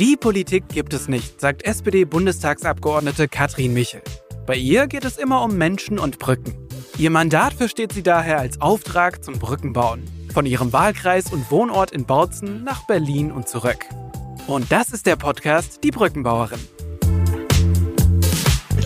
Die 0.00 0.16
Politik 0.16 0.68
gibt 0.70 0.92
es 0.92 1.06
nicht, 1.06 1.40
sagt 1.40 1.62
SPD-Bundestagsabgeordnete 1.62 3.28
Katrin 3.28 3.74
Michel. 3.74 4.02
Bei 4.44 4.56
ihr 4.56 4.88
geht 4.88 5.04
es 5.04 5.18
immer 5.18 5.44
um 5.44 5.56
Menschen 5.56 6.00
und 6.00 6.18
Brücken. 6.18 6.56
Ihr 6.98 7.10
Mandat 7.10 7.54
versteht 7.54 7.92
sie 7.92 8.02
daher 8.02 8.40
als 8.40 8.60
Auftrag 8.60 9.22
zum 9.22 9.38
Brückenbauen. 9.38 10.02
Von 10.32 10.46
ihrem 10.46 10.72
Wahlkreis 10.72 11.32
und 11.32 11.48
Wohnort 11.52 11.92
in 11.92 12.06
Bautzen 12.06 12.64
nach 12.64 12.84
Berlin 12.88 13.30
und 13.30 13.48
zurück. 13.48 13.86
Und 14.48 14.72
das 14.72 14.88
ist 14.88 15.06
der 15.06 15.14
Podcast 15.14 15.84
Die 15.84 15.92
Brückenbauerin. 15.92 16.58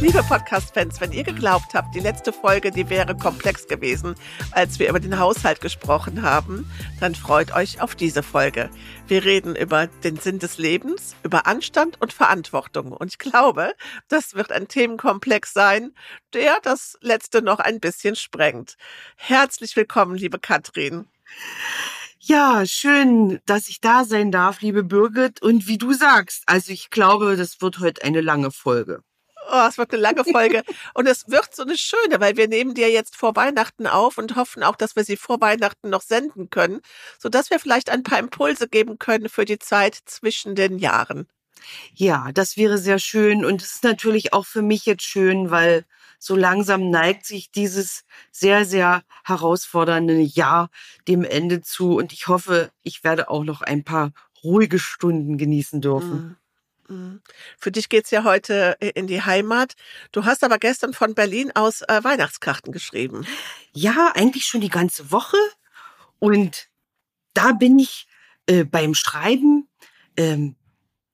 Liebe 0.01 0.23
Podcast-Fans, 0.23 1.01
wenn 1.01 1.11
ihr 1.11 1.25
geglaubt 1.25 1.75
habt, 1.75 1.93
die 1.93 1.99
letzte 1.99 2.33
Folge, 2.33 2.71
die 2.71 2.89
wäre 2.89 3.17
komplex 3.17 3.67
gewesen, 3.67 4.15
als 4.53 4.79
wir 4.79 4.89
über 4.89 5.01
den 5.01 5.19
Haushalt 5.19 5.61
gesprochen 5.61 6.23
haben, 6.23 6.71
dann 7.01 7.17
freut 7.17 7.53
euch 7.53 7.81
auf 7.81 7.97
diese 7.97 8.23
Folge. 8.23 8.71
Wir 9.09 9.25
reden 9.25 9.57
über 9.57 9.89
den 9.89 10.17
Sinn 10.17 10.39
des 10.39 10.57
Lebens, 10.57 11.17
über 11.25 11.49
Anstand 11.49 12.01
und 12.01 12.13
Verantwortung. 12.13 12.93
Und 12.93 13.09
ich 13.09 13.19
glaube, 13.19 13.75
das 14.07 14.35
wird 14.35 14.53
ein 14.53 14.69
Themenkomplex 14.69 15.53
sein, 15.53 15.93
der 16.33 16.59
das 16.63 16.97
letzte 17.01 17.43
noch 17.43 17.59
ein 17.59 17.81
bisschen 17.81 18.15
sprengt. 18.15 18.77
Herzlich 19.17 19.75
willkommen, 19.75 20.15
liebe 20.15 20.39
Katrin. 20.39 21.09
Ja, 22.21 22.65
schön, 22.67 23.41
dass 23.47 23.69
ich 23.69 23.81
da 23.81 24.05
sein 24.05 24.31
darf, 24.31 24.61
liebe 24.61 24.85
Birgit. 24.85 25.43
Und 25.43 25.67
wie 25.67 25.79
du 25.79 25.93
sagst, 25.93 26.45
also 26.47 26.71
ich 26.71 26.91
glaube, 26.91 27.37
das 27.37 27.61
wird 27.61 27.81
heute 27.81 28.05
eine 28.05 28.21
lange 28.21 28.53
Folge. 28.53 29.03
Oh, 29.51 29.67
es 29.69 29.79
wird 29.79 29.93
eine 29.93 30.03
lange 30.03 30.25
Folge. 30.25 30.63
und 30.95 31.07
es 31.07 31.29
wird 31.29 31.55
so 31.55 31.63
eine 31.63 31.79
schöne, 31.79 32.21
weil 32.21 32.37
wir 32.37 32.49
nehmen 32.49 32.75
dir 32.75 32.91
jetzt 32.91 33.17
vor 33.17 33.35
Weihnachten 33.35 33.87
auf 33.87 34.19
und 34.19 34.37
hoffen 34.37 34.63
auch, 34.63 34.77
dass 34.77 34.95
wir 34.95 35.05
sie 35.05 35.17
vor 35.17 35.41
Weihnachten 35.41 35.89
noch 35.89 36.03
senden 36.03 36.51
können, 36.51 36.81
sodass 37.19 37.51
wir 37.51 37.59
vielleicht 37.59 37.91
ein 37.91 38.03
paar 38.03 38.19
Impulse 38.19 38.69
geben 38.69 38.99
können 38.99 39.29
für 39.29 39.45
die 39.45 39.59
Zeit 39.59 39.99
zwischen 40.05 40.55
den 40.55 40.79
Jahren. 40.79 41.29
Ja, 41.95 42.31
das 42.33 42.57
wäre 42.57 42.79
sehr 42.79 42.99
schön. 42.99 43.45
Und 43.45 43.63
es 43.63 43.75
ist 43.75 43.85
natürlich 43.85 44.33
auch 44.33 44.47
für 44.47 44.63
mich 44.63 44.87
jetzt 44.87 45.05
schön, 45.05 45.51
weil 45.51 45.85
so 46.19 46.37
langsam 46.37 46.91
neigt 46.91 47.27
sich 47.27 47.51
dieses 47.51 48.05
sehr, 48.33 48.65
sehr 48.65 49.03
herausfordernde 49.25 50.21
Jahr 50.21 50.71
dem 51.07 51.25
Ende 51.25 51.63
zu. 51.63 51.97
Und 51.97 52.13
ich 52.13 52.29
hoffe, 52.29 52.71
ich 52.83 53.05
werde 53.05 53.31
auch 53.31 53.45
noch 53.45 53.63
ein 53.63 53.85
paar 53.85 54.13
ruhige 54.43 54.79
Stunden 54.79 55.39
genießen 55.39 55.81
dürfen. 55.81 56.11
Mhm. 56.11 56.37
Mhm. 56.89 57.21
Für 57.59 57.71
dich 57.71 57.89
geht's 57.89 58.11
ja 58.11 58.25
heute 58.25 58.77
äh, 58.81 58.91
in 58.91 59.07
die 59.07 59.23
Heimat. 59.23 59.75
Du 60.13 60.25
hast 60.25 60.43
aber 60.43 60.59
gestern 60.59 60.95
von 60.95 61.15
Berlin 61.15 61.53
aus 61.55 61.83
äh, 61.83 62.03
Weihnachtskarten 62.03 62.73
geschrieben. 62.73 63.27
Ja, 63.73 64.13
eigentlich 64.15 64.47
schon 64.47 64.61
die 64.61 64.71
ganze 64.71 65.11
Woche. 65.11 65.37
Und 66.19 66.69
da 67.35 67.53
bin 67.53 67.79
ich 67.79 68.07
äh, 68.47 68.65
beim 68.65 68.95
Schreiben. 68.95 69.69
Ähm, 70.17 70.57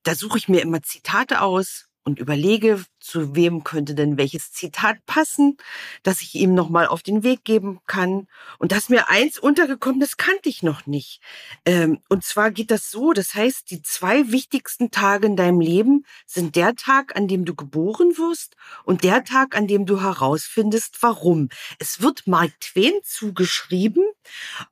da 0.04 0.14
suche 0.14 0.38
ich 0.38 0.48
mir 0.48 0.62
immer 0.62 0.82
Zitate 0.82 1.40
aus 1.40 1.88
und 2.04 2.18
überlege, 2.18 2.84
zu 3.04 3.36
wem 3.36 3.64
könnte 3.64 3.94
denn 3.94 4.16
welches 4.16 4.52
Zitat 4.52 5.04
passen, 5.06 5.58
dass 6.02 6.22
ich 6.22 6.34
ihm 6.34 6.54
nochmal 6.54 6.86
auf 6.86 7.02
den 7.02 7.22
Weg 7.22 7.44
geben 7.44 7.80
kann. 7.86 8.26
Und 8.58 8.72
dass 8.72 8.88
mir 8.88 9.08
eins 9.10 9.38
untergekommen, 9.38 10.00
das 10.00 10.16
kannte 10.16 10.48
ich 10.48 10.62
noch 10.62 10.86
nicht. 10.86 11.20
Ähm, 11.66 12.00
und 12.08 12.24
zwar 12.24 12.50
geht 12.50 12.70
das 12.70 12.90
so, 12.90 13.12
das 13.12 13.34
heißt, 13.34 13.70
die 13.70 13.82
zwei 13.82 14.32
wichtigsten 14.32 14.90
Tage 14.90 15.26
in 15.26 15.36
deinem 15.36 15.60
Leben 15.60 16.04
sind 16.26 16.56
der 16.56 16.74
Tag, 16.74 17.14
an 17.16 17.28
dem 17.28 17.44
du 17.44 17.54
geboren 17.54 18.16
wirst 18.16 18.56
und 18.84 19.04
der 19.04 19.24
Tag, 19.24 19.56
an 19.56 19.66
dem 19.66 19.86
du 19.86 20.00
herausfindest, 20.00 20.96
warum. 21.02 21.50
Es 21.78 22.00
wird 22.00 22.26
Mark 22.26 22.58
Twain 22.60 22.94
zugeschrieben, 23.04 24.04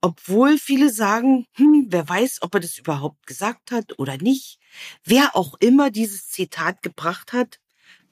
obwohl 0.01 0.59
viele 0.59 0.91
sagen, 0.91 1.47
hm, 1.55 1.87
wer 1.89 2.09
weiß, 2.09 2.39
ob 2.41 2.55
er 2.55 2.61
das 2.61 2.79
überhaupt 2.79 3.27
gesagt 3.27 3.71
hat 3.71 3.99
oder 3.99 4.17
nicht. 4.17 4.59
Wer 5.05 5.37
auch 5.37 5.55
immer 5.61 5.91
dieses 5.91 6.29
Zitat 6.29 6.83
gebracht 6.83 7.33
hat, 7.33 7.59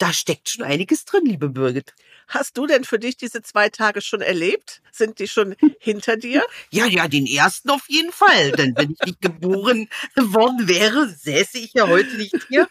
da 0.00 0.14
steckt 0.14 0.48
schon 0.48 0.64
einiges 0.64 1.04
drin, 1.04 1.26
liebe 1.26 1.50
Birgit. 1.50 1.94
Hast 2.26 2.56
du 2.56 2.66
denn 2.66 2.84
für 2.84 2.98
dich 2.98 3.18
diese 3.18 3.42
zwei 3.42 3.68
Tage 3.68 4.00
schon 4.00 4.22
erlebt? 4.22 4.80
Sind 4.90 5.18
die 5.18 5.28
schon 5.28 5.54
hinter 5.78 6.16
dir? 6.16 6.42
Ja, 6.70 6.86
ja, 6.86 7.08
den 7.08 7.26
ersten 7.26 7.68
auf 7.68 7.88
jeden 7.88 8.12
Fall. 8.12 8.52
Denn 8.52 8.74
wenn 8.76 8.92
ich 8.92 9.00
nicht 9.00 9.20
geboren 9.20 9.88
worden 10.16 10.68
wäre, 10.68 11.08
säße 11.08 11.58
ich 11.58 11.74
ja 11.74 11.88
heute 11.88 12.16
nicht 12.16 12.34
hier. 12.48 12.68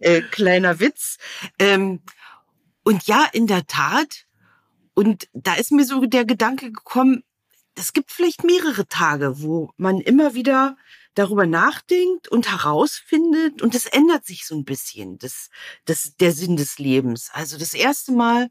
Äh, 0.00 0.20
kleiner 0.20 0.78
Witz. 0.78 1.16
Ähm, 1.58 2.02
und 2.84 3.06
ja, 3.06 3.26
in 3.32 3.46
der 3.46 3.66
Tat. 3.66 4.26
Und 4.94 5.28
da 5.32 5.54
ist 5.54 5.72
mir 5.72 5.84
so 5.84 6.04
der 6.04 6.24
Gedanke 6.24 6.70
gekommen, 6.70 7.24
es 7.74 7.92
gibt 7.92 8.12
vielleicht 8.12 8.44
mehrere 8.44 8.86
Tage, 8.86 9.40
wo 9.42 9.72
man 9.76 10.00
immer 10.00 10.34
wieder 10.34 10.76
darüber 11.14 11.46
nachdenkt 11.46 12.28
und 12.28 12.50
herausfindet 12.50 13.62
und 13.62 13.74
es 13.74 13.86
ändert 13.86 14.24
sich 14.24 14.46
so 14.46 14.54
ein 14.54 14.64
bisschen, 14.64 15.18
das, 15.18 15.50
das, 15.84 16.14
der 16.16 16.32
Sinn 16.32 16.56
des 16.56 16.78
Lebens. 16.78 17.30
Also 17.32 17.58
das 17.58 17.74
erste 17.74 18.12
Mal 18.12 18.50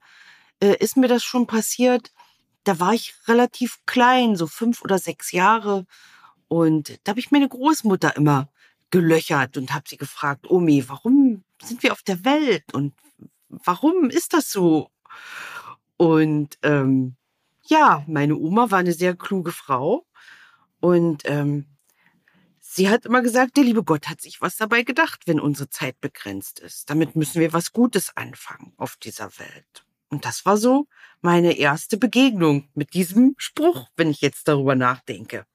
äh, 0.60 0.76
ist 0.80 0.98
mir 0.98 1.08
das 1.08 1.24
schon 1.24 1.48
passiert, 1.48 2.12
da 2.66 2.80
war 2.80 2.94
ich 2.94 3.16
relativ 3.28 3.80
klein, 3.86 4.36
so 4.36 4.46
fünf 4.46 4.82
oder 4.82 5.00
sechs 5.00 5.32
Jahre 5.32 5.86
und 6.48 7.00
da 7.04 7.12
habe 7.12 7.20
ich 7.20 7.32
meine 7.32 7.48
Großmutter 7.48 8.16
immer 8.16 8.50
gelöchert 8.92 9.56
und 9.58 9.74
habe 9.74 9.88
sie 9.88 9.98
gefragt, 9.98 10.50
Omi, 10.50 10.88
warum 10.88 11.44
sind 11.62 11.84
wir 11.84 11.92
auf 11.92 12.04
der 12.04 12.26
Welt 12.26 12.74
und 12.74 12.94
warum 13.50 14.10
ist 14.10 14.34
das 14.34 14.52
so? 14.52 14.90
Und 15.98 16.58
ähm, 16.64 17.16
ja, 17.66 18.04
meine 18.08 18.36
Oma 18.36 18.72
war 18.72 18.80
eine 18.80 18.94
sehr 18.94 19.16
kluge 19.16 19.52
Frau 19.52 20.06
und 20.80 21.24
ähm, 21.26 21.66
Sie 22.72 22.88
hat 22.88 23.08
immer 23.08 23.24
gesagt, 23.24 23.58
der 23.58 23.64
liebe 23.64 23.84
Gott 23.84 24.08
hat 24.08 24.22
sich 24.22 24.42
was 24.42 24.56
dabei 24.56 24.84
gedacht, 24.84 25.24
wenn 25.26 25.40
unsere 25.40 25.72
Zeit 25.72 26.00
begrenzt 26.02 26.60
ist. 26.60 26.88
Damit 26.88 27.16
müssen 27.16 27.42
wir 27.42 27.52
was 27.52 27.74
Gutes 27.74 28.16
anfangen 28.16 28.74
auf 28.78 28.96
dieser 28.98 29.32
Welt. 29.40 29.88
Und 30.10 30.24
das 30.24 30.46
war 30.46 30.56
so 30.56 30.86
meine 31.20 31.58
erste 31.58 31.98
Begegnung 31.98 32.70
mit 32.76 32.94
diesem 32.94 33.34
Spruch, 33.40 33.88
wenn 33.98 34.12
ich 34.12 34.22
jetzt 34.22 34.48
darüber 34.48 34.76
nachdenke. 34.76 35.48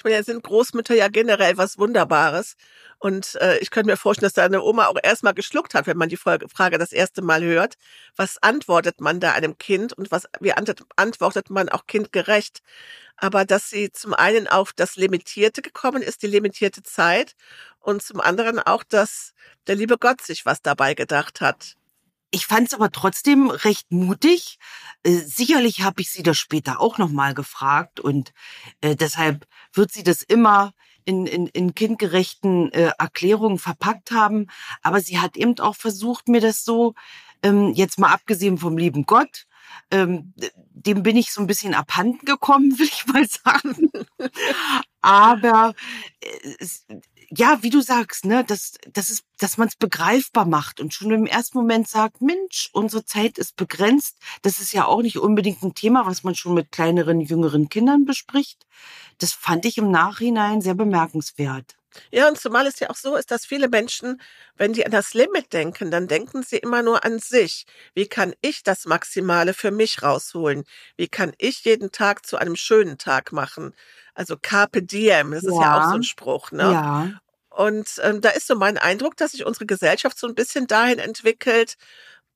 Ich 0.00 0.04
meine, 0.04 0.24
sind 0.24 0.42
Großmütter 0.42 0.94
ja 0.94 1.08
generell 1.08 1.58
was 1.58 1.76
Wunderbares. 1.76 2.54
Und 2.98 3.34
äh, 3.34 3.58
ich 3.58 3.70
könnte 3.70 3.90
mir 3.90 3.98
vorstellen, 3.98 4.28
dass 4.28 4.32
deine 4.32 4.62
Oma 4.62 4.86
auch 4.86 4.96
erstmal 5.02 5.34
geschluckt 5.34 5.74
hat, 5.74 5.86
wenn 5.86 5.98
man 5.98 6.08
die 6.08 6.16
Frage 6.16 6.78
das 6.78 6.92
erste 6.92 7.20
Mal 7.20 7.42
hört. 7.42 7.74
Was 8.16 8.42
antwortet 8.42 9.02
man 9.02 9.20
da 9.20 9.32
einem 9.32 9.58
Kind 9.58 9.92
und 9.92 10.10
was, 10.10 10.26
wie 10.40 10.54
antwortet 10.54 11.50
man 11.50 11.68
auch 11.68 11.86
kindgerecht? 11.86 12.60
Aber 13.18 13.44
dass 13.44 13.68
sie 13.68 13.92
zum 13.92 14.14
einen 14.14 14.48
auf 14.48 14.72
das 14.72 14.96
Limitierte 14.96 15.60
gekommen 15.60 16.00
ist, 16.02 16.22
die 16.22 16.28
limitierte 16.28 16.82
Zeit, 16.82 17.34
und 17.80 18.02
zum 18.02 18.20
anderen 18.20 18.58
auch, 18.58 18.84
dass 18.84 19.34
der 19.66 19.74
liebe 19.74 19.98
Gott 19.98 20.22
sich 20.22 20.46
was 20.46 20.62
dabei 20.62 20.94
gedacht 20.94 21.42
hat. 21.42 21.76
Ich 22.30 22.46
fand 22.46 22.68
es 22.68 22.74
aber 22.74 22.90
trotzdem 22.90 23.50
recht 23.50 23.90
mutig. 23.90 24.58
Äh, 25.02 25.12
sicherlich 25.12 25.82
habe 25.82 26.00
ich 26.00 26.10
sie 26.10 26.22
das 26.22 26.38
später 26.38 26.80
auch 26.80 26.98
nochmal 26.98 27.34
gefragt 27.34 28.00
und 28.00 28.32
äh, 28.80 28.94
deshalb 28.96 29.46
wird 29.72 29.92
sie 29.92 30.04
das 30.04 30.22
immer 30.22 30.72
in, 31.04 31.26
in, 31.26 31.46
in 31.48 31.74
kindgerechten 31.74 32.72
äh, 32.72 32.92
Erklärungen 32.98 33.58
verpackt 33.58 34.12
haben. 34.12 34.46
Aber 34.82 35.00
sie 35.00 35.18
hat 35.18 35.36
eben 35.36 35.58
auch 35.58 35.76
versucht, 35.76 36.28
mir 36.28 36.40
das 36.40 36.64
so, 36.64 36.94
ähm, 37.42 37.72
jetzt 37.74 37.98
mal 37.98 38.12
abgesehen 38.12 38.58
vom 38.58 38.78
lieben 38.78 39.06
Gott, 39.06 39.46
ähm, 39.90 40.34
dem 40.72 41.02
bin 41.02 41.16
ich 41.16 41.32
so 41.32 41.40
ein 41.40 41.46
bisschen 41.46 41.74
abhanden 41.74 42.24
gekommen, 42.24 42.70
will 42.78 42.86
ich 42.86 43.06
mal 43.06 43.26
sagen. 43.26 43.90
Aber 45.00 45.74
ja, 47.30 47.62
wie 47.62 47.70
du 47.70 47.80
sagst, 47.80 48.24
ne, 48.24 48.44
dass, 48.44 48.74
dass, 48.92 49.08
es, 49.08 49.22
dass 49.38 49.56
man 49.56 49.68
es 49.68 49.76
begreifbar 49.76 50.46
macht 50.46 50.80
und 50.80 50.92
schon 50.92 51.12
im 51.12 51.26
ersten 51.26 51.58
Moment 51.58 51.88
sagt, 51.88 52.20
Mensch, 52.20 52.70
unsere 52.72 53.04
Zeit 53.04 53.38
ist 53.38 53.56
begrenzt. 53.56 54.18
Das 54.42 54.60
ist 54.60 54.72
ja 54.72 54.86
auch 54.86 55.02
nicht 55.02 55.18
unbedingt 55.18 55.62
ein 55.62 55.74
Thema, 55.74 56.06
was 56.06 56.24
man 56.24 56.34
schon 56.34 56.54
mit 56.54 56.72
kleineren, 56.72 57.20
jüngeren 57.20 57.68
Kindern 57.68 58.04
bespricht. 58.04 58.66
Das 59.18 59.32
fand 59.32 59.64
ich 59.64 59.78
im 59.78 59.90
Nachhinein 59.90 60.60
sehr 60.60 60.74
bemerkenswert. 60.74 61.76
Ja, 62.10 62.28
und 62.28 62.38
zumal 62.38 62.66
es 62.66 62.80
ja 62.80 62.90
auch 62.90 62.96
so 62.96 63.16
ist, 63.16 63.30
dass 63.30 63.44
viele 63.46 63.68
Menschen, 63.68 64.20
wenn 64.56 64.72
die 64.72 64.84
an 64.84 64.92
das 64.92 65.14
Limit 65.14 65.52
denken, 65.52 65.90
dann 65.90 66.08
denken 66.08 66.42
sie 66.42 66.58
immer 66.58 66.82
nur 66.82 67.04
an 67.04 67.18
sich. 67.18 67.66
Wie 67.94 68.06
kann 68.06 68.34
ich 68.40 68.62
das 68.62 68.84
Maximale 68.84 69.54
für 69.54 69.70
mich 69.70 70.02
rausholen? 70.02 70.64
Wie 70.96 71.08
kann 71.08 71.32
ich 71.38 71.64
jeden 71.64 71.92
Tag 71.92 72.26
zu 72.26 72.36
einem 72.36 72.56
schönen 72.56 72.98
Tag 72.98 73.32
machen? 73.32 73.74
Also 74.14 74.36
Carpe 74.40 74.82
Diem, 74.82 75.32
das 75.32 75.44
ist 75.44 75.54
ja, 75.54 75.60
ja 75.60 75.78
auch 75.78 75.90
so 75.90 75.96
ein 75.96 76.02
Spruch, 76.02 76.52
ne? 76.52 76.62
Ja. 76.62 77.20
Und 77.50 78.00
ähm, 78.02 78.20
da 78.20 78.30
ist 78.30 78.46
so 78.46 78.54
mein 78.54 78.78
Eindruck, 78.78 79.16
dass 79.16 79.32
sich 79.32 79.44
unsere 79.44 79.66
Gesellschaft 79.66 80.18
so 80.18 80.26
ein 80.28 80.34
bisschen 80.34 80.66
dahin 80.66 81.00
entwickelt, 81.00 81.76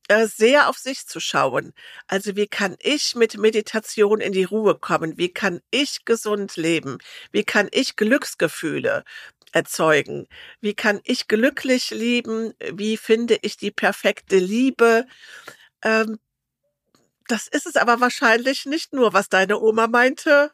äh, 0.08 0.26
sehr 0.26 0.68
auf 0.68 0.76
sich 0.76 1.06
zu 1.06 1.20
schauen. 1.20 1.72
Also 2.08 2.36
wie 2.36 2.46
kann 2.46 2.76
ich 2.80 3.14
mit 3.14 3.38
Meditation 3.38 4.20
in 4.20 4.32
die 4.32 4.44
Ruhe 4.44 4.74
kommen? 4.78 5.16
Wie 5.16 5.32
kann 5.32 5.60
ich 5.70 6.04
gesund 6.04 6.56
leben? 6.56 6.98
Wie 7.32 7.44
kann 7.44 7.68
ich 7.72 7.96
Glücksgefühle 7.96 9.04
erzeugen? 9.54 10.26
Wie 10.60 10.74
kann 10.74 11.00
ich 11.04 11.28
glücklich 11.28 11.90
lieben? 11.90 12.54
Wie 12.72 12.96
finde 12.96 13.38
ich 13.42 13.56
die 13.56 13.70
perfekte 13.70 14.38
Liebe? 14.38 15.06
Ähm, 15.82 16.18
das 17.28 17.48
ist 17.48 17.66
es 17.66 17.76
aber 17.76 18.00
wahrscheinlich 18.00 18.66
nicht 18.66 18.92
nur, 18.92 19.12
was 19.14 19.28
deine 19.28 19.60
Oma 19.60 19.86
meinte. 19.86 20.52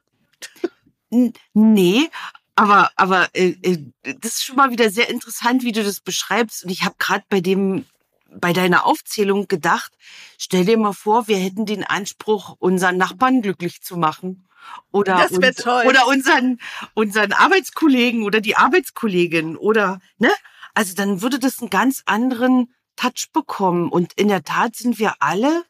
Nee, 1.55 2.08
Aber, 2.56 2.91
aber 2.97 3.29
äh, 3.32 3.56
äh, 3.62 3.79
das 4.02 4.35
ist 4.35 4.44
schon 4.44 4.56
mal 4.56 4.70
wieder 4.70 4.91
sehr 4.91 5.08
interessant, 5.08 5.62
wie 5.62 5.73
du 5.73 5.82
das 5.82 6.00
beschreibst. 6.00 6.64
Und 6.64 6.70
ich 6.70 6.85
habe 6.85 6.94
gerade 6.99 7.25
bei 7.31 7.41
dem, 7.41 7.87
bei 8.31 8.52
deiner 8.52 8.85
Aufzählung 8.85 9.49
gedacht, 9.49 9.93
stell 10.38 10.67
dir 10.67 10.76
mal 10.76 10.93
vor, 10.93 11.26
wir 11.26 11.38
hätten 11.38 11.64
den 11.64 11.85
Anspruch, 11.85 12.56
unseren 12.58 12.99
Nachbarn 12.99 13.41
glücklich 13.41 13.81
zu 13.82 13.97
machen. 13.97 14.47
Oder, 14.92 15.30
uns, 15.30 15.56
toll. 15.56 15.84
oder 15.86 16.06
unseren, 16.08 16.58
unseren 16.94 17.32
Arbeitskollegen 17.32 18.24
oder 18.24 18.40
die 18.40 18.56
Arbeitskollegin 18.56 19.56
oder, 19.56 20.00
ne? 20.18 20.30
Also 20.74 20.94
dann 20.94 21.22
würde 21.22 21.38
das 21.38 21.60
einen 21.60 21.70
ganz 21.70 22.02
anderen 22.06 22.72
Touch 22.96 23.30
bekommen. 23.32 23.90
Und 23.90 24.12
in 24.14 24.28
der 24.28 24.44
Tat 24.44 24.76
sind 24.76 24.98
wir 24.98 25.14
alle, 25.20 25.64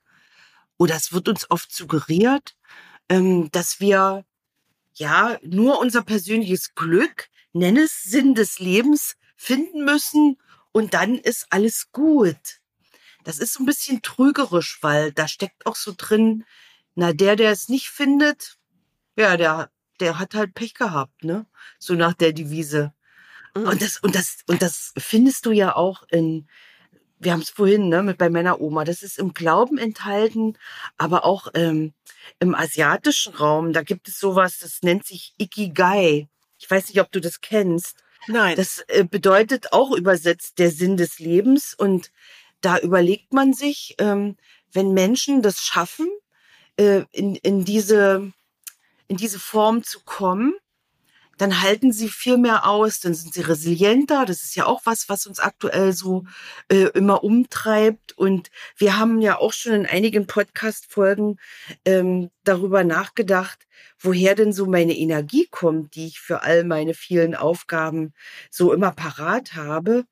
oder 0.78 0.96
es 0.96 1.12
wird 1.12 1.28
uns 1.28 1.50
oft 1.50 1.72
suggeriert, 1.72 2.56
ähm, 3.08 3.50
dass 3.52 3.80
wir 3.80 4.24
ja 4.94 5.38
nur 5.42 5.78
unser 5.80 6.02
persönliches 6.02 6.74
Glück, 6.74 7.28
nenn 7.52 7.76
es 7.76 8.02
Sinn 8.02 8.34
des 8.34 8.58
Lebens, 8.58 9.16
finden 9.36 9.84
müssen 9.84 10.38
und 10.72 10.94
dann 10.94 11.16
ist 11.16 11.46
alles 11.50 11.90
gut. 11.92 12.60
Das 13.24 13.38
ist 13.38 13.54
so 13.54 13.62
ein 13.62 13.66
bisschen 13.66 14.02
trügerisch, 14.02 14.78
weil 14.82 15.12
da 15.12 15.28
steckt 15.28 15.66
auch 15.66 15.76
so 15.76 15.92
drin, 15.96 16.44
na, 16.94 17.12
der, 17.12 17.36
der 17.36 17.50
es 17.50 17.68
nicht 17.68 17.88
findet, 17.88 18.56
ja, 19.16 19.36
der, 19.36 19.70
der 20.00 20.18
hat 20.18 20.34
halt 20.34 20.54
Pech 20.54 20.74
gehabt, 20.74 21.24
ne? 21.24 21.46
So 21.78 21.94
nach 21.94 22.14
der 22.14 22.32
Devise. 22.32 22.92
Mhm. 23.54 23.64
Und 23.64 23.82
das, 23.82 23.98
und 23.98 24.14
das, 24.14 24.38
und 24.46 24.62
das 24.62 24.92
findest 24.96 25.46
du 25.46 25.52
ja 25.52 25.74
auch 25.76 26.04
in, 26.10 26.48
wir 27.18 27.32
haben 27.32 27.40
es 27.40 27.50
vorhin, 27.50 27.88
ne, 27.88 28.02
mit 28.02 28.18
bei 28.18 28.30
meiner 28.30 28.60
Oma, 28.60 28.84
das 28.84 29.02
ist 29.02 29.18
im 29.18 29.34
Glauben 29.34 29.78
enthalten, 29.78 30.56
aber 30.96 31.24
auch 31.24 31.48
ähm, 31.54 31.92
im 32.38 32.54
asiatischen 32.54 33.34
Raum, 33.34 33.72
da 33.72 33.82
gibt 33.82 34.08
es 34.08 34.18
sowas, 34.18 34.58
das 34.58 34.82
nennt 34.82 35.04
sich 35.06 35.34
Ikigai. 35.38 36.28
Ich 36.58 36.70
weiß 36.70 36.88
nicht, 36.88 37.00
ob 37.00 37.10
du 37.12 37.20
das 37.20 37.40
kennst. 37.40 38.02
Nein. 38.26 38.56
Das 38.56 38.84
äh, 38.88 39.04
bedeutet 39.04 39.72
auch 39.72 39.92
übersetzt 39.92 40.58
der 40.58 40.70
Sinn 40.70 40.96
des 40.96 41.18
Lebens. 41.18 41.74
Und 41.74 42.10
da 42.60 42.78
überlegt 42.78 43.32
man 43.32 43.54
sich, 43.54 43.94
ähm, 43.98 44.36
wenn 44.72 44.92
Menschen 44.92 45.42
das 45.42 45.60
schaffen, 45.60 46.08
äh, 46.76 47.04
in, 47.12 47.34
in, 47.36 47.64
diese, 47.64 48.32
in 49.10 49.16
diese 49.16 49.40
Form 49.40 49.82
zu 49.82 50.00
kommen, 50.04 50.54
dann 51.36 51.62
halten 51.62 51.90
sie 51.90 52.08
viel 52.08 52.36
mehr 52.36 52.66
aus, 52.66 53.00
dann 53.00 53.14
sind 53.14 53.34
sie 53.34 53.40
resilienter. 53.40 54.24
Das 54.24 54.42
ist 54.44 54.54
ja 54.54 54.66
auch 54.66 54.82
was, 54.84 55.08
was 55.08 55.26
uns 55.26 55.40
aktuell 55.40 55.92
so 55.92 56.24
äh, 56.68 56.90
immer 56.94 57.24
umtreibt. 57.24 58.16
Und 58.16 58.50
wir 58.76 58.98
haben 58.98 59.20
ja 59.20 59.38
auch 59.38 59.52
schon 59.52 59.72
in 59.72 59.86
einigen 59.86 60.26
Podcast-Folgen 60.26 61.38
ähm, 61.86 62.30
darüber 62.44 62.84
nachgedacht, 62.84 63.66
woher 63.98 64.34
denn 64.34 64.52
so 64.52 64.66
meine 64.66 64.96
Energie 64.96 65.48
kommt, 65.50 65.94
die 65.94 66.08
ich 66.08 66.20
für 66.20 66.42
all 66.42 66.62
meine 66.62 66.94
vielen 66.94 67.34
Aufgaben 67.34 68.12
so 68.50 68.72
immer 68.72 68.92
parat 68.92 69.54
habe. 69.54 70.04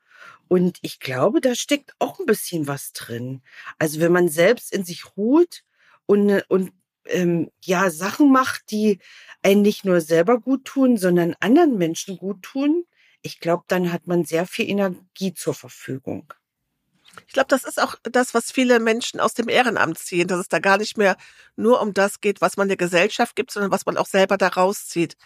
Und 0.49 0.79
ich 0.81 0.99
glaube, 0.99 1.41
da 1.41 1.55
steckt 1.55 1.93
auch 1.99 2.19
ein 2.19 2.27
bisschen 2.27 2.67
was 2.67 2.95
drin. 2.95 3.43
Also 3.79 4.01
wenn 4.01 4.13
man 4.13 4.29
selbst 4.29 4.73
in 4.73 4.83
sich 4.83 5.17
ruht 5.17 5.63
und, 6.07 6.43
und 6.49 6.73
ähm, 7.09 7.51
ja 7.65 7.91
Sachen 7.91 8.31
macht, 8.31 8.71
die 8.71 8.99
einen 9.43 9.63
nicht 9.63 9.85
nur 9.85 10.01
selber 10.01 10.39
gut 10.41 10.65
tun, 10.65 10.97
sondern 10.97 11.35
anderen 11.41 11.79
Menschen 11.79 12.17
gut 12.17 12.43
tun, 12.43 12.85
ich 13.23 13.41
glaube, 13.41 13.65
dann 13.69 13.93
hat 13.93 14.07
man 14.07 14.25
sehr 14.25 14.47
viel 14.47 14.69
Energie 14.69 15.35
zur 15.35 15.55
Verfügung. 15.55 16.33
Ich 17.27 17.33
glaube, 17.33 17.49
das 17.49 17.65
ist 17.65 17.83
auch 17.83 17.97
das, 18.05 18.33
was 18.33 18.53
viele 18.53 18.79
Menschen 18.79 19.19
aus 19.19 19.35
dem 19.35 19.49
Ehrenamt 19.49 19.99
ziehen, 19.99 20.29
dass 20.29 20.39
es 20.39 20.49
da 20.49 20.61
gar 20.61 20.79
nicht 20.79 20.97
mehr 20.97 21.17
nur 21.57 21.81
um 21.81 21.93
das 21.93 22.21
geht, 22.21 22.41
was 22.41 22.57
man 22.57 22.69
der 22.69 22.77
Gesellschaft 22.77 23.35
gibt, 23.35 23.51
sondern 23.51 23.73
was 23.73 23.87
man 23.87 23.97
auch 23.97 24.07
selber 24.07 24.37
da 24.37 24.49
rauszieht. 24.49 25.17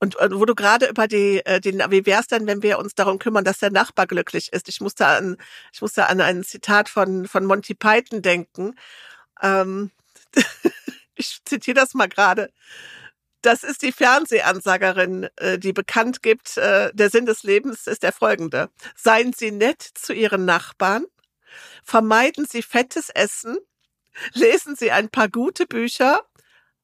Und, 0.00 0.16
und 0.16 0.38
wo 0.38 0.44
du 0.44 0.54
gerade 0.54 0.86
über 0.86 1.06
die, 1.06 1.44
äh, 1.44 1.60
den, 1.60 1.78
wie 1.90 2.06
wär's 2.06 2.26
denn, 2.26 2.46
wenn 2.46 2.62
wir 2.62 2.78
uns 2.78 2.94
darum 2.94 3.18
kümmern, 3.18 3.44
dass 3.44 3.58
der 3.58 3.70
Nachbar 3.70 4.06
glücklich 4.06 4.52
ist? 4.52 4.68
Ich 4.68 4.80
musste 4.80 5.06
an, 5.06 5.36
ich 5.72 5.80
musste 5.82 6.06
an 6.08 6.20
ein 6.20 6.44
Zitat 6.44 6.88
von, 6.88 7.26
von 7.26 7.44
Monty 7.44 7.74
Python 7.74 8.22
denken. 8.22 8.74
Ähm, 9.42 9.90
ich 11.16 11.38
zitiere 11.44 11.74
das 11.74 11.94
mal 11.94 12.08
gerade. 12.08 12.50
Das 13.42 13.62
ist 13.62 13.82
die 13.82 13.92
Fernsehansagerin, 13.92 15.28
äh, 15.36 15.58
die 15.58 15.74
bekannt 15.74 16.22
gibt, 16.22 16.56
äh, 16.56 16.90
der 16.94 17.10
Sinn 17.10 17.26
des 17.26 17.42
Lebens 17.42 17.86
ist 17.86 18.02
der 18.02 18.12
folgende. 18.12 18.70
Seien 18.96 19.34
Sie 19.34 19.50
nett 19.50 19.82
zu 19.82 20.14
Ihren 20.14 20.46
Nachbarn, 20.46 21.04
vermeiden 21.84 22.46
Sie 22.48 22.62
fettes 22.62 23.10
Essen, 23.10 23.58
lesen 24.32 24.76
Sie 24.76 24.90
ein 24.90 25.10
paar 25.10 25.28
gute 25.28 25.66
Bücher, 25.66 26.22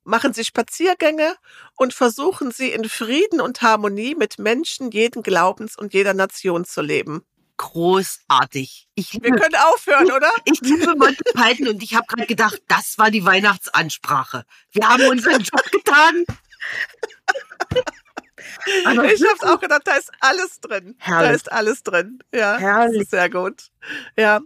machen 0.04 0.34
Sie 0.34 0.44
Spaziergänge 0.44 1.34
und 1.76 1.94
versuchen 1.94 2.50
Sie 2.50 2.72
in 2.72 2.88
Frieden 2.88 3.40
und 3.40 3.62
Harmonie 3.62 4.14
mit 4.14 4.38
Menschen 4.38 4.90
jeden 4.90 5.22
Glaubens 5.22 5.78
und 5.78 5.94
jeder 5.94 6.12
Nation 6.12 6.66
zu 6.66 6.82
leben. 6.82 7.24
Großartig. 7.60 8.88
Ich 8.94 9.12
Wir 9.12 9.30
können 9.32 9.54
aufhören, 9.74 10.10
oder? 10.10 10.30
ich 10.46 10.60
liebe 10.62 10.94
Monty 10.96 11.22
Python 11.34 11.68
und 11.68 11.82
ich 11.82 11.94
habe 11.94 12.06
gerade 12.06 12.26
gedacht, 12.26 12.58
das 12.68 12.96
war 12.96 13.10
die 13.10 13.22
Weihnachtsansprache. 13.24 14.44
Wir 14.72 14.88
haben 14.88 15.06
unseren 15.08 15.42
Job 15.42 15.62
getan. 15.70 16.24
Aber 18.86 19.04
Ich 19.12 19.22
habe 19.22 19.52
auch 19.54 19.60
gedacht, 19.60 19.82
da 19.84 19.92
ist 19.96 20.10
alles 20.20 20.60
drin. 20.60 20.96
Da 20.98 21.04
Herrlich. 21.06 21.36
ist 21.36 21.52
alles 21.52 21.82
drin. 21.82 22.18
Ja, 22.34 22.54
das 22.54 22.60
Herrlich. 22.62 23.02
ist 23.02 23.10
sehr 23.10 23.28
gut. 23.28 23.64
Ja. 24.16 24.40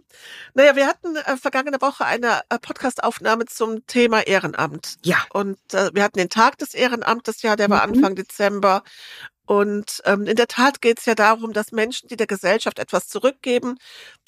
Naja, 0.53 0.75
wir 0.75 0.87
hatten 0.87 1.15
äh, 1.15 1.37
vergangene 1.37 1.81
Woche 1.81 2.05
eine 2.05 2.41
äh, 2.49 2.59
Podcast-Aufnahme 2.59 3.45
zum 3.45 3.87
Thema 3.87 4.27
Ehrenamt. 4.27 4.97
Ja. 5.03 5.17
Und 5.31 5.57
äh, 5.73 5.89
wir 5.93 6.03
hatten 6.03 6.19
den 6.19 6.29
Tag 6.29 6.57
des 6.57 6.73
Ehrenamtes 6.73 7.41
ja, 7.41 7.55
der 7.55 7.69
war 7.69 7.87
Mhm. 7.87 7.95
Anfang 7.95 8.15
Dezember. 8.15 8.83
Und 9.45 10.01
ähm, 10.05 10.25
in 10.25 10.35
der 10.35 10.47
Tat 10.47 10.81
geht 10.81 10.99
es 10.99 11.05
ja 11.05 11.15
darum, 11.15 11.53
dass 11.53 11.71
Menschen, 11.71 12.07
die 12.07 12.17
der 12.17 12.27
Gesellschaft 12.27 12.79
etwas 12.79 13.07
zurückgeben, 13.07 13.77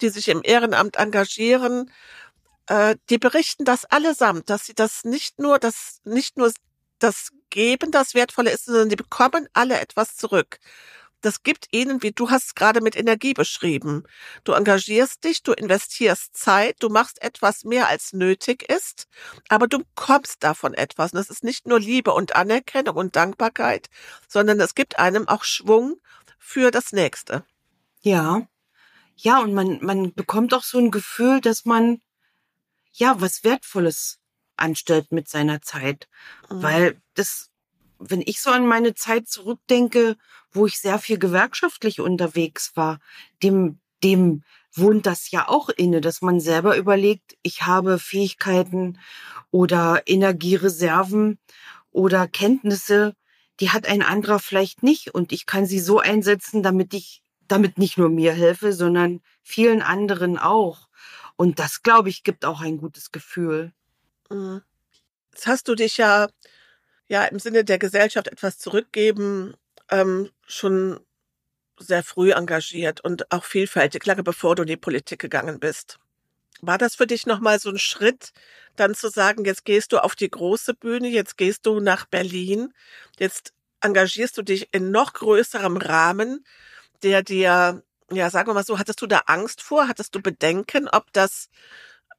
die 0.02 0.10
sich 0.10 0.28
im 0.30 0.42
Ehrenamt 0.44 0.98
engagieren, 0.98 1.92
äh, 2.68 2.96
die 3.10 3.18
berichten 3.18 3.66
das 3.66 3.86
allesamt, 3.86 4.50
dass 4.50 4.66
sie 4.66 4.76
das 4.76 5.04
nicht 5.04 5.40
nur, 5.40 5.60
das 5.60 6.02
nicht 6.04 6.38
nur 6.38 6.52
das 7.00 7.32
Geben 7.50 7.92
das 7.92 8.14
Wertvolle 8.14 8.52
ist, 8.52 8.66
sondern 8.66 8.90
die 8.90 8.96
bekommen 8.96 9.48
alle 9.54 9.80
etwas 9.80 10.16
zurück. 10.16 10.60
Das 11.22 11.44
gibt 11.44 11.68
ihnen, 11.72 12.04
wie 12.04 12.12
du 12.12 12.30
hast 12.30 12.46
es 12.48 12.56
gerade 12.56 12.82
mit 12.82 12.96
Energie 12.96 13.34
beschrieben. 13.34 14.04
Du 14.44 14.54
engagierst 14.54 15.24
dich, 15.24 15.42
du 15.42 15.54
investierst 15.54 16.38
Zeit, 16.38 16.76
du 16.80 16.90
machst 16.90 17.22
etwas 17.22 17.64
mehr 17.64 17.88
als 17.88 18.14
nötig 18.14 18.70
ist, 18.70 19.08
aber 19.50 19.68
du 19.68 19.80
bekommst 19.80 20.44
davon 20.44 20.74
etwas. 20.74 21.14
Und 21.14 21.18
das 21.18 21.30
ist 21.30 21.44
nicht 21.44 21.68
nur 21.68 21.80
Liebe 21.80 22.14
und 22.14 22.36
Anerkennung 22.36 22.96
und 22.96 23.16
Dankbarkeit, 23.16 23.90
sondern 24.28 24.60
es 24.60 24.76
gibt 24.76 25.00
einem 25.00 25.28
auch 25.28 25.44
Schwung 25.44 26.00
für 26.38 26.72
das 26.72 26.92
Nächste. 26.92 27.44
Ja. 28.02 28.48
Ja, 29.16 29.40
und 29.40 29.54
man, 29.54 29.80
man 29.84 30.14
bekommt 30.14 30.54
auch 30.54 30.64
so 30.64 30.78
ein 30.78 30.92
Gefühl, 30.92 31.42
dass 31.42 31.66
man 31.66 32.02
ja 32.92 33.20
was 33.20 33.44
Wertvolles 33.44 34.20
anstellt 34.56 35.12
mit 35.12 35.28
seiner 35.28 35.62
Zeit. 35.62 36.08
Mhm. 36.50 36.64
Weil 36.64 37.02
das, 37.16 37.50
wenn 38.00 38.22
ich 38.22 38.42
so 38.42 38.50
an 38.50 38.68
meine 38.68 38.94
Zeit 38.94 39.28
zurückdenke, 39.28 40.16
wo 40.52 40.66
ich 40.66 40.80
sehr 40.80 41.00
viel 41.00 41.18
gewerkschaftlich 41.18 42.00
unterwegs 42.00 42.72
war, 42.76 43.00
dem, 43.44 43.80
dem 44.04 44.44
wohnt 44.74 45.06
das 45.06 45.32
ja 45.32 45.48
auch 45.48 45.70
inne, 45.70 46.02
dass 46.02 46.22
man 46.22 46.40
selber 46.40 46.78
überlegt, 46.78 47.38
ich 47.42 47.64
habe 47.64 48.00
Fähigkeiten 48.00 49.00
oder 49.52 50.04
Energiereserven 50.06 51.40
oder 51.92 52.28
Kenntnisse, 52.28 53.16
die 53.60 53.72
hat 53.72 53.88
ein 53.88 54.04
anderer 54.04 54.40
vielleicht 54.40 54.84
nicht 54.84 55.14
und 55.14 55.32
ich 55.32 55.46
kann 55.46 55.66
sie 55.66 55.80
so 55.80 56.00
einsetzen, 56.00 56.62
damit 56.62 56.94
ich 56.94 57.22
damit 57.48 57.78
nicht 57.78 57.98
nur 57.98 58.10
mir 58.10 58.34
helfe, 58.34 58.74
sondern 58.74 59.22
vielen 59.42 59.82
anderen 59.82 60.38
auch. 60.38 60.90
Und 61.38 61.60
das, 61.60 61.82
glaube 61.82 62.10
ich, 62.10 62.24
gibt 62.24 62.46
auch 62.46 62.62
ein 62.62 62.78
gutes 62.78 63.12
Gefühl. 63.12 63.72
Mhm. 64.30 64.62
Jetzt 65.32 65.48
hast 65.48 65.68
du 65.68 65.76
dich 65.76 65.98
ja, 65.98 66.28
ja 67.08 67.26
im 67.26 67.40
Sinne 67.40 67.64
der 67.64 67.80
Gesellschaft 67.80 68.28
etwas 68.28 68.60
zurückgeben, 68.60 69.56
ähm, 69.90 70.30
schon 70.46 71.00
sehr 71.80 72.04
früh 72.04 72.32
engagiert 72.32 73.02
und 73.02 73.32
auch 73.32 73.44
vielfältig, 73.44 74.06
lange 74.06 74.24
bevor 74.24 74.56
du 74.56 74.64
in 74.64 74.68
die 74.68 74.78
Politik 74.78 75.20
gegangen 75.20 75.60
bist. 75.60 76.00
War 76.62 76.80
das 76.80 76.96
für 76.96 77.06
dich 77.06 77.28
nochmal 77.28 77.60
so 77.60 77.70
ein 77.70 77.78
Schritt, 77.78 78.34
dann 78.76 78.96
zu 78.96 79.10
sagen, 79.10 79.46
jetzt 79.46 79.64
gehst 79.64 79.92
du 79.92 80.00
auf 80.04 80.16
die 80.16 80.30
große 80.30 80.74
Bühne, 80.74 81.08
jetzt 81.08 81.38
gehst 81.38 81.66
du 81.66 81.80
nach 81.80 82.06
Berlin, 82.06 82.74
jetzt 83.20 83.54
engagierst 83.82 84.38
du 84.38 84.42
dich 84.42 84.70
in 84.72 84.90
noch 84.90 85.14
größerem 85.14 85.78
Rahmen, 85.78 86.44
der 87.04 87.22
dir, 87.22 87.84
ja, 88.12 88.30
sagen 88.32 88.50
wir 88.50 88.56
mal 88.56 88.66
so, 88.66 88.80
hattest 88.80 89.02
du 89.02 89.08
da 89.08 89.24
Angst 89.28 89.62
vor? 89.62 89.88
Hattest 89.88 90.16
du 90.16 90.22
Bedenken, 90.22 90.88
ob 90.88 91.14
das 91.14 91.50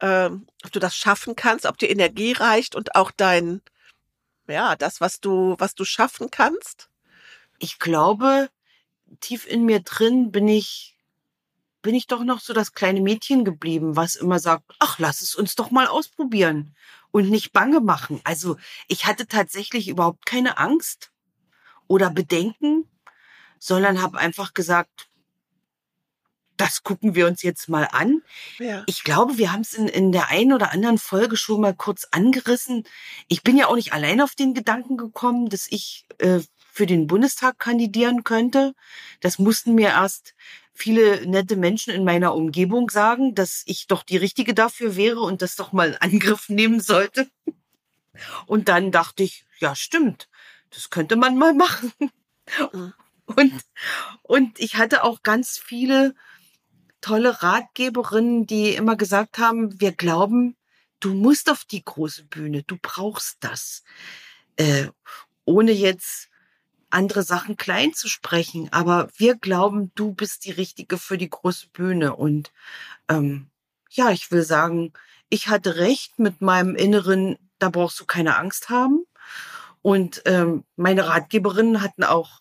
ähm, 0.01 0.47
ob 0.65 0.73
du 0.73 0.79
das 0.79 0.97
schaffen 0.97 1.37
kannst, 1.37 1.67
ob 1.67 1.79
die 1.79 1.91
Energie 1.91 2.33
reicht 2.33 2.75
und 2.75 2.95
auch 2.95 3.11
dein, 3.11 3.63
ja, 4.49 4.77
das, 4.77 5.01
was 5.01 5.21
du, 5.21 5.57
was 5.59 5.75
du 5.75 5.85
schaffen 5.85 6.31
kannst? 6.31 6.89
Ich 7.59 7.79
glaube, 7.79 8.51
tief 9.21 9.47
in 9.47 9.65
mir 9.65 9.81
drin 9.81 10.31
bin 10.31 10.49
ich, 10.49 10.97
bin 11.83 11.95
ich 11.95 12.07
doch 12.07 12.25
noch 12.25 12.41
so 12.41 12.53
das 12.53 12.73
kleine 12.73 13.01
Mädchen 13.01 13.45
geblieben, 13.45 13.97
was 13.97 14.17
immer 14.17 14.39
sagt, 14.39 14.65
ach, 14.79 14.99
lass 14.99 15.23
es 15.23 15.35
uns 15.35 15.55
doch 15.55 15.71
mal 15.71 15.87
ausprobieren 15.87 16.75
und 17.11 17.31
nicht 17.31 17.53
bange 17.53 17.81
machen. 17.81 18.21
Also 18.25 18.57
ich 18.89 19.07
hatte 19.07 19.27
tatsächlich 19.27 19.89
überhaupt 19.89 20.27
keine 20.27 20.59
Angst 20.59 21.11
oder 21.87 22.11
Bedenken, 22.11 22.89
sondern 23.59 24.03
habe 24.03 24.19
einfach 24.19 24.55
gesagt, 24.55 25.09
das 26.61 26.83
gucken 26.83 27.15
wir 27.15 27.27
uns 27.27 27.43
jetzt 27.43 27.69
mal 27.69 27.89
an. 27.91 28.23
Ja. 28.59 28.85
Ich 28.87 29.05
glaube, 29.05 29.39
wir 29.39 29.53
haben 29.53 29.63
es 29.63 29.75
in, 29.75 29.89
in 29.89 30.13
der 30.13 30.29
einen 30.29 30.53
oder 30.53 30.73
anderen 30.73 30.99
Folge 30.99 31.37
schon 31.37 31.61
mal 31.61 31.75
kurz 31.75 32.07
angerissen. 32.11 32.85
Ich 33.29 33.43
bin 33.43 33.57
ja 33.57 33.69
auch 33.69 33.77
nicht 33.77 33.93
allein 33.93 34.21
auf 34.21 34.35
den 34.35 34.55
Gedanken 34.55 34.97
gekommen, 34.97 35.49
dass 35.49 35.67
ich 35.71 36.07
äh, 36.19 36.41
für 36.73 36.87
den 36.87 37.07
Bundestag 37.07 37.59
kandidieren 37.59 38.25
könnte. 38.25 38.75
Das 39.21 39.39
mussten 39.39 39.75
mir 39.75 39.89
erst 39.89 40.35
viele 40.73 41.27
nette 41.27 41.57
Menschen 41.57 41.93
in 41.93 42.05
meiner 42.05 42.35
Umgebung 42.35 42.89
sagen, 42.89 43.35
dass 43.35 43.63
ich 43.67 43.89
doch 43.89 44.05
die 44.05 44.17
Richtige 44.17 44.55
dafür 44.55 44.95
wäre 44.95 45.21
und 45.21 45.43
das 45.43 45.57
doch 45.57 45.73
mal 45.73 45.91
in 45.91 45.97
Angriff 45.97 46.49
nehmen 46.49 46.81
sollte. 46.81 47.29
Und 48.47 48.69
dann 48.69 48.93
dachte 48.93 49.23
ich, 49.23 49.45
ja, 49.59 49.75
stimmt, 49.75 50.29
das 50.71 50.91
könnte 50.91 51.17
man 51.17 51.37
mal 51.37 51.55
machen. 51.55 51.93
Und, 53.37 53.53
und 54.23 54.59
ich 54.59 54.77
hatte 54.77 55.05
auch 55.05 55.23
ganz 55.23 55.59
viele 55.59 56.15
tolle 57.01 57.43
Ratgeberinnen, 57.43 58.47
die 58.47 58.75
immer 58.75 58.97
gesagt 58.97 59.39
haben, 59.39 59.81
wir 59.81 59.93
glauben, 59.93 60.57
du 61.01 61.15
musst 61.15 61.51
auf 61.51 61.65
die 61.65 61.85
große 61.85 62.25
Bühne, 62.25 62.63
du 62.65 62.77
brauchst 62.81 63.39
das. 63.41 63.83
Äh, 64.57 64.89
ohne 65.45 65.73
jetzt 65.73 66.29
andere 66.91 67.23
Sachen 67.23 67.57
klein 67.57 67.93
zu 67.93 68.09
sprechen, 68.09 68.73
aber 68.73 69.09
wir 69.17 69.37
glauben, 69.37 69.93
du 69.95 70.13
bist 70.13 70.45
die 70.45 70.51
Richtige 70.51 70.99
für 70.99 71.19
die 71.19 71.31
große 71.31 71.69
Bühne. 71.69 72.17
Und 72.17 72.53
ähm, 73.09 73.51
ja, 73.91 74.11
ich 74.11 74.31
will 74.31 74.43
sagen, 74.43 74.93
ich 75.29 75.49
hatte 75.49 75.77
recht 75.77 76.19
mit 76.19 76.41
meinem 76.41 76.75
Inneren, 76.75 77.37
da 77.59 77.69
brauchst 77.71 78.01
du 78.01 78.07
keine 78.07 78.37
Angst 78.37 78.71
haben. 78.71 79.05
Und 79.83 80.23
ähm, 80.25 80.65
meine 80.77 81.07
Ratgeberinnen 81.07 81.83
hatten 81.83 82.05
auch 82.05 82.41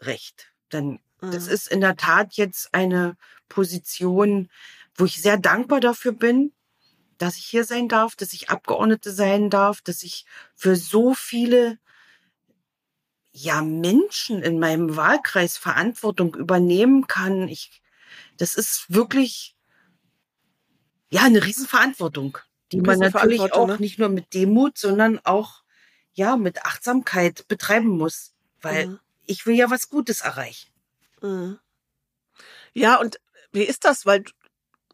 recht. 0.00 0.52
Denn 0.72 1.00
das 1.30 1.46
Mhm. 1.46 1.50
ist 1.50 1.68
in 1.68 1.80
der 1.80 1.96
Tat 1.96 2.34
jetzt 2.34 2.74
eine 2.74 3.16
Position, 3.48 4.48
wo 4.94 5.04
ich 5.04 5.20
sehr 5.22 5.36
dankbar 5.38 5.80
dafür 5.80 6.12
bin, 6.12 6.52
dass 7.18 7.36
ich 7.36 7.46
hier 7.46 7.64
sein 7.64 7.88
darf, 7.88 8.16
dass 8.16 8.32
ich 8.32 8.50
Abgeordnete 8.50 9.12
sein 9.12 9.50
darf, 9.50 9.82
dass 9.82 10.02
ich 10.02 10.24
für 10.54 10.76
so 10.76 11.14
viele 11.14 11.78
ja 13.32 13.62
Menschen 13.62 14.42
in 14.42 14.58
meinem 14.58 14.96
Wahlkreis 14.96 15.56
Verantwortung 15.56 16.34
übernehmen 16.34 17.06
kann. 17.06 17.48
Ich, 17.48 17.82
das 18.38 18.54
ist 18.54 18.86
wirklich 18.88 19.56
ja 21.10 21.22
eine 21.22 21.44
Riesenverantwortung, 21.44 22.38
die 22.72 22.80
man 22.80 22.98
natürlich 22.98 23.52
auch 23.52 23.66
ne? 23.68 23.78
nicht 23.78 23.98
nur 23.98 24.08
mit 24.08 24.34
Demut, 24.34 24.78
sondern 24.78 25.20
auch 25.24 25.62
ja 26.12 26.36
mit 26.36 26.64
Achtsamkeit 26.64 27.46
betreiben 27.48 27.88
muss, 27.88 28.34
weil 28.60 28.88
Mhm. 28.88 28.98
ich 29.26 29.46
will 29.46 29.54
ja 29.54 29.70
was 29.70 29.88
Gutes 29.88 30.20
erreichen. 30.22 30.69
Mhm. 31.22 31.58
Ja, 32.74 32.96
und 33.00 33.20
wie 33.52 33.64
ist 33.64 33.84
das? 33.84 34.06
Weil 34.06 34.24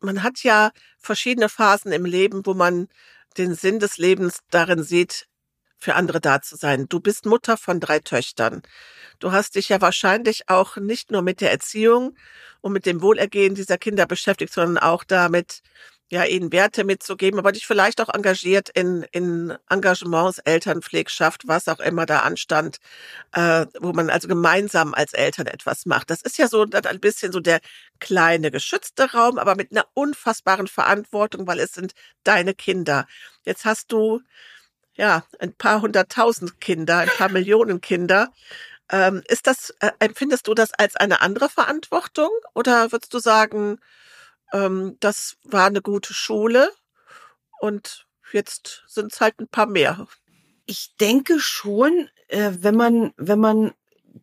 man 0.00 0.22
hat 0.22 0.42
ja 0.42 0.72
verschiedene 0.98 1.48
Phasen 1.48 1.92
im 1.92 2.04
Leben, 2.04 2.46
wo 2.46 2.54
man 2.54 2.88
den 3.38 3.54
Sinn 3.54 3.78
des 3.80 3.98
Lebens 3.98 4.40
darin 4.50 4.82
sieht, 4.82 5.28
für 5.78 5.94
andere 5.94 6.20
da 6.20 6.40
zu 6.42 6.56
sein. 6.56 6.86
Du 6.88 7.00
bist 7.00 7.26
Mutter 7.26 7.56
von 7.56 7.80
drei 7.80 7.98
Töchtern. 8.00 8.62
Du 9.18 9.32
hast 9.32 9.56
dich 9.56 9.68
ja 9.68 9.80
wahrscheinlich 9.80 10.48
auch 10.48 10.76
nicht 10.76 11.10
nur 11.10 11.22
mit 11.22 11.40
der 11.40 11.50
Erziehung 11.52 12.16
und 12.60 12.72
mit 12.72 12.86
dem 12.86 13.02
Wohlergehen 13.02 13.54
dieser 13.54 13.78
Kinder 13.78 14.06
beschäftigt, 14.06 14.52
sondern 14.52 14.78
auch 14.78 15.04
damit, 15.04 15.62
ja, 16.08 16.24
ihnen 16.24 16.52
Werte 16.52 16.84
mitzugeben, 16.84 17.38
aber 17.40 17.50
dich 17.50 17.66
vielleicht 17.66 18.00
auch 18.00 18.08
engagiert 18.14 18.68
in, 18.68 19.04
in 19.10 19.56
Engagements, 19.68 20.38
Elternpflegschaft, 20.38 21.48
was 21.48 21.66
auch 21.66 21.80
immer 21.80 22.06
da 22.06 22.20
anstand, 22.20 22.78
äh, 23.32 23.66
wo 23.80 23.92
man 23.92 24.08
also 24.08 24.28
gemeinsam 24.28 24.94
als 24.94 25.14
Eltern 25.14 25.48
etwas 25.48 25.84
macht. 25.84 26.10
Das 26.10 26.22
ist 26.22 26.38
ja 26.38 26.46
so 26.46 26.62
ein 26.62 27.00
bisschen 27.00 27.32
so 27.32 27.40
der 27.40 27.60
kleine 27.98 28.52
geschützte 28.52 29.10
Raum, 29.12 29.38
aber 29.38 29.56
mit 29.56 29.72
einer 29.72 29.86
unfassbaren 29.94 30.68
Verantwortung, 30.68 31.46
weil 31.48 31.58
es 31.58 31.72
sind 31.72 31.92
deine 32.22 32.54
Kinder. 32.54 33.06
Jetzt 33.44 33.64
hast 33.64 33.90
du 33.90 34.20
ja 34.94 35.24
ein 35.40 35.54
paar 35.54 35.82
hunderttausend 35.82 36.60
Kinder, 36.60 36.98
ein 36.98 37.08
paar 37.08 37.30
Millionen 37.30 37.80
Kinder. 37.80 38.32
Ähm, 38.90 39.22
ist 39.26 39.48
das, 39.48 39.70
äh, 39.80 39.90
empfindest 39.98 40.46
du 40.46 40.54
das 40.54 40.72
als 40.72 40.94
eine 40.94 41.20
andere 41.20 41.48
Verantwortung 41.48 42.30
oder 42.54 42.92
würdest 42.92 43.12
du 43.12 43.18
sagen, 43.18 43.80
ähm, 44.52 44.96
das 45.00 45.36
war 45.44 45.66
eine 45.66 45.82
gute 45.82 46.14
Schule 46.14 46.70
und 47.60 48.06
jetzt 48.32 48.84
sind 48.86 49.12
es 49.12 49.20
halt 49.20 49.38
ein 49.40 49.48
paar 49.48 49.66
mehr? 49.66 50.06
Ich 50.66 50.96
denke 50.96 51.38
schon, 51.40 52.08
äh, 52.28 52.52
wenn 52.58 52.74
man, 52.74 53.12
wenn 53.16 53.40
man 53.40 53.72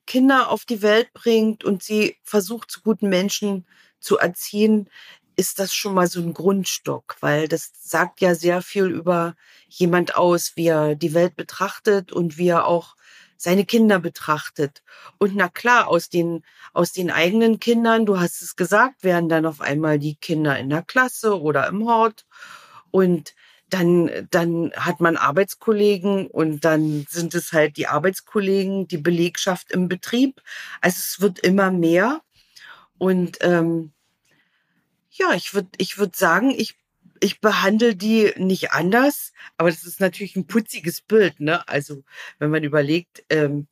Kinder 0.05 0.49
auf 0.49 0.65
die 0.65 0.81
Welt 0.81 1.13
bringt 1.13 1.63
und 1.63 1.83
sie 1.83 2.17
versucht, 2.23 2.71
zu 2.71 2.81
guten 2.81 3.09
Menschen 3.09 3.65
zu 3.99 4.17
erziehen, 4.17 4.89
ist 5.35 5.59
das 5.59 5.73
schon 5.73 5.95
mal 5.95 6.07
so 6.07 6.21
ein 6.21 6.33
Grundstock, 6.33 7.15
weil 7.21 7.47
das 7.47 7.71
sagt 7.79 8.21
ja 8.21 8.35
sehr 8.35 8.61
viel 8.61 8.85
über 8.85 9.35
jemand 9.67 10.15
aus, 10.15 10.53
wie 10.55 10.67
er 10.67 10.95
die 10.95 11.13
Welt 11.13 11.35
betrachtet 11.35 12.11
und 12.11 12.37
wie 12.37 12.49
er 12.49 12.67
auch 12.67 12.95
seine 13.37 13.65
Kinder 13.65 13.99
betrachtet. 13.99 14.83
Und 15.17 15.35
na 15.35 15.49
klar, 15.49 15.87
aus 15.87 16.09
den, 16.09 16.43
aus 16.73 16.91
den 16.91 17.11
eigenen 17.11 17.59
Kindern, 17.59 18.05
du 18.05 18.19
hast 18.19 18.41
es 18.41 18.55
gesagt, 18.55 19.03
werden 19.03 19.29
dann 19.29 19.45
auf 19.45 19.61
einmal 19.61 19.99
die 19.99 20.15
Kinder 20.15 20.57
in 20.57 20.69
der 20.69 20.83
Klasse 20.83 21.39
oder 21.39 21.67
im 21.67 21.85
Hort. 21.85 22.25
Und 22.91 23.33
dann, 23.69 24.27
dann 24.29 24.71
hat 24.75 24.99
man 24.99 25.17
Arbeitskollegen 25.17 26.27
und 26.27 26.63
dann 26.63 27.07
sind 27.09 27.33
es 27.33 27.53
halt 27.53 27.77
die 27.77 27.87
Arbeitskollegen, 27.87 28.87
die 28.87 28.97
Belegschaft 28.97 29.71
im 29.71 29.87
Betrieb. 29.87 30.41
Also 30.79 30.97
es 30.99 31.21
wird 31.21 31.39
immer 31.39 31.71
mehr. 31.71 32.21
Und 32.99 33.39
ähm, 33.41 33.91
ja, 35.09 35.33
ich 35.33 35.53
würde 35.53 35.69
ich 35.77 35.97
würd 35.97 36.15
sagen, 36.15 36.51
ich, 36.51 36.75
ich 37.23 37.39
behandle 37.39 37.95
die 37.95 38.33
nicht 38.37 38.71
anders, 38.73 39.31
aber 39.57 39.69
das 39.69 39.85
ist 39.85 40.01
natürlich 40.01 40.35
ein 40.35 40.45
putziges 40.45 41.01
Bild, 41.01 41.39
ne? 41.39 41.65
Also 41.69 42.03
wenn 42.37 42.51
man 42.51 42.63
überlegt, 42.63 43.23
ähm, 43.29 43.67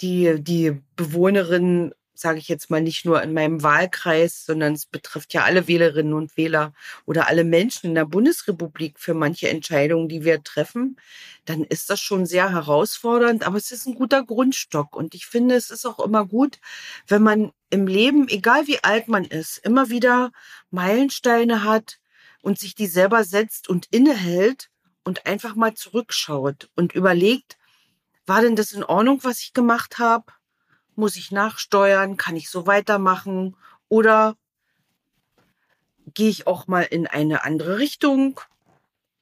die, 0.00 0.42
die 0.42 0.80
Bewohnerinnen, 0.96 1.92
sage 2.14 2.38
ich 2.38 2.48
jetzt 2.48 2.70
mal, 2.70 2.80
nicht 2.80 3.04
nur 3.04 3.22
in 3.22 3.34
meinem 3.34 3.62
Wahlkreis, 3.62 4.46
sondern 4.46 4.72
es 4.72 4.86
betrifft 4.86 5.34
ja 5.34 5.44
alle 5.44 5.68
Wählerinnen 5.68 6.14
und 6.14 6.38
Wähler 6.38 6.72
oder 7.04 7.28
alle 7.28 7.44
Menschen 7.44 7.88
in 7.88 7.94
der 7.94 8.06
Bundesrepublik 8.06 8.98
für 8.98 9.12
manche 9.12 9.50
Entscheidungen, 9.50 10.08
die 10.08 10.24
wir 10.24 10.42
treffen, 10.42 10.96
dann 11.44 11.64
ist 11.64 11.90
das 11.90 12.00
schon 12.00 12.24
sehr 12.24 12.50
herausfordernd, 12.50 13.46
aber 13.46 13.58
es 13.58 13.72
ist 13.72 13.86
ein 13.86 13.94
guter 13.94 14.24
Grundstock. 14.24 14.96
Und 14.96 15.14
ich 15.14 15.26
finde, 15.26 15.54
es 15.56 15.68
ist 15.68 15.84
auch 15.84 16.00
immer 16.00 16.26
gut, 16.26 16.58
wenn 17.06 17.22
man 17.22 17.52
im 17.68 17.86
Leben, 17.86 18.26
egal 18.28 18.66
wie 18.66 18.82
alt 18.82 19.08
man 19.08 19.26
ist, 19.26 19.58
immer 19.58 19.90
wieder 19.90 20.32
Meilensteine 20.70 21.62
hat 21.64 21.98
und 22.46 22.60
sich 22.60 22.76
die 22.76 22.86
selber 22.86 23.24
setzt 23.24 23.68
und 23.68 23.86
innehält 23.86 24.70
und 25.02 25.26
einfach 25.26 25.56
mal 25.56 25.74
zurückschaut 25.74 26.70
und 26.76 26.94
überlegt, 26.94 27.58
war 28.24 28.40
denn 28.40 28.54
das 28.54 28.70
in 28.70 28.84
Ordnung, 28.84 29.24
was 29.24 29.40
ich 29.40 29.52
gemacht 29.52 29.98
habe? 29.98 30.26
Muss 30.94 31.16
ich 31.16 31.32
nachsteuern? 31.32 32.16
Kann 32.16 32.36
ich 32.36 32.48
so 32.48 32.68
weitermachen? 32.68 33.56
Oder 33.88 34.36
gehe 36.14 36.28
ich 36.28 36.46
auch 36.46 36.68
mal 36.68 36.82
in 36.82 37.08
eine 37.08 37.42
andere 37.42 37.78
Richtung? 37.78 38.40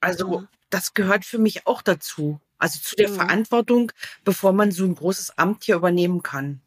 Also 0.02 0.42
Mhm. 0.42 0.48
das 0.68 0.92
gehört 0.92 1.24
für 1.24 1.38
mich 1.38 1.66
auch 1.66 1.80
dazu. 1.80 2.42
Also 2.58 2.78
zu 2.78 2.94
der 2.94 3.08
Mhm. 3.08 3.14
Verantwortung, 3.14 3.90
bevor 4.24 4.52
man 4.52 4.70
so 4.70 4.84
ein 4.84 4.96
großes 4.96 5.38
Amt 5.38 5.64
hier 5.64 5.76
übernehmen 5.76 6.22
kann. 6.22 6.60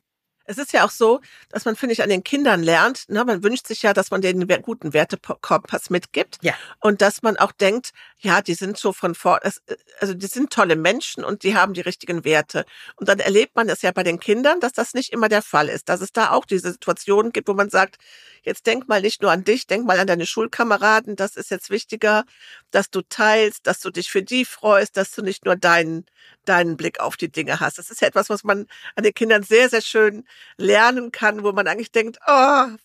Es 0.48 0.58
ist 0.58 0.74
ja 0.74 0.86
auch 0.86 0.90
so, 0.92 1.20
dass 1.50 1.66
man, 1.66 1.76
finde 1.76 1.94
ich, 1.94 2.02
an 2.02 2.10
den 2.10 2.24
Kindern 2.24 2.64
lernt. 2.64 3.08
Ne? 3.10 3.24
Man 3.26 3.44
wünscht 3.44 3.68
sich 3.68 3.82
ja, 3.84 3.94
dass 3.94 4.12
man 4.12 4.22
denen 4.22 4.50
einen 4.50 4.62
guten 4.62 4.94
Wertekompass 4.94 5.90
mitgibt. 5.90 6.38
Ja. 6.42 6.54
Und 6.80 7.02
dass 7.02 7.22
man 7.22 7.38
auch 7.38 7.52
denkt, 7.52 7.92
ja, 8.20 8.42
die 8.42 8.54
sind 8.54 8.78
so 8.78 8.94
von 8.94 9.14
vor, 9.14 9.40
es- 9.44 9.62
also 10.00 10.14
die 10.14 10.28
sind 10.28 10.52
tolle 10.52 10.76
Menschen 10.76 11.24
und 11.24 11.44
die 11.44 11.56
haben 11.56 11.74
die 11.74 11.82
richtigen 11.82 12.24
Werte. 12.26 12.66
Und 12.96 13.10
dann 13.10 13.20
erlebt 13.20 13.56
man 13.56 13.70
es 13.70 13.82
ja 13.82 13.92
bei 13.92 14.04
den 14.04 14.20
Kindern, 14.20 14.60
dass 14.60 14.72
das 14.74 14.94
nicht 14.94 15.12
immer 15.12 15.30
der 15.30 15.42
Fall 15.42 15.70
ist. 15.70 15.90
Dass 15.90 16.02
es 16.02 16.12
da 16.14 16.32
auch 16.32 16.46
diese 16.46 16.72
Situationen 16.72 17.32
gibt, 17.32 17.48
wo 17.48 17.54
man 17.54 17.70
sagt, 17.70 17.98
jetzt 18.44 18.66
denk 18.66 18.88
mal 18.88 19.02
nicht 19.02 19.22
nur 19.22 19.32
an 19.32 19.44
dich, 19.44 19.68
denk 19.68 19.86
mal 19.86 20.00
an 20.00 20.08
deine 20.08 20.26
Schulkameraden. 20.26 21.16
Das 21.18 21.36
ist 21.36 21.52
jetzt 21.52 21.70
wichtiger, 21.70 22.24
dass 22.72 22.90
du 22.90 23.02
teilst, 23.02 23.68
dass 23.68 23.80
du 23.82 23.90
dich 23.90 24.10
für 24.10 24.24
die 24.24 24.46
freust, 24.46 24.96
dass 24.98 25.12
du 25.12 25.22
nicht 25.22 25.46
nur 25.46 25.56
deinen, 25.58 26.06
deinen 26.48 26.78
Blick 26.78 27.00
auf 27.00 27.18
die 27.18 27.32
Dinge 27.32 27.60
hast. 27.60 27.78
Das 27.78 27.90
ist 27.90 28.02
ja 28.02 28.08
etwas, 28.08 28.30
was 28.30 28.44
man 28.44 28.68
an 28.96 29.04
den 29.04 29.14
Kindern 29.14 29.44
sehr, 29.44 29.70
sehr 29.70 29.82
schön 29.82 30.26
lernen 30.58 31.12
kann, 31.12 31.44
wo 31.44 31.52
man 31.52 31.68
eigentlich 31.68 31.92
denkt, 31.92 32.20
oh, 32.28 32.32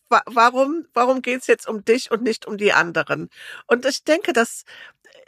wa 0.08 0.22
warum, 0.26 0.86
warum 0.94 1.22
geht's 1.22 1.46
jetzt 1.46 1.68
um 1.68 1.84
dich 1.84 2.10
und 2.10 2.22
nicht 2.22 2.46
um 2.46 2.56
die 2.58 2.72
anderen? 2.72 3.30
Und 3.66 3.86
ich 3.86 4.04
denke, 4.04 4.32
das 4.32 4.64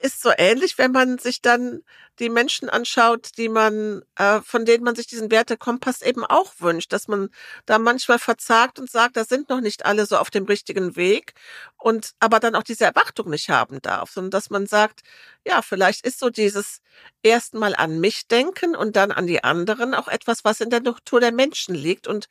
ist 0.05 0.21
so 0.21 0.31
ähnlich, 0.37 0.77
wenn 0.77 0.93
man 0.93 1.19
sich 1.19 1.41
dann 1.41 1.83
die 2.19 2.29
Menschen 2.29 2.69
anschaut, 2.69 3.31
die 3.39 3.49
man, 3.49 4.03
äh, 4.17 4.43
von 4.43 4.67
denen 4.67 4.85
man 4.85 4.95
sich 4.95 5.07
diesen 5.07 5.31
Wertekompass 5.31 6.03
eben 6.03 6.25
auch 6.27 6.53
wünscht, 6.59 6.93
dass 6.93 7.09
man 7.09 7.31
da 7.65 7.79
manchmal 7.79 8.19
verzagt 8.19 8.79
und 8.79 8.91
sagt, 8.91 9.17
da 9.17 9.25
sind 9.25 9.49
noch 9.49 9.63
nicht 9.63 9.87
alle 9.87 10.05
so 10.05 10.19
auf 10.19 10.29
dem 10.31 10.45
richtigen 10.45 10.95
Weg 10.97 11.33
und 11.79 12.13
aber 12.21 12.39
dann 12.39 12.55
auch 12.55 12.63
diese 12.63 12.85
Erwartung 12.85 13.31
nicht 13.31 13.49
haben 13.49 13.81
darf, 13.81 14.11
sondern 14.11 14.31
dass 14.31 14.51
man 14.51 14.67
sagt, 14.67 15.01
ja, 15.47 15.63
vielleicht 15.63 16.07
ist 16.07 16.19
so 16.21 16.29
dieses 16.29 16.83
erstmal 17.23 17.75
an 17.75 17.99
mich 17.99 18.29
denken 18.29 18.77
und 18.77 18.97
dann 18.97 19.11
an 19.11 19.27
die 19.27 19.43
anderen 19.43 19.95
auch 19.95 20.09
etwas, 20.09 20.45
was 20.45 20.61
in 20.61 20.69
der 20.69 20.81
Natur 20.81 21.21
der 21.21 21.33
Menschen 21.33 21.75
liegt 21.75 22.07
und 22.07 22.29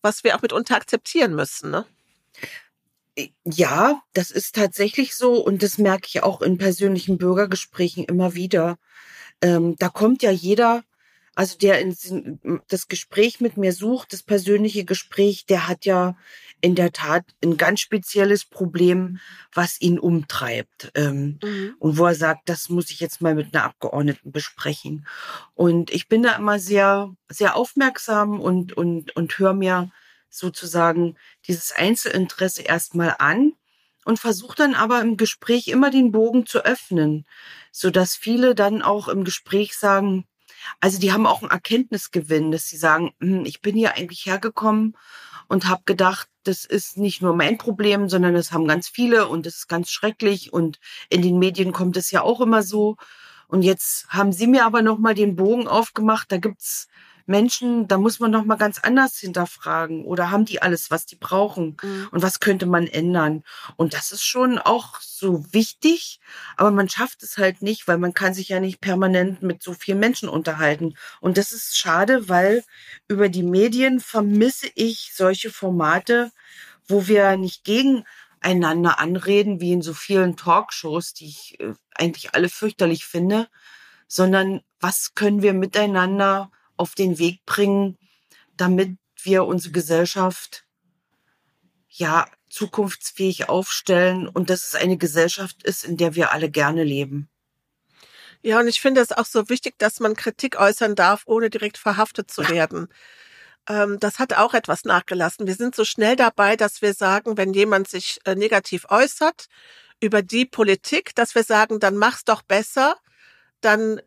was 0.00 0.24
wir 0.24 0.36
auch 0.36 0.42
mitunter 0.42 0.76
akzeptieren 0.76 1.34
müssen, 1.34 1.70
ne? 1.70 1.84
Ja, 3.44 4.02
das 4.12 4.30
ist 4.30 4.54
tatsächlich 4.54 5.14
so 5.14 5.34
und 5.44 5.62
das 5.62 5.78
merke 5.78 6.06
ich 6.06 6.22
auch 6.22 6.42
in 6.42 6.58
persönlichen 6.58 7.18
Bürgergesprächen 7.18 8.04
immer 8.04 8.34
wieder. 8.34 8.78
Ähm, 9.42 9.76
da 9.78 9.88
kommt 9.88 10.22
ja 10.22 10.30
jeder, 10.30 10.84
also 11.34 11.58
der 11.58 11.80
in, 11.80 12.60
das 12.68 12.88
Gespräch 12.88 13.40
mit 13.40 13.56
mir 13.56 13.72
sucht, 13.72 14.12
das 14.12 14.22
persönliche 14.22 14.84
Gespräch, 14.84 15.46
der 15.46 15.68
hat 15.68 15.84
ja 15.84 16.16
in 16.60 16.74
der 16.74 16.92
Tat 16.92 17.24
ein 17.42 17.56
ganz 17.56 17.80
spezielles 17.80 18.44
Problem, 18.44 19.18
was 19.52 19.80
ihn 19.80 19.98
umtreibt. 19.98 20.92
Ähm, 20.94 21.38
mhm. 21.42 21.74
Und 21.78 21.98
wo 21.98 22.06
er 22.06 22.14
sagt, 22.14 22.48
das 22.48 22.68
muss 22.68 22.90
ich 22.90 23.00
jetzt 23.00 23.20
mal 23.20 23.34
mit 23.34 23.54
einer 23.54 23.64
Abgeordneten 23.64 24.30
besprechen. 24.30 25.06
Und 25.54 25.90
ich 25.90 26.08
bin 26.08 26.22
da 26.22 26.36
immer 26.36 26.58
sehr, 26.58 27.14
sehr 27.28 27.56
aufmerksam 27.56 28.40
und, 28.40 28.76
und, 28.76 29.16
und 29.16 29.38
höre 29.38 29.54
mir 29.54 29.90
sozusagen 30.30 31.16
dieses 31.46 31.72
Einzelinteresse 31.72 32.62
erstmal 32.62 33.16
an 33.18 33.52
und 34.04 34.18
versucht 34.18 34.60
dann 34.60 34.74
aber 34.74 35.00
im 35.00 35.16
Gespräch 35.16 35.68
immer 35.68 35.90
den 35.90 36.12
Bogen 36.12 36.46
zu 36.46 36.64
öffnen, 36.64 37.26
so 37.72 37.90
dass 37.90 38.16
viele 38.16 38.54
dann 38.54 38.82
auch 38.82 39.08
im 39.08 39.24
Gespräch 39.24 39.76
sagen, 39.76 40.24
also 40.80 40.98
die 40.98 41.12
haben 41.12 41.26
auch 41.26 41.42
einen 41.42 41.50
Erkenntnisgewinn, 41.50 42.50
dass 42.50 42.66
sie 42.66 42.76
sagen, 42.76 43.12
hm, 43.20 43.44
ich 43.44 43.60
bin 43.60 43.76
hier 43.76 43.94
eigentlich 43.96 44.26
hergekommen 44.26 44.96
und 45.48 45.68
habe 45.68 45.82
gedacht, 45.84 46.28
das 46.44 46.64
ist 46.64 46.96
nicht 46.96 47.22
nur 47.22 47.34
mein 47.34 47.58
Problem, 47.58 48.08
sondern 48.08 48.34
das 48.34 48.52
haben 48.52 48.66
ganz 48.66 48.88
viele 48.88 49.28
und 49.28 49.46
das 49.46 49.56
ist 49.56 49.68
ganz 49.68 49.90
schrecklich 49.90 50.52
und 50.52 50.78
in 51.08 51.22
den 51.22 51.38
Medien 51.38 51.72
kommt 51.72 51.96
es 51.96 52.10
ja 52.10 52.22
auch 52.22 52.40
immer 52.40 52.62
so. 52.62 52.96
Und 53.48 53.62
jetzt 53.62 54.06
haben 54.08 54.32
sie 54.32 54.46
mir 54.46 54.64
aber 54.64 54.80
noch 54.80 54.98
mal 54.98 55.14
den 55.14 55.34
Bogen 55.34 55.66
aufgemacht. 55.66 56.30
Da 56.30 56.38
gibt's 56.38 56.86
Menschen, 57.30 57.86
da 57.86 57.96
muss 57.96 58.18
man 58.18 58.32
noch 58.32 58.44
mal 58.44 58.56
ganz 58.56 58.80
anders 58.80 59.16
hinterfragen 59.16 60.04
oder 60.04 60.32
haben 60.32 60.44
die 60.44 60.60
alles, 60.60 60.90
was 60.90 61.06
die 61.06 61.14
brauchen 61.14 61.76
mhm. 61.80 62.08
und 62.10 62.22
was 62.22 62.40
könnte 62.40 62.66
man 62.66 62.88
ändern? 62.88 63.44
Und 63.76 63.94
das 63.94 64.10
ist 64.10 64.24
schon 64.24 64.58
auch 64.58 65.00
so 65.00 65.44
wichtig, 65.52 66.20
aber 66.56 66.72
man 66.72 66.88
schafft 66.88 67.22
es 67.22 67.38
halt 67.38 67.62
nicht, 67.62 67.86
weil 67.86 67.98
man 67.98 68.14
kann 68.14 68.34
sich 68.34 68.48
ja 68.48 68.58
nicht 68.58 68.80
permanent 68.80 69.42
mit 69.42 69.62
so 69.62 69.72
vielen 69.74 70.00
Menschen 70.00 70.28
unterhalten. 70.28 70.94
Und 71.20 71.38
das 71.38 71.52
ist 71.52 71.78
schade, 71.78 72.28
weil 72.28 72.64
über 73.06 73.28
die 73.28 73.44
Medien 73.44 74.00
vermisse 74.00 74.68
ich 74.74 75.12
solche 75.14 75.50
Formate, 75.50 76.32
wo 76.88 77.06
wir 77.06 77.36
nicht 77.36 77.62
gegeneinander 77.62 78.98
anreden, 78.98 79.60
wie 79.60 79.72
in 79.72 79.82
so 79.82 79.94
vielen 79.94 80.36
Talkshows, 80.36 81.14
die 81.14 81.28
ich 81.28 81.60
äh, 81.60 81.74
eigentlich 81.94 82.34
alle 82.34 82.48
fürchterlich 82.48 83.04
finde, 83.04 83.48
sondern 84.08 84.62
was 84.80 85.14
können 85.14 85.42
wir 85.42 85.52
miteinander 85.52 86.50
auf 86.80 86.94
den 86.94 87.18
Weg 87.18 87.44
bringen, 87.44 87.98
damit 88.56 88.96
wir 89.22 89.44
unsere 89.44 89.72
Gesellschaft 89.72 90.64
ja 91.88 92.26
zukunftsfähig 92.48 93.48
aufstellen 93.48 94.26
und 94.26 94.50
dass 94.50 94.66
es 94.66 94.74
eine 94.74 94.96
Gesellschaft 94.96 95.62
ist, 95.62 95.84
in 95.84 95.96
der 95.96 96.14
wir 96.14 96.32
alle 96.32 96.50
gerne 96.50 96.82
leben. 96.82 97.28
Ja, 98.42 98.58
und 98.58 98.68
ich 98.68 98.80
finde 98.80 99.02
es 99.02 99.12
auch 99.12 99.26
so 99.26 99.48
wichtig, 99.50 99.78
dass 99.78 100.00
man 100.00 100.16
Kritik 100.16 100.58
äußern 100.58 100.94
darf, 100.94 101.24
ohne 101.26 101.50
direkt 101.50 101.76
verhaftet 101.76 102.30
zu 102.30 102.48
werden. 102.48 102.88
Ähm, 103.68 103.98
das 104.00 104.18
hat 104.18 104.32
auch 104.32 104.54
etwas 104.54 104.84
nachgelassen. 104.84 105.46
Wir 105.46 105.54
sind 105.54 105.74
so 105.74 105.84
schnell 105.84 106.16
dabei, 106.16 106.56
dass 106.56 106.80
wir 106.80 106.94
sagen, 106.94 107.36
wenn 107.36 107.52
jemand 107.52 107.88
sich 107.88 108.18
äh, 108.24 108.34
negativ 108.34 108.86
äußert 108.88 109.46
über 110.00 110.22
die 110.22 110.46
Politik, 110.46 111.14
dass 111.14 111.34
wir 111.34 111.44
sagen, 111.44 111.78
dann 111.78 111.96
mach's 111.96 112.24
doch 112.24 112.40
besser, 112.42 112.96
dann 113.60 114.00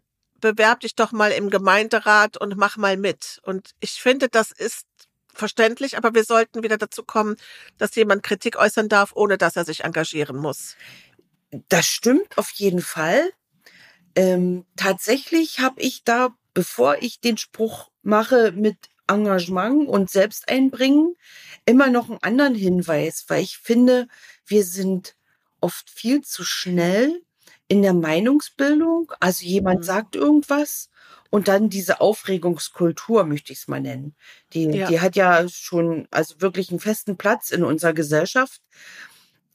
bewerb 0.44 0.82
dich 0.82 0.94
doch 0.96 1.14
mal 1.14 1.32
im 1.32 1.50
Gemeinderat 1.50 2.36
und 2.36 2.58
mach 2.58 2.76
mal 2.76 2.98
mit. 2.98 3.40
Und 3.44 3.72
ich 3.80 4.02
finde, 4.02 4.28
das 4.28 4.52
ist 4.52 4.86
verständlich, 5.34 5.98
aber 5.98 6.14
wir 6.14 6.26
sollten 6.26 6.64
wieder 6.64 6.78
dazu 6.78 7.04
kommen, 7.04 7.38
dass 7.78 7.96
jemand 7.96 8.24
Kritik 8.24 8.58
äußern 8.58 8.90
darf, 8.90 9.14
ohne 9.16 9.38
dass 9.38 9.56
er 9.56 9.64
sich 9.64 9.86
engagieren 9.86 10.36
muss. 10.36 10.75
Das 11.70 11.86
stimmt 11.86 12.38
auf 12.38 12.50
jeden 12.51 12.82
Fall. 12.82 13.32
Ähm, 14.16 14.66
tatsächlich 14.75 15.62
habe 15.62 15.82
ich 15.82 16.03
da, 16.03 16.36
bevor 16.53 17.01
ich 17.01 17.22
den 17.22 17.38
Spruch 17.38 17.90
mache 18.01 18.51
mit 18.51 18.77
Engagement 19.08 19.88
und 19.88 20.10
Selbsteinbringen, 20.10 21.16
immer 21.66 21.90
noch 21.90 22.10
einen 22.10 22.22
anderen 22.22 22.56
Hinweis, 22.56 23.25
weil 23.29 23.42
ich 23.42 23.58
finde, 23.58 24.08
wir 24.46 24.66
sind 24.66 25.16
oft 25.62 25.90
viel 25.90 26.22
zu 26.22 26.44
schnell 26.44 27.22
in 27.74 27.81
der 27.81 27.96
Meinungsbildung. 27.96 29.12
Also 29.20 29.46
jemand 29.46 29.79
mhm. 29.79 29.83
sagt 29.83 30.16
irgendwas 30.16 30.92
und 31.31 31.48
dann 31.48 31.70
diese 31.70 32.01
Aufregungskultur, 32.01 33.24
möchte 33.24 33.51
ich 33.51 33.59
es 33.59 33.68
mal 33.68 33.81
nennen. 33.81 34.16
Die, 34.53 34.66
ja. 34.66 34.88
die 34.88 35.01
hat 35.01 35.16
ja 35.16 35.50
schon 35.50 36.07
also 36.12 36.36
wirklich 36.40 36.70
einen 36.70 36.79
festen 36.79 37.18
Platz 37.18 37.50
in 37.50 37.64
unserer 37.64 37.94
Gesellschaft. 37.94 38.62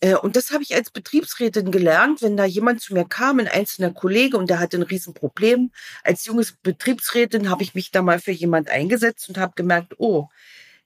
Äh, 0.00 0.16
und 0.16 0.35
das 0.35 0.50
habe 0.50 0.64
ich 0.64 0.74
als 0.74 0.90
Betriebsrätin 0.90 1.70
gelernt, 1.70 2.20
wenn 2.20 2.37
da 2.37 2.44
jemand 2.44 2.81
zu 2.81 2.92
mir 2.92 3.04
kam, 3.04 3.38
ein 3.38 3.46
einzelner 3.46 3.92
Kollege, 3.92 4.37
und 4.37 4.50
der 4.50 4.59
hatte 4.59 4.78
ein 4.78 4.83
Riesenproblem. 4.83 5.70
Als 6.02 6.26
junges 6.26 6.57
Betriebsrätin 6.61 7.48
habe 7.48 7.62
ich 7.62 7.76
mich 7.76 7.92
da 7.92 8.02
mal 8.02 8.18
für 8.18 8.33
jemand 8.33 8.68
eingesetzt 8.68 9.28
und 9.28 9.38
habe 9.38 9.52
gemerkt, 9.54 9.94
oh, 9.98 10.26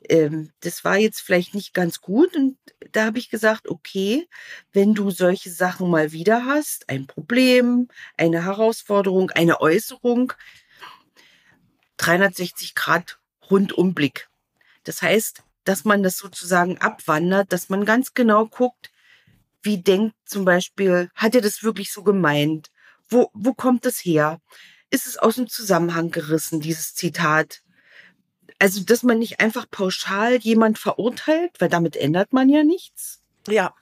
ähm, 0.08 0.52
das 0.60 0.84
war 0.84 0.96
jetzt 0.96 1.20
vielleicht 1.20 1.54
nicht 1.54 1.74
ganz 1.74 2.00
gut. 2.00 2.36
Und 2.36 2.58
da 2.92 3.06
habe 3.06 3.18
ich 3.18 3.30
gesagt, 3.30 3.68
okay, 3.68 4.28
wenn 4.72 4.94
du 4.94 5.10
solche 5.10 5.50
Sachen 5.50 5.90
mal 5.90 6.12
wieder 6.12 6.44
hast, 6.44 6.88
ein 6.88 7.06
Problem, 7.06 7.88
eine 8.16 8.44
Herausforderung, 8.44 9.30
eine 9.30 9.60
Äußerung, 9.60 10.32
360 11.98 12.74
Grad 12.74 13.18
Rundumblick. 13.50 14.28
Das 14.84 15.02
heißt, 15.02 15.42
dass 15.64 15.84
man 15.84 16.02
das 16.02 16.18
sozusagen 16.18 16.78
abwandert, 16.78 17.52
dass 17.52 17.68
man 17.68 17.84
ganz 17.84 18.14
genau 18.14 18.46
guckt, 18.46 18.90
wie 19.62 19.78
denkt 19.78 20.16
zum 20.24 20.44
Beispiel, 20.44 21.10
hat 21.14 21.34
er 21.34 21.40
das 21.40 21.62
wirklich 21.62 21.92
so 21.92 22.02
gemeint? 22.02 22.70
Wo, 23.08 23.30
wo 23.32 23.54
kommt 23.54 23.86
es 23.86 23.98
her? 23.98 24.40
Ist 24.90 25.06
es 25.06 25.16
aus 25.16 25.36
dem 25.36 25.48
Zusammenhang 25.48 26.10
gerissen, 26.10 26.60
dieses 26.60 26.94
Zitat? 26.94 27.62
Also, 28.62 28.80
dass 28.84 29.02
man 29.02 29.18
nicht 29.18 29.40
einfach 29.40 29.68
pauschal 29.68 30.36
jemand 30.36 30.78
verurteilt, 30.78 31.50
weil 31.58 31.68
damit 31.68 31.96
ändert 31.96 32.32
man 32.32 32.48
ja 32.48 32.62
nichts. 32.62 33.20
Ja. 33.48 33.74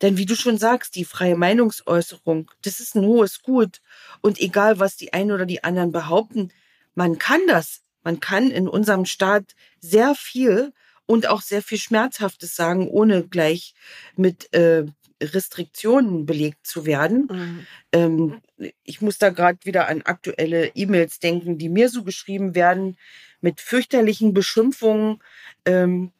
Denn 0.00 0.16
wie 0.16 0.24
du 0.24 0.34
schon 0.34 0.56
sagst, 0.56 0.96
die 0.96 1.04
freie 1.04 1.36
Meinungsäußerung, 1.36 2.50
das 2.62 2.80
ist 2.80 2.96
ein 2.96 3.04
hohes 3.04 3.42
Gut. 3.42 3.82
Und 4.22 4.40
egal, 4.40 4.78
was 4.78 4.96
die 4.96 5.12
einen 5.12 5.32
oder 5.32 5.44
die 5.44 5.64
anderen 5.64 5.92
behaupten, 5.92 6.50
man 6.94 7.18
kann 7.18 7.40
das. 7.46 7.82
Man 8.04 8.20
kann 8.20 8.50
in 8.50 8.68
unserem 8.68 9.04
Staat 9.04 9.54
sehr 9.80 10.14
viel 10.14 10.72
und 11.04 11.26
auch 11.28 11.42
sehr 11.42 11.60
viel 11.60 11.76
Schmerzhaftes 11.76 12.56
sagen, 12.56 12.88
ohne 12.88 13.24
gleich 13.28 13.74
mit 14.16 14.50
äh, 14.54 14.86
Restriktionen 15.22 16.24
belegt 16.24 16.66
zu 16.66 16.86
werden. 16.86 17.28
Mhm. 17.30 17.66
Ähm, 17.92 18.40
ich 18.82 19.02
muss 19.02 19.18
da 19.18 19.28
gerade 19.28 19.58
wieder 19.64 19.88
an 19.88 20.00
aktuelle 20.00 20.68
E-Mails 20.68 21.18
denken, 21.18 21.58
die 21.58 21.68
mir 21.68 21.90
so 21.90 22.02
geschrieben 22.02 22.54
werden 22.54 22.96
mit 23.42 23.60
fürchterlichen 23.60 24.32
Beschimpfungen. 24.32 25.22
Ähm, 25.66 26.12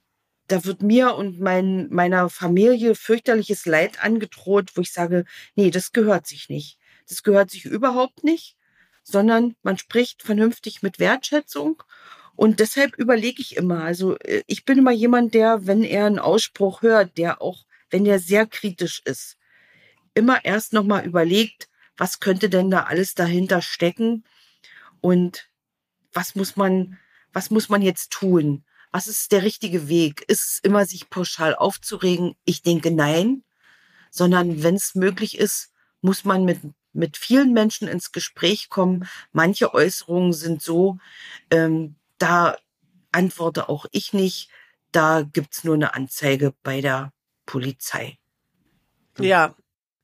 da 0.49 0.65
wird 0.67 0.83
mir 0.83 1.15
und 1.15 1.41
mein, 1.41 1.89
meiner 1.91 2.29
Familie 2.29 2.95
fürchterliches 2.95 3.65
Leid 3.65 4.05
angedroht, 4.05 4.73
wo 4.75 4.83
ich 4.83 4.93
sage, 4.93 5.25
nee, 5.55 5.71
das 5.71 5.93
gehört 5.93 6.27
sich 6.27 6.51
nicht. 6.51 6.79
Das 7.09 7.23
gehört 7.23 7.51
sich 7.51 7.65
überhaupt 7.65 8.23
nicht, 8.25 8.57
sondern 9.03 9.57
man 9.63 9.79
spricht 9.79 10.23
vernünftig 10.23 10.83
mit 10.83 10.99
Wertschätzung. 10.99 11.83
Und 12.35 12.61
deshalb 12.61 12.97
überlege 12.99 13.41
ich 13.41 13.57
immer, 13.57 13.85
also 13.85 14.19
äh, 14.19 14.43
ich 14.47 14.65
bin 14.65 14.79
immer 14.79 14.93
jemand, 14.93 15.35
der, 15.35 15.67
wenn 15.67 15.85
er 15.85 16.07
einen 16.07 16.19
Ausspruch 16.19 16.83
hört, 16.83 17.17
der 17.19 17.41
auch, 17.41 17.65
wenn 17.91 18.05
er 18.05 18.19
sehr 18.19 18.47
kritisch 18.47 19.03
ist, 19.05 19.37
immer 20.15 20.45
erst 20.45 20.73
nochmal 20.73 21.07
überlegt, 21.07 21.69
was 21.97 22.21
könnte 22.21 22.49
denn 22.49 22.71
da 22.71 22.85
alles 22.85 23.15
dahinter 23.15 23.63
stecken 23.63 24.25
und 25.01 25.49
was 26.13 26.35
muss 26.35 26.57
man 26.57 26.99
was 27.33 27.51
muss 27.51 27.68
man 27.68 27.83
jetzt 27.83 28.11
tun? 28.11 28.64
Was 28.90 29.07
ist 29.09 29.33
der 29.33 29.42
richtige 29.42 29.88
Weg? 29.88 30.23
Ist 30.29 30.45
es 30.45 30.59
immer, 30.62 30.85
sich 30.85 31.09
pauschal 31.09 31.55
aufzuregen? 31.55 32.35
Ich 32.45 32.62
denke 32.62 32.90
nein, 32.90 33.42
sondern 34.11 34.62
wenn 34.62 34.75
es 34.75 34.95
möglich 34.95 35.38
ist, 35.38 35.73
muss 36.03 36.25
man 36.25 36.45
mit, 36.45 36.61
mit 36.92 37.16
vielen 37.16 37.53
Menschen 37.53 37.88
ins 37.88 38.12
Gespräch 38.12 38.68
kommen. 38.68 39.09
Manche 39.33 39.73
Äußerungen 39.73 40.35
sind 40.35 40.62
so, 40.62 40.99
ähm, 41.51 41.97
da 42.18 42.57
antworte 43.12 43.68
auch 43.68 43.87
ich 43.92 44.12
nicht, 44.12 44.51
da 44.90 45.23
gibt's 45.23 45.64
nur 45.64 45.75
eine 45.75 45.95
Anzeige 45.95 46.55
bei 46.62 46.81
der 46.81 47.12
Polizei. 47.47 48.18
Ja, 49.18 49.55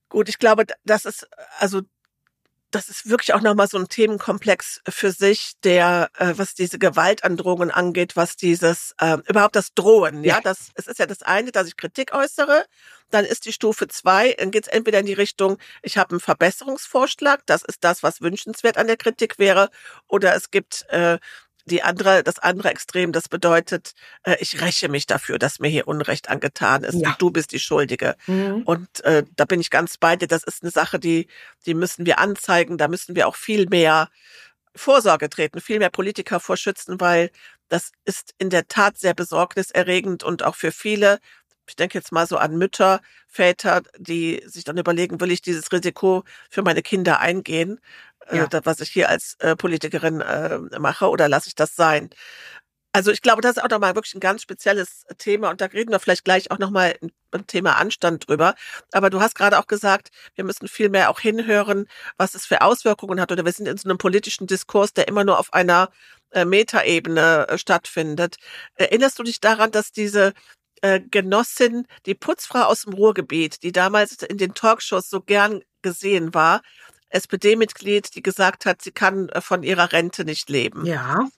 gut, 0.08 0.28
ich 0.28 0.38
glaube, 0.38 0.66
das 0.84 1.04
ist, 1.04 1.28
also 1.58 1.82
das 2.70 2.88
ist 2.88 3.08
wirklich 3.08 3.32
auch 3.32 3.40
nochmal 3.40 3.68
so 3.68 3.78
ein 3.78 3.88
Themenkomplex 3.88 4.82
für 4.88 5.10
sich, 5.10 5.52
der, 5.64 6.10
äh, 6.18 6.34
was 6.36 6.54
diese 6.54 6.78
Gewaltandrohungen 6.78 7.70
angeht, 7.70 8.16
was 8.16 8.36
dieses, 8.36 8.94
äh, 9.00 9.16
überhaupt 9.28 9.56
das 9.56 9.72
Drohen, 9.74 10.22
ja, 10.22 10.36
ja. 10.36 10.40
Das, 10.42 10.70
es 10.74 10.86
ist 10.86 10.98
ja 10.98 11.06
das 11.06 11.22
eine, 11.22 11.50
dass 11.50 11.66
ich 11.66 11.76
Kritik 11.76 12.12
äußere, 12.14 12.64
dann 13.10 13.24
ist 13.24 13.46
die 13.46 13.52
Stufe 13.52 13.88
zwei, 13.88 14.34
dann 14.38 14.50
geht 14.50 14.64
es 14.64 14.68
entweder 14.68 14.98
in 15.00 15.06
die 15.06 15.14
Richtung, 15.14 15.58
ich 15.82 15.96
habe 15.96 16.10
einen 16.10 16.20
Verbesserungsvorschlag, 16.20 17.40
das 17.46 17.62
ist 17.62 17.84
das, 17.84 18.02
was 18.02 18.20
wünschenswert 18.20 18.76
an 18.76 18.86
der 18.86 18.98
Kritik 18.98 19.38
wäre, 19.38 19.70
oder 20.06 20.34
es 20.34 20.50
gibt 20.50 20.84
äh, 20.90 21.18
die 21.68 21.82
andere, 21.82 22.22
das 22.24 22.38
andere 22.38 22.70
Extrem, 22.70 23.12
das 23.12 23.28
bedeutet, 23.28 23.92
äh, 24.24 24.36
ich 24.40 24.60
räche 24.60 24.88
mich 24.88 25.06
dafür, 25.06 25.38
dass 25.38 25.60
mir 25.60 25.68
hier 25.68 25.86
Unrecht 25.86 26.28
angetan 26.28 26.84
ist 26.84 26.94
ja. 26.94 27.10
und 27.10 27.22
du 27.22 27.30
bist 27.30 27.52
die 27.52 27.60
Schuldige. 27.60 28.16
Mhm. 28.26 28.62
Und 28.64 29.04
äh, 29.04 29.24
da 29.36 29.44
bin 29.44 29.60
ich 29.60 29.70
ganz 29.70 29.96
bei 29.96 30.16
dir. 30.16 30.26
Das 30.26 30.42
ist 30.42 30.62
eine 30.62 30.72
Sache, 30.72 30.98
die, 30.98 31.28
die 31.66 31.74
müssen 31.74 32.06
wir 32.06 32.18
anzeigen. 32.18 32.78
Da 32.78 32.88
müssen 32.88 33.14
wir 33.14 33.28
auch 33.28 33.36
viel 33.36 33.66
mehr 33.68 34.08
Vorsorge 34.74 35.28
treten, 35.28 35.60
viel 35.60 35.78
mehr 35.78 35.90
Politiker 35.90 36.40
vorschützen, 36.40 37.00
weil 37.00 37.30
das 37.68 37.92
ist 38.04 38.34
in 38.38 38.50
der 38.50 38.66
Tat 38.68 38.98
sehr 38.98 39.14
besorgniserregend 39.14 40.24
und 40.24 40.42
auch 40.42 40.54
für 40.54 40.72
viele 40.72 41.20
ich 41.68 41.76
denke 41.76 41.98
jetzt 41.98 42.12
mal 42.12 42.26
so 42.26 42.38
an 42.38 42.56
Mütter, 42.56 43.00
Väter, 43.26 43.82
die 43.98 44.42
sich 44.46 44.64
dann 44.64 44.78
überlegen, 44.78 45.20
will 45.20 45.30
ich 45.30 45.42
dieses 45.42 45.70
Risiko 45.70 46.24
für 46.50 46.62
meine 46.62 46.82
Kinder 46.82 47.20
eingehen? 47.20 47.78
Äh, 48.26 48.38
ja. 48.38 48.44
äh, 48.44 48.60
was 48.64 48.80
ich 48.80 48.90
hier 48.90 49.08
als 49.08 49.36
äh, 49.40 49.56
Politikerin 49.56 50.20
äh, 50.20 50.58
mache 50.78 51.08
oder 51.08 51.28
lasse 51.28 51.48
ich 51.48 51.54
das 51.54 51.76
sein? 51.76 52.10
Also 52.92 53.10
ich 53.12 53.22
glaube, 53.22 53.42
das 53.42 53.56
ist 53.56 53.62
auch 53.62 53.68
nochmal 53.68 53.94
wirklich 53.94 54.14
ein 54.14 54.20
ganz 54.20 54.42
spezielles 54.42 55.04
Thema 55.18 55.50
und 55.50 55.60
da 55.60 55.66
reden 55.66 55.90
wir 55.92 56.00
vielleicht 56.00 56.24
gleich 56.24 56.50
auch 56.50 56.58
nochmal 56.58 56.98
beim 57.30 57.46
Thema 57.46 57.76
Anstand 57.76 58.26
drüber. 58.26 58.54
Aber 58.92 59.10
du 59.10 59.20
hast 59.20 59.34
gerade 59.34 59.58
auch 59.58 59.66
gesagt, 59.66 60.08
wir 60.34 60.44
müssen 60.44 60.68
viel 60.68 60.88
mehr 60.88 61.10
auch 61.10 61.20
hinhören, 61.20 61.86
was 62.16 62.34
es 62.34 62.46
für 62.46 62.62
Auswirkungen 62.62 63.20
hat 63.20 63.30
oder 63.30 63.44
wir 63.44 63.52
sind 63.52 63.68
in 63.68 63.76
so 63.76 63.88
einem 63.88 63.98
politischen 63.98 64.46
Diskurs, 64.46 64.94
der 64.94 65.06
immer 65.06 65.24
nur 65.24 65.38
auf 65.38 65.52
einer 65.52 65.90
äh, 66.30 66.44
Metaebene 66.44 67.46
äh, 67.48 67.58
stattfindet. 67.58 68.36
Erinnerst 68.74 69.18
du 69.18 69.22
dich 69.22 69.40
daran, 69.40 69.70
dass 69.70 69.92
diese 69.92 70.32
äh, 70.82 71.00
Genossin, 71.00 71.86
die 72.06 72.14
Putzfrau 72.14 72.64
aus 72.64 72.82
dem 72.82 72.94
Ruhrgebiet, 72.94 73.62
die 73.62 73.72
damals 73.72 74.22
in 74.22 74.38
den 74.38 74.54
Talkshows 74.54 75.10
so 75.10 75.20
gern 75.20 75.62
gesehen 75.82 76.34
war, 76.34 76.62
SPD-Mitglied, 77.10 78.14
die 78.14 78.22
gesagt 78.22 78.66
hat, 78.66 78.82
sie 78.82 78.92
kann 78.92 79.28
äh, 79.30 79.40
von 79.40 79.62
ihrer 79.62 79.92
Rente 79.92 80.24
nicht 80.24 80.48
leben. 80.50 80.84
Ja. 80.86 81.28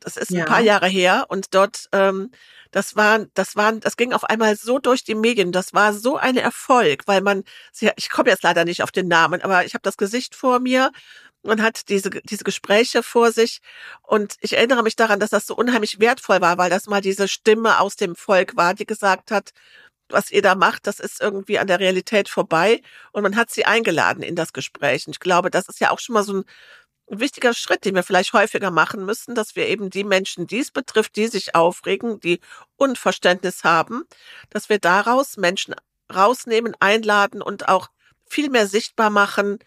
Das 0.00 0.16
ist 0.16 0.30
ja. 0.30 0.40
ein 0.40 0.46
paar 0.46 0.60
Jahre 0.60 0.86
her 0.86 1.26
und 1.28 1.54
dort, 1.54 1.88
ähm, 1.92 2.30
das 2.70 2.96
war, 2.96 3.26
das 3.34 3.56
waren, 3.56 3.80
das 3.80 3.96
ging 3.96 4.12
auf 4.12 4.24
einmal 4.24 4.56
so 4.56 4.78
durch 4.78 5.02
die 5.02 5.14
Medien. 5.14 5.52
Das 5.52 5.74
war 5.74 5.92
so 5.92 6.16
ein 6.16 6.36
Erfolg, 6.36 7.02
weil 7.06 7.20
man, 7.20 7.44
sie, 7.72 7.90
ich 7.96 8.10
komme 8.10 8.30
jetzt 8.30 8.42
leider 8.42 8.64
nicht 8.64 8.82
auf 8.82 8.92
den 8.92 9.08
Namen, 9.08 9.42
aber 9.42 9.64
ich 9.64 9.74
habe 9.74 9.82
das 9.82 9.96
Gesicht 9.96 10.34
vor 10.34 10.60
mir. 10.60 10.92
Man 11.42 11.62
hat 11.62 11.88
diese, 11.88 12.10
diese 12.10 12.44
Gespräche 12.44 13.02
vor 13.02 13.32
sich 13.32 13.60
und 14.02 14.36
ich 14.40 14.56
erinnere 14.56 14.82
mich 14.82 14.96
daran, 14.96 15.20
dass 15.20 15.30
das 15.30 15.46
so 15.46 15.56
unheimlich 15.56 15.98
wertvoll 16.00 16.40
war, 16.40 16.58
weil 16.58 16.70
das 16.70 16.86
mal 16.86 17.00
diese 17.00 17.28
Stimme 17.28 17.80
aus 17.80 17.96
dem 17.96 18.16
Volk 18.16 18.56
war, 18.56 18.74
die 18.74 18.86
gesagt 18.86 19.30
hat, 19.30 19.52
was 20.10 20.30
ihr 20.30 20.42
da 20.42 20.54
macht, 20.54 20.86
das 20.86 21.00
ist 21.00 21.20
irgendwie 21.20 21.58
an 21.58 21.66
der 21.66 21.80
Realität 21.80 22.28
vorbei. 22.28 22.82
Und 23.12 23.22
man 23.22 23.36
hat 23.36 23.50
sie 23.50 23.64
eingeladen 23.64 24.22
in 24.22 24.36
das 24.36 24.52
Gespräch. 24.52 25.06
Und 25.06 25.12
ich 25.12 25.20
glaube, 25.20 25.50
das 25.50 25.68
ist 25.68 25.80
ja 25.80 25.90
auch 25.90 25.98
schon 25.98 26.14
mal 26.14 26.24
so 26.24 26.34
ein, 26.34 26.44
wichtiger 27.10 27.54
Schritt, 27.54 27.84
den 27.84 27.94
wir 27.94 28.02
vielleicht 28.02 28.32
häufiger 28.32 28.70
machen 28.70 29.04
müssen, 29.04 29.34
dass 29.34 29.56
wir 29.56 29.66
eben 29.66 29.90
die 29.90 30.04
Menschen, 30.04 30.46
die 30.46 30.58
es 30.58 30.70
betrifft, 30.70 31.16
die 31.16 31.28
sich 31.28 31.54
aufregen, 31.54 32.20
die 32.20 32.40
Unverständnis 32.76 33.64
haben, 33.64 34.04
dass 34.50 34.68
wir 34.68 34.78
daraus 34.78 35.36
Menschen 35.36 35.74
rausnehmen, 36.14 36.74
einladen 36.80 37.42
und 37.42 37.68
auch 37.68 37.88
viel 38.28 38.50
mehr 38.50 38.66
sichtbar 38.66 39.10
machen. 39.10 39.58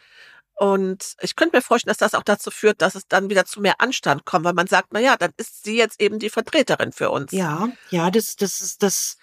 Und 0.56 1.16
ich 1.22 1.36
könnte 1.36 1.58
mir 1.58 1.62
vorstellen, 1.62 1.92
dass 1.92 1.98
das 1.98 2.14
auch 2.14 2.24
dazu 2.24 2.52
führt, 2.52 2.82
dass 2.82 2.94
es 2.96 3.08
dann 3.08 3.30
wieder 3.30 3.46
zu 3.46 3.62
mehr 3.62 3.82
Anstand 3.82 4.26
kommt, 4.26 4.46
weil 4.46 4.54
man 4.54 4.68
sagt, 4.68 4.90
na 4.92 5.00
ja, 5.00 5.18
dann 5.18 5.32
ist 5.38 5.64
sie 5.64 5.78
jetzt 5.78 6.00
eben 6.00 6.20
die 6.20 6.30
Vertreterin 6.30 6.92
für 6.92 7.10
uns. 7.10 7.32
Ja, 7.32 7.70
ja, 7.90 8.12
das, 8.12 8.36
das 8.36 8.62
ist 8.62 8.84
das 8.84 9.18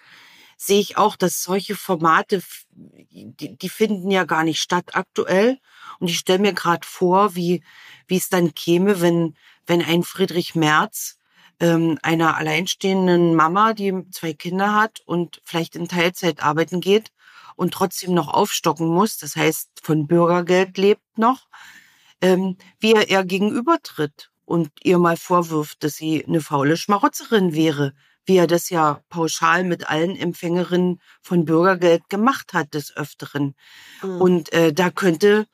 sehe 0.61 0.81
ich 0.81 0.97
auch, 0.97 1.15
dass 1.15 1.41
solche 1.41 1.75
Formate, 1.75 2.43
die, 2.71 3.57
die 3.57 3.69
finden 3.69 4.11
ja 4.11 4.25
gar 4.25 4.43
nicht 4.43 4.61
statt 4.61 4.93
aktuell. 4.93 5.57
Und 5.99 6.09
ich 6.09 6.17
stelle 6.19 6.39
mir 6.39 6.53
gerade 6.53 6.85
vor, 6.85 7.33
wie, 7.35 7.63
wie 8.07 8.17
es 8.17 8.27
dann 8.27 8.53
käme, 8.53 8.99
wenn, 8.99 9.35
wenn 9.65 9.81
ein 9.81 10.03
Friedrich 10.03 10.55
Merz 10.55 11.17
ähm, 11.61 11.97
einer 12.03 12.35
alleinstehenden 12.35 13.35
Mama, 13.35 13.73
die 13.73 13.93
zwei 14.11 14.33
Kinder 14.33 14.75
hat 14.75 14.99
und 15.05 15.41
vielleicht 15.45 15.77
in 15.77 15.87
Teilzeit 15.87 16.43
arbeiten 16.43 16.81
geht 16.81 17.13
und 17.55 17.73
trotzdem 17.73 18.13
noch 18.13 18.27
aufstocken 18.27 18.87
muss, 18.87 19.17
das 19.17 19.37
heißt 19.37 19.69
von 19.81 20.07
Bürgergeld 20.07 20.77
lebt 20.77 21.17
noch, 21.17 21.47
ähm, 22.19 22.57
wie 22.79 22.93
er 22.93 23.09
ihr 23.09 23.23
gegenübertritt 23.23 24.29
und 24.43 24.71
ihr 24.83 24.99
mal 24.99 25.15
vorwirft, 25.15 25.85
dass 25.85 25.95
sie 25.95 26.25
eine 26.25 26.41
faule 26.41 26.75
Schmarotzerin 26.75 27.53
wäre, 27.53 27.93
wie 28.29 28.37
er 28.37 28.47
das 28.47 28.69
ja 28.69 29.01
pauschal 29.09 29.65
mit 29.65 29.89
allen 29.89 30.15
Empfängerinnen 30.15 31.01
von 31.21 31.43
Bürgergeld 31.43 32.07
gemacht 32.07 32.53
hat 32.53 32.73
des 32.73 32.95
Öfteren. 32.95 33.55
Mhm. 34.01 34.21
Und 34.21 34.53
äh, 34.53 34.71
da 34.71 34.91
könnte 34.91 35.47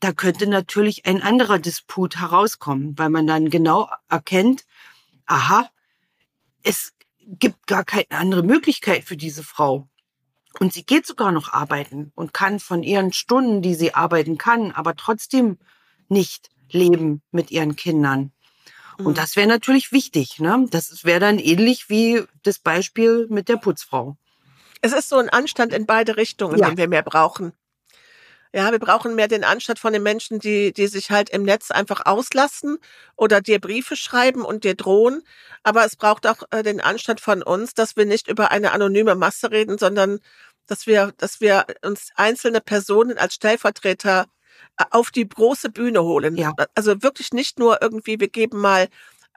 da 0.00 0.12
könnte 0.12 0.46
natürlich 0.46 1.06
ein 1.06 1.22
anderer 1.22 1.58
Disput 1.58 2.20
herauskommen, 2.20 2.96
weil 2.96 3.10
man 3.10 3.26
dann 3.26 3.50
genau 3.50 3.90
erkennt, 4.08 4.64
aha, 5.26 5.68
es 6.62 6.92
gibt 7.20 7.66
gar 7.66 7.84
keine 7.84 8.10
andere 8.10 8.44
Möglichkeit 8.44 9.02
für 9.02 9.16
diese 9.16 9.42
Frau. 9.42 9.88
Und 10.60 10.72
sie 10.72 10.84
geht 10.84 11.06
sogar 11.06 11.32
noch 11.32 11.52
arbeiten 11.52 12.12
und 12.14 12.32
kann 12.32 12.60
von 12.60 12.82
ihren 12.82 13.12
Stunden, 13.12 13.60
die 13.60 13.74
sie 13.74 13.94
arbeiten 13.94 14.38
kann, 14.38 14.70
aber 14.70 14.94
trotzdem 14.94 15.58
nicht 16.08 16.48
leben 16.70 17.22
mit 17.32 17.50
ihren 17.50 17.74
Kindern. 17.74 18.32
Und 18.98 19.12
mhm. 19.12 19.14
das 19.14 19.36
wäre 19.36 19.46
natürlich 19.46 19.92
wichtig. 19.92 20.40
Ne? 20.40 20.66
Das 20.70 21.04
wäre 21.04 21.20
dann 21.20 21.38
ähnlich 21.38 21.88
wie 21.88 22.24
das 22.42 22.58
Beispiel 22.58 23.26
mit 23.30 23.48
der 23.48 23.56
Putzfrau. 23.56 24.16
Es 24.80 24.92
ist 24.92 25.08
so 25.08 25.16
ein 25.16 25.28
Anstand 25.28 25.72
in 25.72 25.86
beide 25.86 26.16
Richtungen, 26.16 26.58
ja. 26.58 26.68
den 26.68 26.76
wir 26.76 26.88
mehr 26.88 27.02
brauchen. 27.02 27.52
Ja, 28.52 28.72
wir 28.72 28.78
brauchen 28.78 29.14
mehr 29.14 29.28
den 29.28 29.44
Anstand 29.44 29.78
von 29.78 29.92
den 29.92 30.02
Menschen, 30.02 30.38
die, 30.38 30.72
die 30.72 30.86
sich 30.86 31.10
halt 31.10 31.28
im 31.28 31.42
Netz 31.42 31.70
einfach 31.70 32.06
auslassen 32.06 32.78
oder 33.14 33.42
dir 33.42 33.60
Briefe 33.60 33.94
schreiben 33.94 34.42
und 34.42 34.64
dir 34.64 34.74
drohen. 34.74 35.22
Aber 35.62 35.84
es 35.84 35.96
braucht 35.96 36.26
auch 36.26 36.42
äh, 36.50 36.62
den 36.62 36.80
Anstand 36.80 37.20
von 37.20 37.42
uns, 37.42 37.74
dass 37.74 37.96
wir 37.96 38.06
nicht 38.06 38.26
über 38.26 38.50
eine 38.50 38.72
anonyme 38.72 39.14
Masse 39.16 39.50
reden, 39.50 39.76
sondern 39.76 40.20
dass 40.66 40.86
wir, 40.86 41.12
dass 41.18 41.40
wir 41.40 41.66
uns 41.84 42.10
einzelne 42.14 42.60
Personen 42.62 43.18
als 43.18 43.34
Stellvertreter 43.34 44.26
auf 44.90 45.10
die 45.10 45.28
große 45.28 45.70
Bühne 45.70 46.02
holen. 46.02 46.36
Ja. 46.36 46.52
Also 46.74 47.02
wirklich 47.02 47.32
nicht 47.32 47.58
nur 47.58 47.82
irgendwie, 47.82 48.20
wir 48.20 48.28
geben 48.28 48.60
mal 48.60 48.88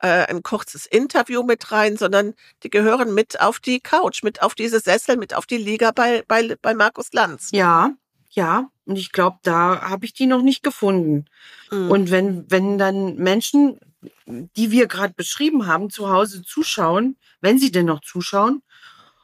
äh, 0.02 0.26
ein 0.28 0.44
kurzes 0.44 0.86
Interview 0.86 1.44
mit 1.44 1.72
rein, 1.72 1.98
sondern 1.98 2.34
die 2.64 2.70
gehören 2.70 3.14
mit 3.14 3.40
auf 3.40 3.60
die 3.60 3.80
Couch, 3.80 4.24
mit 4.24 4.42
auf 4.42 4.56
diese 4.56 4.80
Sessel, 4.80 5.18
mit 5.18 5.34
auf 5.34 5.46
die 5.46 5.58
Liga 5.58 5.92
bei, 5.92 6.24
bei, 6.28 6.56
bei 6.62 6.74
Markus 6.74 7.14
Lanz. 7.14 7.50
Ja, 7.52 7.92
ja. 8.30 8.70
Und 8.86 8.98
ich 8.98 9.12
glaube, 9.12 9.38
da 9.44 9.90
habe 9.90 10.06
ich 10.06 10.14
die 10.14 10.26
noch 10.26 10.42
nicht 10.42 10.64
gefunden. 10.64 11.26
Mhm. 11.72 11.92
Und 11.92 12.12
wenn, 12.12 12.50
wenn 12.50 12.78
dann 12.78 13.16
Menschen, 13.16 13.80
die 14.26 14.72
wir 14.72 14.88
gerade 14.88 15.14
beschrieben 15.14 15.68
haben, 15.68 15.90
zu 15.90 16.10
Hause 16.10 16.44
zuschauen, 16.44 17.18
wenn 17.40 17.60
sie 17.60 17.72
denn 17.72 17.86
noch 17.86 18.02
zuschauen, 18.02 18.64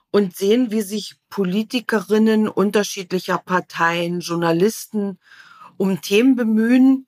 und 0.09 0.35
sehen, 0.35 0.71
wie 0.71 0.81
sich 0.81 1.15
Politikerinnen 1.29 2.47
unterschiedlicher 2.47 3.37
Parteien, 3.37 4.21
Journalisten 4.21 5.19
um 5.77 6.01
Themen 6.01 6.35
bemühen, 6.35 7.07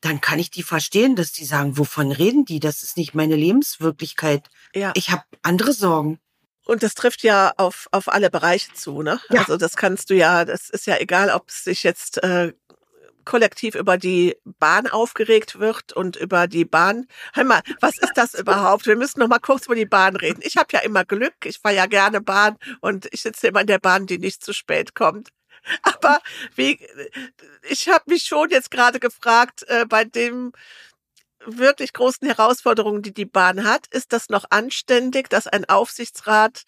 dann 0.00 0.20
kann 0.20 0.38
ich 0.38 0.50
die 0.50 0.62
verstehen, 0.62 1.16
dass 1.16 1.32
die 1.32 1.44
sagen, 1.44 1.78
wovon 1.78 2.12
reden 2.12 2.44
die? 2.44 2.60
Das 2.60 2.82
ist 2.82 2.96
nicht 2.96 3.14
meine 3.14 3.36
Lebenswirklichkeit. 3.36 4.48
Ja. 4.74 4.92
Ich 4.94 5.10
habe 5.10 5.22
andere 5.42 5.72
Sorgen. 5.72 6.18
Und 6.66 6.82
das 6.82 6.94
trifft 6.94 7.22
ja 7.22 7.52
auf, 7.56 7.88
auf 7.90 8.12
alle 8.12 8.30
Bereiche 8.30 8.72
zu, 8.72 9.02
ne? 9.02 9.20
Ja. 9.30 9.40
Also 9.40 9.56
das 9.56 9.76
kannst 9.76 10.10
du 10.10 10.14
ja, 10.14 10.44
das 10.44 10.70
ist 10.70 10.86
ja 10.86 10.98
egal, 10.98 11.30
ob 11.30 11.48
es 11.48 11.64
sich 11.64 11.82
jetzt 11.82 12.22
äh, 12.22 12.52
kollektiv 13.24 13.74
über 13.74 13.96
die 13.96 14.36
Bahn 14.44 14.86
aufgeregt 14.86 15.58
wird 15.58 15.92
und 15.92 16.16
über 16.16 16.46
die 16.46 16.64
Bahn. 16.64 17.06
Hör 17.32 17.44
mal, 17.44 17.62
was 17.80 17.98
ist 17.98 18.12
das 18.14 18.34
überhaupt? 18.38 18.86
Wir 18.86 18.96
müssen 18.96 19.20
noch 19.20 19.28
mal 19.28 19.38
kurz 19.38 19.66
über 19.66 19.74
die 19.74 19.86
Bahn 19.86 20.16
reden. 20.16 20.40
Ich 20.42 20.56
habe 20.56 20.68
ja 20.72 20.80
immer 20.80 21.04
Glück, 21.04 21.34
ich 21.44 21.58
fahre 21.58 21.74
ja 21.74 21.86
gerne 21.86 22.20
Bahn 22.20 22.56
und 22.80 23.08
ich 23.12 23.22
sitze 23.22 23.48
immer 23.48 23.62
in 23.62 23.66
der 23.66 23.78
Bahn, 23.78 24.06
die 24.06 24.18
nicht 24.18 24.44
zu 24.44 24.52
spät 24.52 24.94
kommt. 24.94 25.30
Aber 25.82 26.20
wie, 26.54 26.78
ich 27.68 27.88
habe 27.88 28.04
mich 28.06 28.24
schon 28.24 28.50
jetzt 28.50 28.70
gerade 28.70 29.00
gefragt, 29.00 29.64
äh, 29.68 29.86
bei 29.86 30.04
dem 30.04 30.52
wirklich 31.46 31.92
großen 31.92 32.26
Herausforderungen, 32.26 33.02
die 33.02 33.12
die 33.12 33.26
Bahn 33.26 33.64
hat, 33.64 33.86
ist 33.88 34.12
das 34.12 34.28
noch 34.28 34.46
anständig, 34.50 35.28
dass 35.28 35.46
ein 35.46 35.66
Aufsichtsrat 35.66 36.62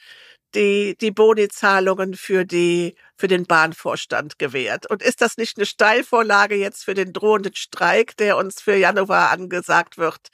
die, 0.55 0.97
die 1.01 1.11
Boni-Zahlungen 1.11 2.15
für 2.15 2.45
die, 2.45 2.97
für 3.17 3.29
den 3.29 3.47
Bahnvorstand 3.47 4.39
gewährt? 4.39 4.89
Und 4.91 5.03
ist 5.03 5.21
das 5.21 5.37
nicht 5.37 5.57
eine 5.57 5.67
Steilvorlage 5.67 6.57
jetzt 6.57 6.85
für 6.85 6.95
den 6.95 7.13
drohenden 7.13 7.55
Streik, 7.55 8.17
der 8.17 8.37
uns 8.37 8.61
für 8.61 8.77
Januar 8.77 9.31
angesagt 9.31 9.99
wird? 9.99 10.29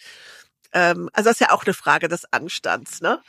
Ähm, 0.72 1.08
also 1.12 1.30
das 1.30 1.40
ist 1.40 1.46
ja 1.46 1.50
auch 1.52 1.64
eine 1.64 1.74
Frage 1.74 2.08
des 2.08 2.26
Anstands, 2.32 3.00
ne? 3.00 3.22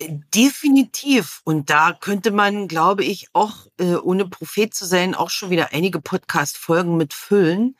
Definitiv. 0.00 1.40
Und 1.44 1.70
da 1.70 1.92
könnte 1.92 2.30
man, 2.30 2.68
glaube 2.68 3.04
ich, 3.04 3.28
auch, 3.32 3.66
äh, 3.78 3.94
ohne 3.94 4.28
Prophet 4.28 4.74
zu 4.74 4.84
sein, 4.84 5.14
auch 5.14 5.30
schon 5.30 5.50
wieder 5.50 5.72
einige 5.72 6.00
Podcast-Folgen 6.00 6.96
mit 6.96 7.14
füllen. 7.14 7.76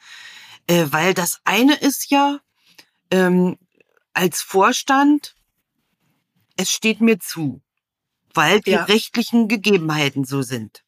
Äh, 0.66 0.87
weil 0.90 1.14
das 1.14 1.40
eine 1.44 1.74
ist 1.74 2.11
ja, 2.11 2.40
ähm, 3.11 3.59
als 4.14 4.40
Vorstand, 4.42 5.37
es 6.57 6.70
steht 6.70 7.00
mir 7.00 7.18
zu, 7.18 7.61
weil 8.35 8.61
die 8.61 8.70
Ja. 8.72 8.85
rechtlichen 8.85 9.46
Gegebenheiten 9.48 10.24
so 10.24 10.42
sind. 10.42 10.83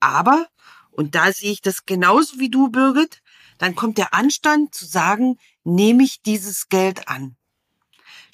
Aber, 0.00 0.46
und 0.92 1.14
da 1.14 1.32
sehe 1.32 1.50
ich 1.52 1.62
das 1.62 1.84
genauso 1.84 2.38
wie 2.38 2.48
du, 2.50 2.70
Birgit, 2.70 3.22
dann 3.58 3.74
kommt 3.74 3.98
der 3.98 4.14
Anstand 4.14 4.74
zu 4.74 4.86
sagen, 4.86 5.38
nehme 5.64 6.04
ich 6.04 6.22
dieses 6.22 6.68
Geld 6.68 7.08
an? 7.08 7.36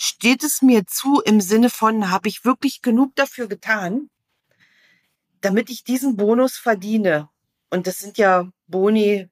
Steht 0.03 0.45
es 0.45 0.63
mir 0.63 0.87
zu 0.87 1.21
im 1.21 1.43
Sinne 1.43 1.69
von, 1.69 2.11
habe 2.11 2.27
ich 2.27 2.43
wirklich 2.47 2.81
genug 2.81 3.15
dafür 3.17 3.49
getan, 3.49 4.09
damit 5.43 5.69
ich 5.69 5.85
diesen 5.85 6.17
Bonus 6.17 6.57
verdiene? 6.57 7.29
Und 7.69 7.87
das 7.87 7.99
sind 7.99 8.17
ja 8.17 8.51
Boni, 8.67 9.29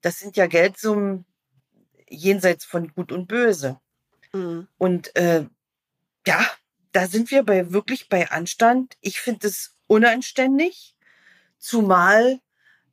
das 0.00 0.18
sind 0.18 0.38
ja 0.38 0.46
Geldsummen 0.46 1.26
jenseits 2.08 2.64
von 2.64 2.88
Gut 2.94 3.12
und 3.12 3.28
Böse. 3.28 3.80
Mhm. 4.32 4.66
Und 4.78 5.14
äh, 5.14 5.44
ja, 6.26 6.50
da 6.92 7.06
sind 7.06 7.30
wir 7.30 7.42
bei 7.42 7.70
wirklich 7.70 8.08
bei 8.08 8.30
Anstand. 8.30 8.96
Ich 9.02 9.20
finde 9.20 9.48
es 9.48 9.76
unanständig, 9.88 10.96
zumal 11.58 12.40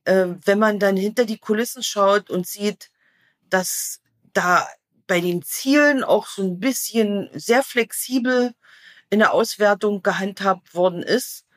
äh, 0.04 0.26
wenn 0.44 0.60
man 0.60 0.80
dann 0.80 0.98
hinter 0.98 1.24
die 1.24 1.38
Kulissen 1.38 1.82
schaut 1.82 2.30
und 2.30 2.46
sieht, 2.46 2.92
dass 3.50 4.02
da 4.34 4.68
bei 5.10 5.22
den 5.22 5.41
Zielen 5.41 6.04
auch 6.04 6.28
so 6.28 6.43
ein 6.43 6.60
bisschen 6.60 7.30
sehr 7.34 7.63
flexibel 7.63 8.54
in 9.10 9.17
der 9.19 9.34
Auswertung 9.34 10.04
gehandhabt 10.04 10.76
worden 10.76 11.02
ist. 11.02 11.48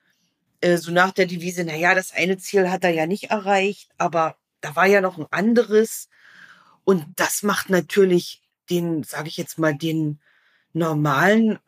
Äh, 0.62 0.78
so 0.78 0.90
nach 0.90 1.12
der 1.12 1.26
Devise, 1.26 1.62
na 1.62 1.76
ja, 1.76 1.94
das 1.94 2.12
eine 2.12 2.38
Ziel 2.38 2.70
hat 2.70 2.82
er 2.82 2.90
ja 2.90 3.06
nicht 3.06 3.24
erreicht, 3.24 3.90
aber 3.98 4.36
da 4.62 4.74
war 4.74 4.86
ja 4.86 5.02
noch 5.02 5.18
ein 5.18 5.26
anderes. 5.30 6.08
Und 6.84 7.04
das 7.16 7.42
macht 7.42 7.68
natürlich 7.68 8.42
den, 8.70 9.02
sage 9.02 9.28
ich 9.28 9.36
jetzt 9.36 9.58
mal, 9.58 9.76
den 9.76 10.18
normalen 10.72 11.58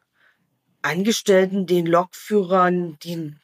Angestellten, 0.81 1.66
den 1.66 1.85
Lokführern, 1.85 2.99
den, 3.01 3.40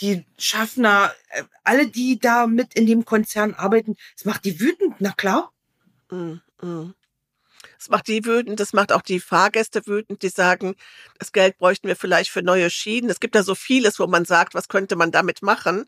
die 0.00 0.24
Schaffner, 0.38 1.12
äh, 1.30 1.42
alle, 1.64 1.88
die 1.88 2.20
da 2.20 2.46
mit 2.46 2.74
in 2.74 2.86
dem 2.86 3.04
Konzern 3.04 3.54
arbeiten, 3.54 3.96
das 4.14 4.26
macht 4.26 4.44
die 4.44 4.60
wütend, 4.60 4.94
na 5.00 5.10
klar. 5.10 5.52
Mhm. 6.12 6.40
Mhm. 6.62 6.94
Das 7.80 7.88
macht 7.88 8.08
die 8.08 8.26
wütend, 8.26 8.60
das 8.60 8.74
macht 8.74 8.92
auch 8.92 9.00
die 9.00 9.20
Fahrgäste 9.20 9.86
wütend, 9.86 10.22
die 10.22 10.28
sagen, 10.28 10.74
das 11.18 11.32
Geld 11.32 11.56
bräuchten 11.56 11.88
wir 11.88 11.96
vielleicht 11.96 12.30
für 12.30 12.42
neue 12.42 12.68
Schienen. 12.68 13.08
Es 13.08 13.20
gibt 13.20 13.34
da 13.34 13.42
so 13.42 13.54
vieles, 13.54 13.98
wo 13.98 14.06
man 14.06 14.26
sagt, 14.26 14.54
was 14.54 14.68
könnte 14.68 14.96
man 14.96 15.12
damit 15.12 15.40
machen. 15.40 15.86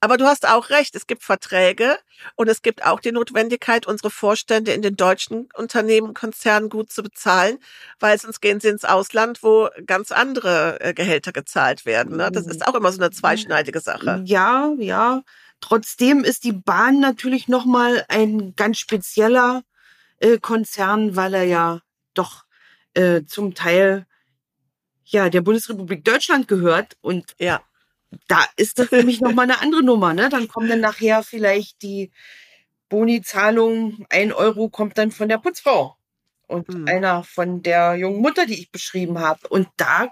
Aber 0.00 0.16
du 0.16 0.24
hast 0.24 0.48
auch 0.48 0.70
recht, 0.70 0.96
es 0.96 1.06
gibt 1.06 1.22
Verträge 1.22 1.98
und 2.36 2.48
es 2.48 2.62
gibt 2.62 2.86
auch 2.86 2.98
die 2.98 3.12
Notwendigkeit, 3.12 3.86
unsere 3.86 4.10
Vorstände 4.10 4.72
in 4.72 4.80
den 4.80 4.96
deutschen 4.96 5.50
Unternehmen, 5.54 6.14
Konzernen 6.14 6.70
gut 6.70 6.90
zu 6.90 7.02
bezahlen, 7.02 7.58
weil 8.00 8.18
sonst 8.18 8.40
gehen 8.40 8.60
sie 8.60 8.68
ins 8.68 8.86
Ausland, 8.86 9.42
wo 9.42 9.68
ganz 9.84 10.12
andere 10.12 10.80
äh, 10.80 10.94
Gehälter 10.94 11.32
gezahlt 11.32 11.84
werden. 11.84 12.16
Ne? 12.16 12.30
Das 12.32 12.46
ist 12.46 12.66
auch 12.66 12.74
immer 12.74 12.90
so 12.90 13.02
eine 13.02 13.10
zweischneidige 13.10 13.80
Sache. 13.80 14.22
Ja, 14.24 14.72
ja. 14.78 15.24
Trotzdem 15.60 16.24
ist 16.24 16.44
die 16.44 16.52
Bahn 16.52 17.00
natürlich 17.00 17.48
nochmal 17.48 18.06
ein 18.08 18.54
ganz 18.56 18.78
spezieller 18.78 19.62
äh, 20.20 20.38
Konzern, 20.38 21.16
weil 21.16 21.34
er 21.34 21.44
ja 21.44 21.80
doch 22.14 22.44
äh, 22.94 23.22
zum 23.24 23.54
Teil 23.54 24.06
ja 25.04 25.30
der 25.30 25.40
Bundesrepublik 25.40 26.04
Deutschland 26.04 26.48
gehört 26.48 26.96
und 27.00 27.34
Ja. 27.38 27.62
da 28.26 28.44
ist 28.56 28.78
das 28.78 28.88
für 28.88 29.02
mich 29.04 29.20
nochmal 29.20 29.44
eine 29.44 29.60
andere 29.60 29.82
Nummer. 29.82 30.14
Ne? 30.14 30.28
Dann 30.28 30.48
kommen 30.48 30.68
dann 30.68 30.80
nachher 30.80 31.22
vielleicht 31.22 31.82
die 31.82 32.10
Boni-Zahlung, 32.88 34.06
ein 34.10 34.32
Euro 34.32 34.68
kommt 34.70 34.96
dann 34.98 35.10
von 35.10 35.28
der 35.28 35.38
Putzfrau 35.38 35.96
und 36.46 36.68
Mhm. 36.68 36.88
einer 36.88 37.24
von 37.24 37.62
der 37.62 37.96
jungen 37.96 38.20
Mutter, 38.22 38.46
die 38.46 38.58
ich 38.58 38.70
beschrieben 38.70 39.18
habe. 39.18 39.46
Und 39.48 39.68
da, 39.76 40.08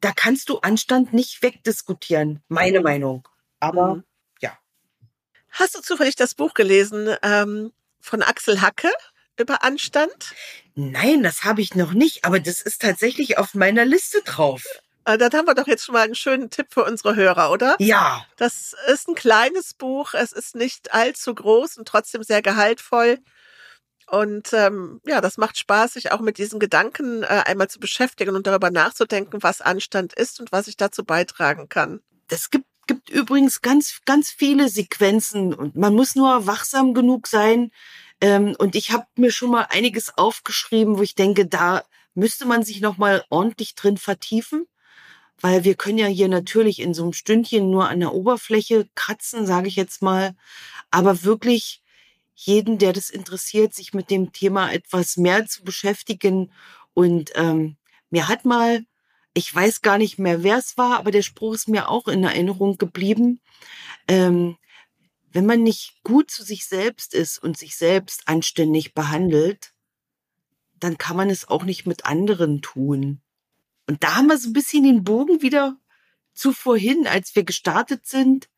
da 0.00 0.12
kannst 0.12 0.48
du 0.48 0.58
Anstand 0.60 1.12
nicht 1.12 1.42
wegdiskutieren, 1.42 2.42
meine 2.48 2.80
Meinung. 2.80 3.28
Aber 3.60 3.96
Mhm. 3.96 4.04
ja. 4.40 4.58
Hast 5.50 5.74
du 5.76 5.80
zufällig 5.82 6.16
das 6.16 6.34
Buch 6.34 6.54
gelesen 6.54 7.14
ähm, 7.22 7.72
von 8.00 8.22
Axel 8.22 8.62
Hacke 8.62 8.90
über 9.38 9.62
Anstand? 9.62 10.34
nein, 10.74 11.22
das 11.22 11.44
habe 11.44 11.60
ich 11.60 11.74
noch 11.74 11.92
nicht, 11.92 12.24
aber 12.24 12.40
das 12.40 12.60
ist 12.62 12.80
tatsächlich 12.82 13.38
auf 13.38 13.54
meiner 13.54 13.84
Liste 13.84 14.22
drauf. 14.22 14.64
Äh, 15.04 15.18
dann 15.18 15.32
haben 15.32 15.46
wir 15.46 15.54
doch 15.54 15.66
jetzt 15.66 15.84
schon 15.84 15.94
mal 15.94 16.02
einen 16.02 16.14
schönen 16.14 16.50
Tipp 16.50 16.68
für 16.70 16.84
unsere 16.84 17.16
Hörer, 17.16 17.50
oder? 17.50 17.76
Ja, 17.78 18.24
Das 18.36 18.74
ist 18.88 19.08
ein 19.08 19.14
kleines 19.14 19.74
Buch, 19.74 20.14
es 20.14 20.32
ist 20.32 20.54
nicht 20.54 20.94
allzu 20.94 21.34
groß 21.34 21.76
und 21.76 21.88
trotzdem 21.88 22.22
sehr 22.22 22.42
gehaltvoll. 22.42 23.18
Und 24.06 24.52
ähm, 24.52 25.00
ja, 25.06 25.20
das 25.20 25.38
macht 25.38 25.56
Spaß, 25.56 25.94
sich 25.94 26.12
auch 26.12 26.20
mit 26.20 26.36
diesen 26.38 26.60
Gedanken 26.60 27.22
äh, 27.22 27.44
einmal 27.46 27.68
zu 27.68 27.80
beschäftigen 27.80 28.36
und 28.36 28.46
darüber 28.46 28.70
nachzudenken, 28.70 29.42
was 29.42 29.60
Anstand 29.60 30.12
ist 30.12 30.38
und 30.40 30.52
was 30.52 30.68
ich 30.68 30.76
dazu 30.76 31.04
beitragen 31.04 31.68
kann. 31.68 32.00
das 32.28 32.50
gibt, 32.50 32.66
gibt 32.86 33.08
übrigens 33.10 33.62
ganz, 33.62 34.00
ganz 34.04 34.30
viele 34.30 34.68
Sequenzen 34.68 35.54
und 35.54 35.76
man 35.76 35.94
muss 35.94 36.14
nur 36.14 36.46
wachsam 36.46 36.94
genug 36.94 37.26
sein. 37.26 37.70
Ähm, 38.22 38.54
und 38.58 38.76
ich 38.76 38.92
habe 38.92 39.06
mir 39.16 39.32
schon 39.32 39.50
mal 39.50 39.66
einiges 39.68 40.16
aufgeschrieben, 40.16 40.96
wo 40.96 41.02
ich 41.02 41.16
denke, 41.16 41.46
da 41.46 41.82
müsste 42.14 42.46
man 42.46 42.62
sich 42.62 42.80
noch 42.80 42.96
mal 42.96 43.24
ordentlich 43.30 43.74
drin 43.74 43.98
vertiefen, 43.98 44.66
weil 45.40 45.64
wir 45.64 45.74
können 45.74 45.98
ja 45.98 46.06
hier 46.06 46.28
natürlich 46.28 46.78
in 46.80 46.94
so 46.94 47.02
einem 47.02 47.14
Stündchen 47.14 47.70
nur 47.70 47.88
an 47.88 47.98
der 48.00 48.14
Oberfläche 48.14 48.88
kratzen, 48.94 49.44
sage 49.44 49.66
ich 49.66 49.76
jetzt 49.76 50.02
mal, 50.02 50.36
aber 50.90 51.24
wirklich 51.24 51.82
jeden, 52.34 52.78
der 52.78 52.92
das 52.92 53.10
interessiert, 53.10 53.74
sich 53.74 53.92
mit 53.92 54.08
dem 54.08 54.32
Thema 54.32 54.72
etwas 54.72 55.16
mehr 55.16 55.46
zu 55.46 55.64
beschäftigen. 55.64 56.52
Und 56.94 57.32
ähm, 57.34 57.76
mir 58.10 58.28
hat 58.28 58.44
mal, 58.44 58.84
ich 59.34 59.52
weiß 59.52 59.82
gar 59.82 59.98
nicht 59.98 60.18
mehr, 60.18 60.44
wer 60.44 60.58
es 60.58 60.76
war, 60.78 60.98
aber 60.98 61.10
der 61.10 61.22
Spruch 61.22 61.54
ist 61.54 61.68
mir 61.68 61.88
auch 61.88 62.06
in 62.06 62.22
Erinnerung 62.22 62.78
geblieben. 62.78 63.40
Ähm, 64.06 64.56
wenn 65.32 65.46
man 65.46 65.62
nicht 65.62 66.02
gut 66.04 66.30
zu 66.30 66.44
sich 66.44 66.66
selbst 66.66 67.14
ist 67.14 67.38
und 67.38 67.56
sich 67.56 67.76
selbst 67.76 68.28
anständig 68.28 68.94
behandelt, 68.94 69.72
dann 70.74 70.98
kann 70.98 71.16
man 71.16 71.30
es 71.30 71.48
auch 71.48 71.64
nicht 71.64 71.86
mit 71.86 72.04
anderen 72.04 72.60
tun. 72.62 73.22
Und 73.86 74.02
da 74.02 74.16
haben 74.16 74.26
wir 74.26 74.38
so 74.38 74.50
ein 74.50 74.52
bisschen 74.52 74.84
den 74.84 75.04
Bogen 75.04 75.42
wieder 75.42 75.76
zu 76.34 76.52
vorhin, 76.52 77.06
als 77.06 77.34
wir 77.34 77.44
gestartet 77.44 78.06
sind. 78.06 78.48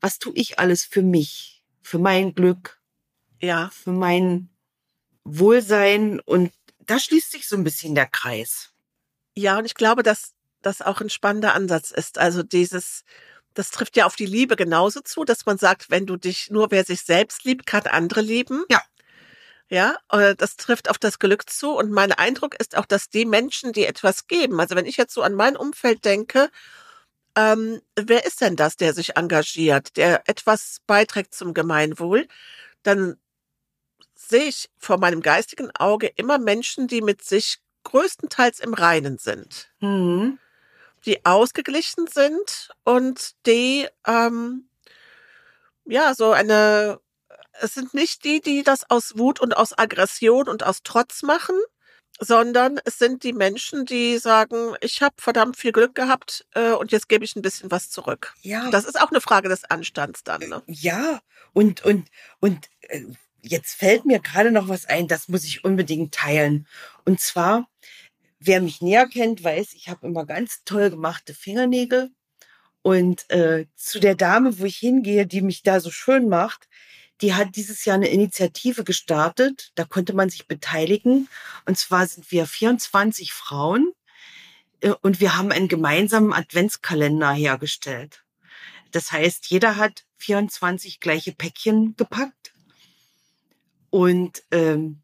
Was 0.00 0.18
tue 0.18 0.34
ich 0.34 0.58
alles 0.58 0.84
für 0.84 1.02
mich, 1.02 1.64
für 1.82 1.98
mein 1.98 2.34
Glück, 2.34 2.80
Ja, 3.40 3.70
für 3.70 3.92
mein 3.92 4.50
Wohlsein? 5.24 6.20
Und 6.20 6.52
da 6.80 6.98
schließt 6.98 7.30
sich 7.30 7.46
so 7.48 7.56
ein 7.56 7.64
bisschen 7.64 7.94
der 7.94 8.06
Kreis. 8.06 8.72
ja, 9.36 9.58
und 9.58 9.64
ich 9.64 9.74
glaube, 9.74 10.02
dass 10.02 10.34
das 10.62 10.82
auch 10.82 11.00
ein 11.00 11.10
spannender 11.10 11.54
Ansatz 11.54 11.90
ist. 11.92 12.18
Also 12.18 12.42
dieses, 12.42 13.04
das 13.58 13.70
trifft 13.72 13.96
ja 13.96 14.06
auf 14.06 14.14
die 14.14 14.24
Liebe 14.24 14.54
genauso 14.54 15.00
zu, 15.00 15.24
dass 15.24 15.44
man 15.44 15.58
sagt, 15.58 15.90
wenn 15.90 16.06
du 16.06 16.16
dich, 16.16 16.48
nur 16.48 16.70
wer 16.70 16.84
sich 16.84 17.00
selbst 17.02 17.42
liebt, 17.42 17.66
kann 17.66 17.82
andere 17.88 18.20
lieben. 18.20 18.64
Ja. 18.70 18.80
Ja, 19.68 19.96
äh, 20.10 20.36
das 20.36 20.56
trifft 20.56 20.88
auf 20.88 20.96
das 20.96 21.18
Glück 21.18 21.50
zu. 21.50 21.72
Und 21.72 21.90
mein 21.90 22.12
Eindruck 22.12 22.54
ist 22.60 22.76
auch, 22.76 22.86
dass 22.86 23.10
die 23.10 23.24
Menschen, 23.24 23.72
die 23.72 23.84
etwas 23.84 24.28
geben, 24.28 24.60
also 24.60 24.76
wenn 24.76 24.86
ich 24.86 24.96
jetzt 24.96 25.12
so 25.12 25.22
an 25.22 25.34
mein 25.34 25.56
Umfeld 25.56 26.04
denke, 26.04 26.50
ähm, 27.34 27.82
wer 27.96 28.24
ist 28.24 28.40
denn 28.40 28.54
das, 28.54 28.76
der 28.76 28.94
sich 28.94 29.16
engagiert, 29.16 29.96
der 29.96 30.22
etwas 30.28 30.78
beiträgt 30.86 31.34
zum 31.34 31.52
Gemeinwohl, 31.52 32.28
dann 32.84 33.16
sehe 34.14 34.44
ich 34.44 34.70
vor 34.78 34.98
meinem 34.98 35.20
geistigen 35.20 35.70
Auge 35.74 36.06
immer 36.06 36.38
Menschen, 36.38 36.86
die 36.86 37.02
mit 37.02 37.22
sich 37.24 37.58
größtenteils 37.82 38.60
im 38.60 38.72
Reinen 38.72 39.18
sind 39.18 39.68
Hm. 39.80 40.38
Die 41.06 41.24
ausgeglichen 41.24 42.06
sind 42.06 42.70
und 42.84 43.34
die 43.46 43.88
ähm, 44.06 44.68
ja 45.84 46.14
so 46.14 46.32
eine 46.32 47.00
es 47.60 47.74
sind 47.74 47.94
nicht 47.94 48.24
die, 48.24 48.40
die 48.40 48.62
das 48.62 48.88
aus 48.88 49.18
Wut 49.18 49.40
und 49.40 49.56
aus 49.56 49.76
Aggression 49.76 50.48
und 50.48 50.64
aus 50.64 50.82
Trotz 50.84 51.22
machen, 51.22 51.56
sondern 52.20 52.80
es 52.84 52.98
sind 52.98 53.22
die 53.22 53.32
Menschen, 53.32 53.84
die 53.84 54.18
sagen, 54.18 54.74
ich 54.80 55.02
habe 55.02 55.14
verdammt 55.18 55.56
viel 55.56 55.72
Glück 55.72 55.94
gehabt 55.94 56.46
äh, 56.54 56.72
und 56.72 56.92
jetzt 56.92 57.08
gebe 57.08 57.24
ich 57.24 57.36
ein 57.36 57.42
bisschen 57.42 57.70
was 57.70 57.90
zurück. 57.90 58.34
Ja. 58.42 58.70
Das 58.70 58.84
ist 58.84 59.00
auch 59.00 59.10
eine 59.10 59.20
Frage 59.20 59.48
des 59.48 59.64
Anstands 59.64 60.24
dann. 60.24 60.40
Ne? 60.48 60.62
Ja, 60.66 61.20
und, 61.52 61.84
und, 61.84 62.08
und 62.40 62.68
äh, 62.82 63.04
jetzt 63.40 63.74
fällt 63.74 64.04
mir 64.04 64.18
gerade 64.18 64.50
noch 64.50 64.68
was 64.68 64.86
ein, 64.86 65.06
das 65.06 65.28
muss 65.28 65.44
ich 65.44 65.64
unbedingt 65.64 66.14
teilen. 66.14 66.66
Und 67.04 67.20
zwar, 67.20 67.68
wer 68.40 68.60
mich 68.60 68.80
näher 68.80 69.06
kennt, 69.06 69.42
weiß, 69.42 69.74
ich 69.74 69.88
habe 69.88 70.06
immer 70.06 70.26
ganz 70.26 70.62
toll 70.64 70.90
gemachte 70.90 71.34
Fingernägel. 71.34 72.10
Und 72.82 73.28
äh, 73.30 73.66
zu 73.74 74.00
der 74.00 74.14
Dame, 74.14 74.58
wo 74.58 74.64
ich 74.64 74.76
hingehe, 74.76 75.26
die 75.26 75.42
mich 75.42 75.62
da 75.62 75.80
so 75.80 75.90
schön 75.90 76.28
macht, 76.28 76.68
die 77.20 77.34
hat 77.34 77.56
dieses 77.56 77.84
Jahr 77.84 77.96
eine 77.96 78.08
Initiative 78.08 78.84
gestartet. 78.84 79.72
Da 79.74 79.84
konnte 79.84 80.14
man 80.14 80.30
sich 80.30 80.46
beteiligen. 80.46 81.28
Und 81.66 81.76
zwar 81.76 82.06
sind 82.06 82.30
wir 82.30 82.46
24 82.46 83.32
Frauen 83.32 83.92
äh, 84.80 84.94
und 85.02 85.20
wir 85.20 85.36
haben 85.36 85.52
einen 85.52 85.68
gemeinsamen 85.68 86.32
Adventskalender 86.32 87.32
hergestellt. 87.32 88.24
Das 88.92 89.12
heißt, 89.12 89.46
jeder 89.46 89.76
hat 89.76 90.04
24 90.18 91.00
gleiche 91.00 91.32
Päckchen 91.32 91.96
gepackt. 91.96 92.52
Und 93.90 94.42
ähm, 94.50 95.02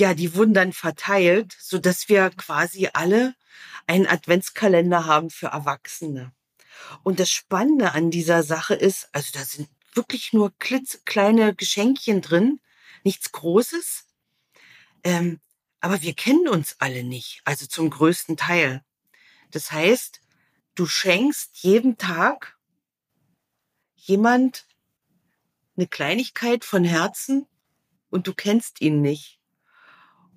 ja, 0.00 0.14
die 0.14 0.34
wurden 0.34 0.54
dann 0.54 0.72
verteilt, 0.72 1.56
so 1.60 1.78
dass 1.78 2.08
wir 2.08 2.30
quasi 2.30 2.88
alle 2.92 3.34
einen 3.86 4.06
Adventskalender 4.06 5.04
haben 5.04 5.30
für 5.30 5.48
Erwachsene. 5.48 6.32
Und 7.02 7.20
das 7.20 7.30
Spannende 7.30 7.92
an 7.92 8.10
dieser 8.10 8.42
Sache 8.42 8.74
ist, 8.74 9.08
also 9.12 9.30
da 9.34 9.44
sind 9.44 9.68
wirklich 9.92 10.32
nur 10.32 10.52
klitzekleine 10.58 11.54
Geschenkchen 11.54 12.22
drin, 12.22 12.60
nichts 13.04 13.30
Großes. 13.32 14.06
Ähm, 15.04 15.40
aber 15.80 16.00
wir 16.02 16.14
kennen 16.14 16.48
uns 16.48 16.76
alle 16.78 17.04
nicht, 17.04 17.42
also 17.44 17.66
zum 17.66 17.90
größten 17.90 18.36
Teil. 18.36 18.82
Das 19.50 19.70
heißt, 19.70 20.20
du 20.74 20.86
schenkst 20.86 21.58
jeden 21.62 21.98
Tag 21.98 22.58
jemand 23.96 24.66
eine 25.76 25.86
Kleinigkeit 25.86 26.64
von 26.64 26.84
Herzen 26.84 27.46
und 28.08 28.26
du 28.26 28.34
kennst 28.34 28.80
ihn 28.80 29.02
nicht. 29.02 29.39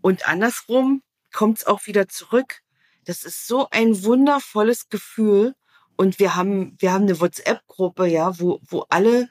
Und 0.03 0.27
andersrum 0.27 1.01
kommt's 1.31 1.65
auch 1.65 1.87
wieder 1.87 2.09
zurück. 2.09 2.59
Das 3.05 3.23
ist 3.23 3.47
so 3.47 3.69
ein 3.71 4.03
wundervolles 4.03 4.89
Gefühl. 4.89 5.55
Und 5.95 6.19
wir 6.19 6.35
haben, 6.35 6.75
wir 6.79 6.91
haben 6.91 7.03
eine 7.03 7.21
WhatsApp-Gruppe, 7.21 8.07
ja, 8.07 8.37
wo, 8.37 8.59
wo 8.67 8.85
alle 8.89 9.29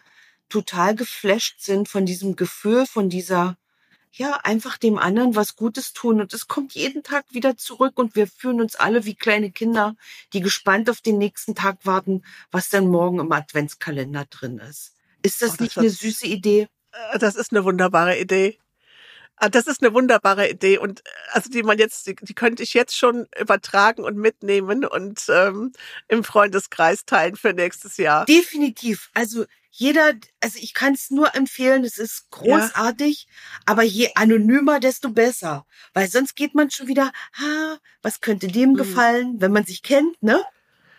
total 0.48 0.96
geflasht 0.96 1.61
sind 1.61 1.90
von 1.90 2.06
diesem 2.06 2.37
Gefühl, 2.37 2.87
von 2.87 3.11
dieser, 3.11 3.58
ja, 4.12 4.40
einfach 4.44 4.78
dem 4.78 4.96
anderen 4.96 5.37
was 5.37 5.56
Gutes 5.56 5.92
tun. 5.92 6.22
Und 6.22 6.32
es 6.32 6.48
kommt 6.48 6.72
jeden 6.72 7.02
Tag 7.02 7.26
wieder 7.32 7.58
zurück 7.58 7.98
und 7.98 8.16
wir 8.16 8.26
fühlen 8.26 8.62
uns 8.62 8.74
alle 8.74 9.04
wie 9.04 9.14
kleine 9.14 9.50
Kinder, 9.50 9.94
die 10.32 10.40
gespannt 10.40 10.88
auf 10.88 11.02
den 11.02 11.18
nächsten 11.18 11.54
Tag 11.54 11.85
warten, 11.85 12.24
was 12.50 12.70
dann 12.70 12.88
morgen 12.88 13.18
im 13.18 13.30
Adventskalender 13.30 14.24
drin 14.24 14.58
ist. 14.58 14.94
Ist 15.22 15.42
das, 15.42 15.50
oh, 15.50 15.52
das 15.52 15.61
nicht 15.61 15.78
eine 15.78 15.90
süße 15.90 16.26
Idee? 16.26 16.68
Äh, 16.92 17.18
das 17.18 17.35
ist 17.35 17.52
eine 17.52 17.62
wunderbare 17.64 18.18
Idee. 18.18 18.58
Ah, 19.44 19.48
das 19.48 19.66
ist 19.66 19.83
eine 19.83 19.92
wunderbare 19.92 20.48
Idee 20.48 20.78
und 20.78 21.00
äh, 21.00 21.02
also 21.33 21.50
die 21.50 21.64
man 21.64 21.76
jetzt, 21.76 22.07
die, 22.07 22.14
die 22.14 22.33
könnte 22.33 22.62
ich 22.62 22.74
jetzt 22.74 22.96
schon 22.96 23.26
übertragen 23.37 24.05
und 24.05 24.16
mitnehmen 24.16 24.85
und 24.85 25.24
ähm, 25.28 25.72
im 26.07 26.22
Freundeskreis 26.22 27.07
teilen 27.07 27.35
für 27.35 27.52
nächstes 27.52 27.96
Jahr. 27.96 28.24
Definitiv. 28.24 29.11
Also 29.14 29.44
jeder, 29.72 30.12
also 30.40 30.61
ich 30.61 30.74
kann 30.74 30.94
es 30.94 31.11
nur 31.11 31.35
empfehlen, 31.35 31.83
es 31.83 31.98
ist 31.98 32.31
großartig, 32.31 33.26
ja. 33.28 33.61
aber 33.66 33.83
je 33.83 34.11
anonymer, 34.14 34.78
desto 34.78 35.09
besser. 35.11 35.66
Weil 35.92 36.09
sonst 36.09 36.37
geht 36.37 36.55
man 36.55 36.70
schon 36.70 36.87
wieder, 36.87 37.11
ha, 37.37 37.78
was 38.00 38.20
könnte 38.20 38.46
dem 38.46 38.70
mhm. 38.70 38.76
gefallen, 38.76 39.40
wenn 39.40 39.50
man 39.50 39.64
sich 39.64 39.83
kennt, 39.83 40.22
ne? 40.22 40.40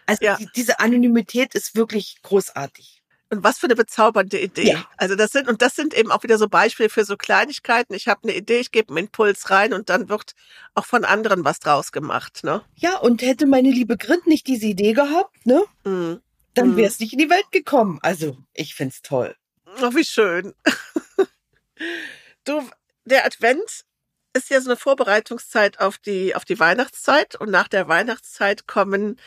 Also 0.06 0.26
ja. 0.26 0.36
die, 0.36 0.50
diese 0.54 0.82
Anonymität 0.82 1.56
ist 1.56 1.76
wirklich 1.76 2.18
großartig. 2.24 3.03
Und 3.34 3.44
was 3.44 3.58
für 3.58 3.66
eine 3.66 3.76
bezaubernde 3.76 4.40
Idee. 4.40 4.74
Ja. 4.74 4.86
Also 4.98 5.16
das 5.16 5.32
sind, 5.32 5.48
und 5.48 5.62
das 5.64 5.76
sind 5.76 5.94
eben 5.96 6.12
auch 6.12 6.22
wieder 6.22 6.38
so 6.38 6.48
Beispiele 6.48 6.90
für 6.90 7.04
so 7.04 7.18
Kleinigkeiten. 7.18 7.96
Ich 7.96 8.08
habe 8.08 8.22
eine 8.24 8.36
Idee, 8.36 8.60
ich 8.60 8.72
gebe 8.72 8.90
einen 8.90 9.06
Impuls 9.06 9.50
rein 9.50 9.74
und 9.74 9.90
dann 9.90 10.08
wird 10.08 10.34
auch 10.76 10.86
von 10.86 11.04
anderen 11.04 11.44
was 11.44 11.60
draus 11.60 11.92
gemacht, 11.92 12.44
ne? 12.44 12.62
Ja, 12.76 12.98
und 12.98 13.24
hätte 13.24 13.48
meine 13.48 13.72
liebe 13.72 13.98
Grit 13.98 14.28
nicht 14.28 14.46
diese 14.46 14.68
Idee 14.68 14.94
gehabt, 14.94 15.46
ne? 15.46 15.64
Mhm. 15.84 16.22
Dann 16.54 16.76
wäre 16.76 16.88
es 16.88 17.00
nicht 17.00 17.14
in 17.14 17.20
die 17.20 17.30
Welt 17.32 17.52
gekommen. 17.52 17.98
Also, 18.04 18.38
ich 18.54 18.76
find's 18.76 19.02
toll. 19.02 19.36
Oh, 19.82 19.96
wie 19.96 20.06
schön. 20.06 20.54
du, 22.44 22.62
der 23.06 23.26
Advent 23.26 23.86
ist 24.34 24.50
ja 24.50 24.62
so 24.62 24.70
eine 24.70 24.78
Vorbereitungszeit 24.78 25.80
auf 25.80 25.98
die, 25.98 26.36
auf 26.36 26.46
die 26.46 26.60
Weihnachtszeit 26.60 27.36
und 27.36 27.50
nach 27.50 27.68
der 27.68 27.88
Weihnachtszeit 27.88 28.68
kommen 28.68 29.20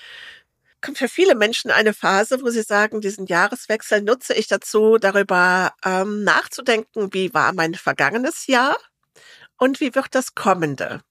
für 0.95 1.09
viele 1.09 1.35
Menschen 1.35 1.71
eine 1.71 1.95
Phase, 1.95 2.43
wo 2.43 2.51
sie 2.51 2.63
sagen, 2.63 3.01
diesen 3.01 3.27
Jahreswechsel 3.27 4.03
nutze 4.03 4.35
ich 4.35 4.47
dazu, 4.47 4.99
darüber 4.99 5.75
ähm, 5.85 6.25
nachzudenken, 6.25 7.13
wie 7.13 7.35
war 7.35 7.53
mein 7.53 7.75
vergangenes 7.75 8.47
Jahr 8.47 8.77
und 9.59 9.81
wie 9.81 9.95
wird 9.95 10.15
das 10.15 10.35
kommende. 10.35 11.03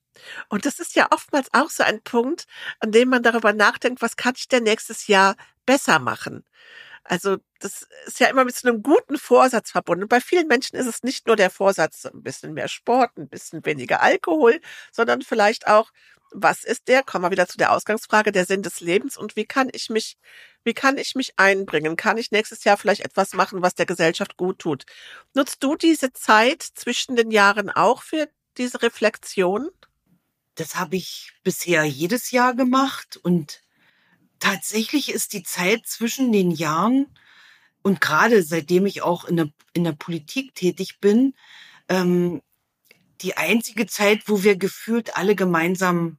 Und 0.49 0.65
das 0.65 0.79
ist 0.79 0.95
ja 0.95 1.07
oftmals 1.11 1.49
auch 1.53 1.69
so 1.69 1.83
ein 1.83 2.01
Punkt, 2.01 2.45
an 2.79 2.91
dem 2.91 3.09
man 3.09 3.23
darüber 3.23 3.53
nachdenkt, 3.53 4.01
was 4.01 4.15
kann 4.15 4.33
ich 4.37 4.47
denn 4.47 4.63
nächstes 4.63 5.07
Jahr 5.07 5.35
besser 5.65 5.99
machen? 5.99 6.45
Also 7.03 7.37
das 7.59 7.87
ist 8.07 8.19
ja 8.19 8.27
immer 8.27 8.45
mit 8.45 8.55
so 8.55 8.67
einem 8.67 8.81
guten 8.81 9.17
Vorsatz 9.17 9.71
verbunden. 9.71 10.07
Bei 10.07 10.19
vielen 10.21 10.47
Menschen 10.47 10.75
ist 10.75 10.87
es 10.87 11.03
nicht 11.03 11.27
nur 11.27 11.35
der 11.35 11.51
Vorsatz, 11.51 12.05
ein 12.05 12.23
bisschen 12.23 12.53
mehr 12.53 12.67
Sport, 12.67 13.17
ein 13.17 13.29
bisschen 13.29 13.63
weniger 13.65 14.01
Alkohol, 14.01 14.59
sondern 14.91 15.21
vielleicht 15.21 15.67
auch 15.67 15.91
was 16.35 16.63
ist 16.63 16.87
der, 16.87 17.03
kommen 17.03 17.23
wir 17.23 17.31
wieder 17.31 17.47
zu 17.47 17.57
der 17.57 17.71
Ausgangsfrage, 17.71 18.31
der 18.31 18.45
Sinn 18.45 18.61
des 18.61 18.81
Lebens 18.81 19.17
und 19.17 19.35
wie 19.35 19.45
kann 19.45 19.69
ich 19.71 19.89
mich, 19.89 20.17
wie 20.63 20.73
kann 20.73 20.97
ich 20.97 21.15
mich 21.15 21.37
einbringen? 21.37 21.95
Kann 21.95 22.17
ich 22.17 22.31
nächstes 22.31 22.63
Jahr 22.63 22.77
vielleicht 22.77 23.01
etwas 23.01 23.33
machen, 23.33 23.61
was 23.61 23.75
der 23.75 23.85
Gesellschaft 23.85 24.37
gut 24.37 24.59
tut? 24.59 24.85
Nutzt 25.33 25.63
du 25.63 25.75
diese 25.75 26.11
Zeit 26.13 26.61
zwischen 26.61 27.15
den 27.15 27.31
Jahren 27.31 27.69
auch 27.69 28.03
für 28.03 28.27
diese 28.57 28.81
Reflexion? 28.81 29.69
Das 30.55 30.75
habe 30.75 30.97
ich 30.97 31.31
bisher 31.43 31.83
jedes 31.85 32.31
Jahr 32.31 32.53
gemacht 32.53 33.17
und 33.17 33.61
tatsächlich 34.39 35.11
ist 35.11 35.33
die 35.33 35.43
Zeit 35.43 35.85
zwischen 35.85 36.31
den 36.31 36.51
Jahren 36.51 37.07
und 37.81 38.01
gerade 38.01 38.43
seitdem 38.43 38.85
ich 38.85 39.01
auch 39.01 39.25
in 39.25 39.37
der, 39.37 39.49
in 39.73 39.83
der 39.83 39.93
Politik 39.93 40.55
tätig 40.55 40.99
bin, 40.99 41.35
ähm, 41.87 42.41
die 43.21 43.37
einzige 43.37 43.87
Zeit, 43.87 44.23
wo 44.27 44.43
wir 44.43 44.57
gefühlt 44.57 45.17
alle 45.17 45.35
gemeinsam 45.35 46.17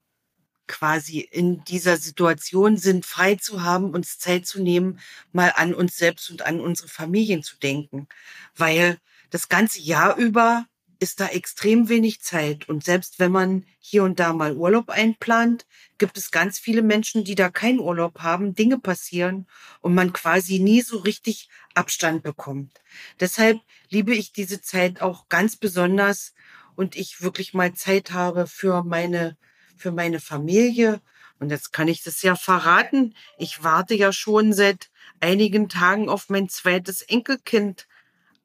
quasi 0.66 1.20
in 1.20 1.64
dieser 1.64 1.96
Situation 1.96 2.76
sind, 2.76 3.06
frei 3.06 3.36
zu 3.36 3.62
haben, 3.62 3.90
uns 3.90 4.18
Zeit 4.18 4.46
zu 4.46 4.62
nehmen, 4.62 5.00
mal 5.32 5.52
an 5.54 5.74
uns 5.74 5.96
selbst 5.96 6.30
und 6.30 6.42
an 6.42 6.60
unsere 6.60 6.88
Familien 6.88 7.42
zu 7.42 7.56
denken. 7.58 8.08
Weil 8.56 8.98
das 9.30 9.48
ganze 9.48 9.80
Jahr 9.80 10.16
über 10.16 10.66
ist 10.98 11.20
da 11.20 11.28
extrem 11.28 11.88
wenig 11.88 12.20
Zeit. 12.20 12.68
Und 12.68 12.84
selbst 12.84 13.18
wenn 13.18 13.32
man 13.32 13.64
hier 13.78 14.02
und 14.02 14.18
da 14.18 14.32
mal 14.32 14.56
Urlaub 14.56 14.90
einplant, 14.90 15.66
gibt 15.98 16.16
es 16.16 16.30
ganz 16.30 16.58
viele 16.58 16.82
Menschen, 16.82 17.24
die 17.24 17.34
da 17.34 17.50
keinen 17.50 17.80
Urlaub 17.80 18.20
haben, 18.20 18.54
Dinge 18.54 18.78
passieren 18.78 19.46
und 19.80 19.94
man 19.94 20.12
quasi 20.12 20.58
nie 20.58 20.80
so 20.80 20.98
richtig 20.98 21.48
Abstand 21.74 22.22
bekommt. 22.22 22.80
Deshalb 23.20 23.60
liebe 23.88 24.14
ich 24.14 24.32
diese 24.32 24.60
Zeit 24.62 25.02
auch 25.02 25.28
ganz 25.28 25.56
besonders 25.56 26.34
und 26.74 26.96
ich 26.96 27.22
wirklich 27.22 27.54
mal 27.54 27.74
Zeit 27.74 28.12
habe 28.12 28.46
für 28.46 28.82
meine 28.82 29.36
für 29.76 29.92
meine 29.92 30.20
Familie. 30.20 31.00
Und 31.38 31.50
jetzt 31.50 31.72
kann 31.72 31.88
ich 31.88 32.02
das 32.02 32.22
ja 32.22 32.34
verraten. 32.34 33.14
Ich 33.38 33.62
warte 33.62 33.94
ja 33.94 34.12
schon 34.12 34.52
seit 34.52 34.90
einigen 35.20 35.68
Tagen 35.68 36.08
auf 36.08 36.28
mein 36.28 36.48
zweites 36.48 37.02
Enkelkind. 37.02 37.86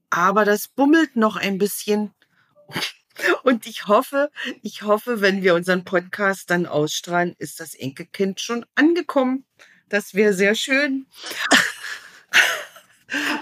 Aber 0.09 0.45
das 0.45 0.67
bummelt 0.67 1.15
noch 1.15 1.37
ein 1.37 1.57
bisschen. 1.57 2.13
Und 3.43 3.65
ich 3.65 3.87
hoffe, 3.87 4.31
ich 4.61 4.83
hoffe, 4.83 5.21
wenn 5.21 5.43
wir 5.43 5.55
unseren 5.55 5.83
Podcast 5.83 6.49
dann 6.49 6.65
ausstrahlen, 6.65 7.35
ist 7.37 7.59
das 7.59 7.75
Enkelkind 7.75 8.39
schon 8.39 8.65
angekommen. 8.75 9.45
Das 9.89 10.13
wäre 10.13 10.33
sehr 10.33 10.55
schön. 10.55 11.05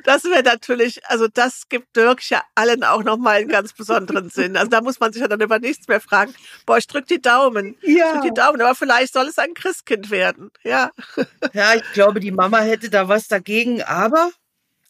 Das 0.03 0.23
wäre 0.23 0.43
natürlich, 0.43 1.05
also 1.05 1.27
das 1.27 1.69
gibt 1.69 1.95
Dirk 1.95 2.27
ja 2.29 2.43
allen 2.55 2.83
auch 2.83 3.03
nochmal 3.03 3.37
einen 3.37 3.49
ganz 3.49 3.73
besonderen 3.73 4.29
Sinn. 4.29 4.57
Also 4.57 4.69
da 4.69 4.81
muss 4.81 4.99
man 4.99 5.13
sich 5.13 5.21
ja 5.21 5.27
dann 5.27 5.41
über 5.41 5.59
nichts 5.59 5.87
mehr 5.87 6.01
fragen. 6.01 6.33
Boah, 6.65 6.77
ich 6.77 6.87
drück 6.87 7.07
die 7.07 7.21
Daumen. 7.21 7.77
Ja. 7.81 8.05
Ich 8.05 8.11
drück 8.11 8.23
die 8.23 8.33
Daumen, 8.33 8.61
aber 8.61 8.75
vielleicht 8.75 9.13
soll 9.13 9.27
es 9.27 9.37
ein 9.37 9.53
Christkind 9.53 10.09
werden. 10.11 10.51
Ja. 10.63 10.91
Ja, 11.53 11.73
ich 11.73 11.83
glaube, 11.93 12.19
die 12.19 12.31
Mama 12.31 12.59
hätte 12.59 12.89
da 12.89 13.07
was 13.07 13.27
dagegen, 13.27 13.81
aber 13.81 14.31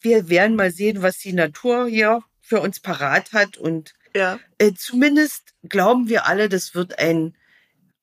wir 0.00 0.28
werden 0.28 0.56
mal 0.56 0.70
sehen, 0.70 1.02
was 1.02 1.18
die 1.18 1.32
Natur 1.32 1.86
hier 1.86 2.22
für 2.40 2.60
uns 2.60 2.80
parat 2.80 3.32
hat 3.32 3.56
und 3.56 3.94
ja. 4.14 4.38
äh, 4.58 4.72
zumindest 4.74 5.54
glauben 5.68 6.08
wir 6.08 6.26
alle, 6.26 6.48
das 6.48 6.74
wird 6.74 6.98
ein 6.98 7.34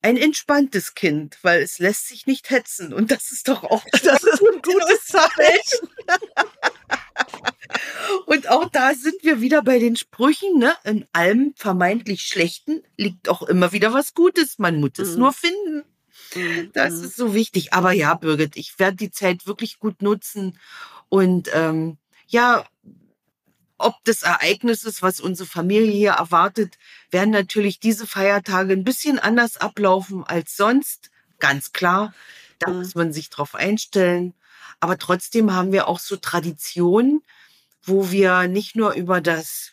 ein 0.02 0.16
entspanntes 0.16 0.94
Kind, 0.94 1.38
weil 1.42 1.62
es 1.62 1.78
lässt 1.78 2.08
sich 2.08 2.26
nicht 2.26 2.50
hetzen. 2.50 2.92
Und 2.92 3.10
das 3.10 3.32
ist 3.32 3.48
doch 3.48 3.64
auch 3.64 3.84
das 4.02 4.22
ist 4.22 4.42
ein 4.42 4.62
gutes 4.62 5.06
Zeichen. 5.06 5.88
Und 8.26 8.48
auch 8.48 8.68
da 8.70 8.94
sind 8.94 9.22
wir 9.22 9.40
wieder 9.40 9.62
bei 9.62 9.78
den 9.78 9.96
Sprüchen, 9.96 10.58
ne? 10.58 10.74
In 10.84 11.06
allem 11.12 11.54
vermeintlich 11.56 12.22
Schlechten 12.22 12.82
liegt 12.96 13.28
auch 13.28 13.42
immer 13.42 13.72
wieder 13.72 13.92
was 13.92 14.14
Gutes. 14.14 14.58
Man 14.58 14.80
muss 14.80 14.98
es 14.98 15.12
mhm. 15.12 15.18
nur 15.18 15.32
finden. 15.32 15.84
Mhm. 16.34 16.70
Das 16.72 16.94
ist 16.94 17.16
so 17.16 17.34
wichtig. 17.34 17.72
Aber 17.72 17.92
ja, 17.92 18.14
Birgit, 18.14 18.56
ich 18.56 18.78
werde 18.78 18.96
die 18.96 19.10
Zeit 19.10 19.46
wirklich 19.46 19.78
gut 19.78 20.02
nutzen. 20.02 20.58
Und 21.08 21.50
ähm, 21.52 21.98
ja, 22.26 22.66
ob 23.78 24.02
des 24.04 24.22
Ereignisses, 24.22 25.02
was 25.02 25.20
unsere 25.20 25.48
Familie 25.48 25.92
hier 25.92 26.12
erwartet, 26.12 26.78
werden 27.10 27.30
natürlich 27.30 27.80
diese 27.80 28.06
Feiertage 28.06 28.72
ein 28.72 28.84
bisschen 28.84 29.18
anders 29.18 29.56
ablaufen 29.56 30.24
als 30.24 30.56
sonst. 30.56 31.10
Ganz 31.38 31.72
klar. 31.72 32.12
Da 32.58 32.70
muss 32.70 32.96
man 32.96 33.12
sich 33.12 33.30
drauf 33.30 33.54
einstellen. 33.54 34.34
Aber 34.80 34.98
trotzdem 34.98 35.54
haben 35.54 35.72
wir 35.72 35.88
auch 35.88 36.00
so 36.00 36.16
Traditionen, 36.16 37.22
wo 37.82 38.10
wir 38.10 38.48
nicht 38.48 38.76
nur 38.76 38.94
über 38.94 39.20
das 39.20 39.72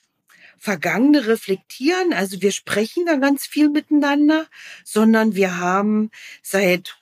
Vergangene 0.58 1.28
reflektieren, 1.28 2.14
also 2.14 2.42
wir 2.42 2.52
sprechen 2.52 3.06
da 3.06 3.18
ganz 3.18 3.46
viel 3.46 3.70
miteinander, 3.70 4.48
sondern 4.84 5.36
wir 5.36 5.58
haben 5.58 6.10
seit 6.42 6.98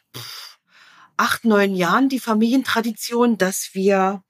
acht, 1.16 1.46
neun 1.46 1.76
Jahren 1.76 2.10
die 2.10 2.20
Familientradition, 2.20 3.38
dass 3.38 3.70
wir 3.74 4.24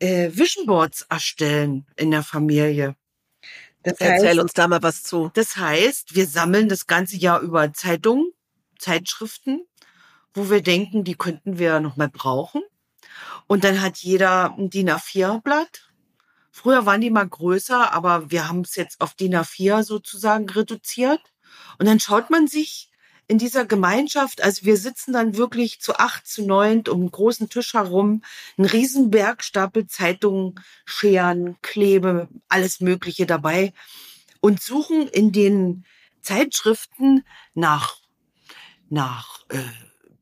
äh, 0.00 0.30
Vision 0.32 0.66
Boards 0.66 1.02
erstellen 1.08 1.86
in 1.96 2.10
der 2.10 2.22
Familie. 2.22 2.96
Das 3.82 3.94
Erzähl 3.98 4.30
heißt, 4.30 4.40
uns 4.40 4.52
da 4.52 4.68
mal 4.68 4.82
was 4.82 5.02
zu. 5.02 5.30
Das 5.34 5.56
heißt, 5.56 6.14
wir 6.14 6.26
sammeln 6.26 6.68
das 6.68 6.86
ganze 6.86 7.16
Jahr 7.16 7.40
über 7.40 7.72
Zeitungen, 7.72 8.30
Zeitschriften, 8.78 9.66
wo 10.34 10.50
wir 10.50 10.62
denken, 10.62 11.04
die 11.04 11.14
könnten 11.14 11.58
wir 11.58 11.80
noch 11.80 11.96
mal 11.96 12.08
brauchen. 12.08 12.62
Und 13.46 13.64
dann 13.64 13.80
hat 13.80 13.98
jeder 13.98 14.54
ein 14.56 14.70
DIN 14.70 14.90
A4-Blatt. 14.90 15.88
Früher 16.50 16.84
waren 16.84 17.00
die 17.00 17.10
mal 17.10 17.28
größer, 17.28 17.92
aber 17.92 18.30
wir 18.30 18.48
haben 18.48 18.60
es 18.60 18.76
jetzt 18.76 19.00
auf 19.00 19.14
DIN 19.14 19.34
A4 19.34 19.82
sozusagen 19.82 20.48
reduziert. 20.48 21.20
Und 21.78 21.86
dann 21.86 22.00
schaut 22.00 22.30
man 22.30 22.48
sich 22.48 22.89
in 23.30 23.38
dieser 23.38 23.64
Gemeinschaft, 23.64 24.42
also 24.42 24.66
wir 24.66 24.76
sitzen 24.76 25.12
dann 25.12 25.36
wirklich 25.36 25.80
zu 25.80 25.94
acht, 25.94 26.26
zu 26.26 26.44
neunt 26.44 26.88
um 26.88 26.98
einen 26.98 27.12
großen 27.12 27.48
Tisch 27.48 27.74
herum, 27.74 28.24
ein 28.58 28.64
riesen 28.64 29.12
Bergstapel 29.12 29.86
Zeitungen, 29.86 30.56
Scheren, 30.84 31.56
Klebe, 31.62 32.28
alles 32.48 32.80
Mögliche 32.80 33.26
dabei 33.26 33.72
und 34.40 34.60
suchen 34.60 35.06
in 35.06 35.30
den 35.30 35.84
Zeitschriften 36.22 37.24
nach, 37.54 37.98
nach 38.88 39.44
äh, 39.50 39.58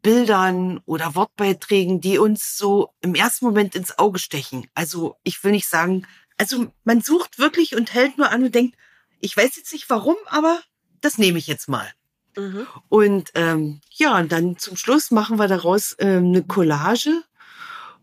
Bildern 0.03 0.83
oder 0.85 1.15
Wortbeiträgen, 1.15 2.03
die 2.03 2.19
uns 2.19 2.59
so 2.59 2.93
im 3.01 3.15
ersten 3.15 3.47
Moment 3.47 3.75
ins 3.75 3.99
Auge 3.99 4.19
stechen. 4.19 4.69
Also 4.75 5.17
ich 5.23 5.43
will 5.43 5.53
nicht 5.53 5.69
sagen, 5.69 6.07
also 6.37 6.71
man 6.85 7.01
sucht 7.01 7.39
wirklich 7.39 7.75
und 7.75 7.95
hält 7.95 8.19
nur 8.19 8.31
an 8.31 8.45
und 8.45 8.55
denkt, 8.55 8.77
ich 9.21 9.35
weiß 9.35 9.57
jetzt 9.57 9.73
nicht 9.73 9.89
warum, 9.89 10.17
aber 10.27 10.61
das 11.01 11.17
nehme 11.17 11.39
ich 11.39 11.47
jetzt 11.47 11.71
mal. 11.71 11.91
Mhm. 12.39 12.66
Und 12.89 13.30
ähm, 13.34 13.80
ja, 13.91 14.16
und 14.18 14.30
dann 14.30 14.57
zum 14.59 14.76
Schluss 14.76 15.11
machen 15.11 15.39
wir 15.39 15.49
daraus 15.49 15.97
ähm, 15.99 16.26
eine 16.26 16.45
Collage. 16.45 17.24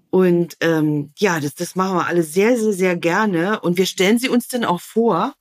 Und 0.09 0.57
ähm, 0.59 1.13
ja, 1.17 1.39
das, 1.39 1.55
das 1.55 1.75
machen 1.75 1.97
wir 1.97 2.07
alle 2.07 2.23
sehr, 2.23 2.57
sehr, 2.57 2.73
sehr 2.73 2.95
gerne. 2.97 3.61
Und 3.61 3.77
wir 3.77 3.85
stellen 3.85 4.19
sie 4.19 4.29
uns 4.29 4.47
dann 4.47 4.65
auch 4.65 4.81
vor. 4.81 5.35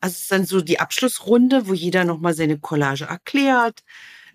Also 0.00 0.14
es 0.14 0.20
ist 0.20 0.32
dann 0.32 0.44
so 0.44 0.60
die 0.60 0.80
Abschlussrunde, 0.80 1.66
wo 1.66 1.74
jeder 1.74 2.04
nochmal 2.04 2.34
seine 2.34 2.58
Collage 2.58 3.04
erklärt. 3.04 3.82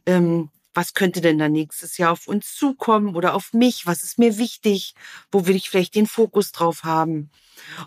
Ähm, 0.05 0.49
was 0.73 0.93
könnte 0.93 1.21
denn 1.21 1.37
dann 1.37 1.51
nächstes 1.51 1.97
Jahr 1.97 2.11
auf 2.11 2.27
uns 2.27 2.55
zukommen 2.55 3.15
oder 3.15 3.35
auf 3.35 3.53
mich? 3.53 3.85
Was 3.85 4.03
ist 4.03 4.17
mir 4.17 4.37
wichtig? 4.37 4.95
Wo 5.31 5.45
will 5.45 5.55
ich 5.55 5.69
vielleicht 5.69 5.95
den 5.95 6.07
Fokus 6.07 6.51
drauf 6.51 6.83
haben? 6.83 7.29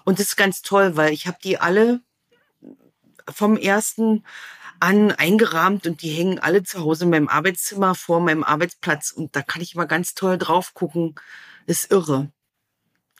Und 0.05 0.19
das 0.19 0.29
ist 0.29 0.37
ganz 0.37 0.63
toll, 0.63 0.97
weil 0.97 1.13
ich 1.13 1.27
habe 1.27 1.39
die 1.43 1.59
alle 1.59 2.03
vom 3.33 3.57
ersten 3.57 4.25
an, 4.85 5.13
eingerahmt 5.13 5.87
und 5.87 6.03
die 6.03 6.11
hängen 6.11 6.39
alle 6.39 6.63
zu 6.63 6.81
Hause 6.81 7.05
in 7.05 7.11
meinem 7.11 7.29
Arbeitszimmer 7.29 7.95
vor 7.95 8.21
meinem 8.21 8.45
Arbeitsplatz 8.45 9.11
und 9.13 9.35
da 9.35 9.41
kann 9.41 9.63
ich 9.63 9.75
immer 9.75 9.87
ganz 9.87 10.15
toll 10.15 10.37
drauf 10.37 10.75
gucken. 10.75 11.15
ist 11.67 11.91
irre. 11.91 12.31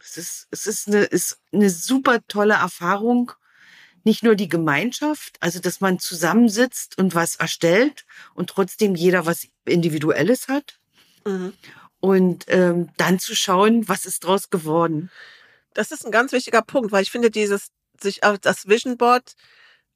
Es 0.03 0.19
ist, 0.19 0.47
es 0.51 0.67
ist 0.67 0.89
eine, 0.89 1.05
ist 1.05 1.41
eine 1.53 1.71
super 1.71 2.19
tolle 2.29 2.55
Erfahrung. 2.55 3.33
Nicht 4.07 4.23
nur 4.23 4.35
die 4.35 4.51
Gemeinschaft, 4.51 5.39
also 5.41 5.59
dass 5.61 5.81
man 5.81 5.99
zusammensitzt 5.99 6.99
und 6.99 7.15
was 7.15 7.37
erstellt 7.37 8.05
und 8.35 8.51
trotzdem 8.51 8.95
jeder 8.95 9.25
was 9.25 9.47
Individuelles 9.65 10.49
hat. 10.49 10.79
Mhm. 11.25 11.55
Und 12.01 12.45
ähm, 12.49 12.91
dann 12.99 13.19
zu 13.19 13.35
schauen, 13.35 13.89
was 13.89 14.05
ist 14.05 14.25
draus 14.25 14.51
geworden. 14.51 15.11
Das 15.73 15.91
ist 15.91 16.05
ein 16.05 16.13
ganz 16.13 16.33
wichtiger 16.33 16.61
Punkt, 16.61 16.93
weil 16.93 17.03
ich 17.03 17.11
finde, 17.11 17.31
dieses 17.31 17.71
sich 17.99 18.23
auf 18.23 18.39
das 18.39 18.69
Vision 18.69 18.99
Board 18.99 19.35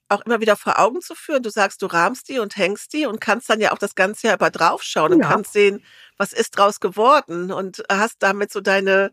auch 0.08 0.22
immer 0.22 0.40
wieder 0.40 0.56
vor 0.56 0.78
Augen 0.78 1.00
zu 1.00 1.14
führen. 1.14 1.42
Du 1.42 1.50
sagst, 1.50 1.82
du 1.82 1.86
rahmst 1.86 2.28
die 2.28 2.38
und 2.38 2.56
hängst 2.56 2.92
die 2.92 3.06
und 3.06 3.20
kannst 3.20 3.50
dann 3.50 3.60
ja 3.60 3.72
auch 3.72 3.78
das 3.78 3.94
ganze 3.94 4.26
Jahr 4.26 4.36
über 4.36 4.50
draufschauen 4.50 5.12
und 5.12 5.20
ja. 5.20 5.28
kannst 5.28 5.52
sehen, 5.52 5.84
was 6.16 6.32
ist 6.32 6.56
draus 6.56 6.80
geworden 6.80 7.52
und 7.52 7.82
hast 7.90 8.16
damit 8.20 8.52
so 8.52 8.60
deine 8.60 9.10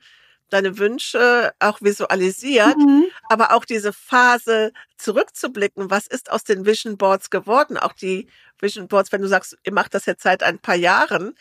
deine 0.50 0.78
Wünsche 0.78 1.54
auch 1.60 1.82
visualisiert, 1.82 2.78
mhm. 2.78 3.06
aber 3.30 3.52
auch 3.54 3.66
diese 3.66 3.92
Phase 3.92 4.74
zurückzublicken, 4.98 5.90
was 5.90 6.06
ist 6.08 6.32
aus 6.32 6.44
den 6.44 6.66
Vision 6.66 6.98
Boards 6.98 7.30
geworden, 7.30 7.78
auch 7.78 7.94
die 7.94 8.28
Vision 8.60 8.88
Boards, 8.88 9.12
wenn 9.12 9.22
du 9.22 9.28
sagst, 9.28 9.58
ihr 9.64 9.74
macht 9.74 9.94
das 9.96 10.06
jetzt 10.06 10.24
seit 10.24 10.44
ein 10.44 10.60
paar 10.60 10.76
Jahren, 10.76 11.36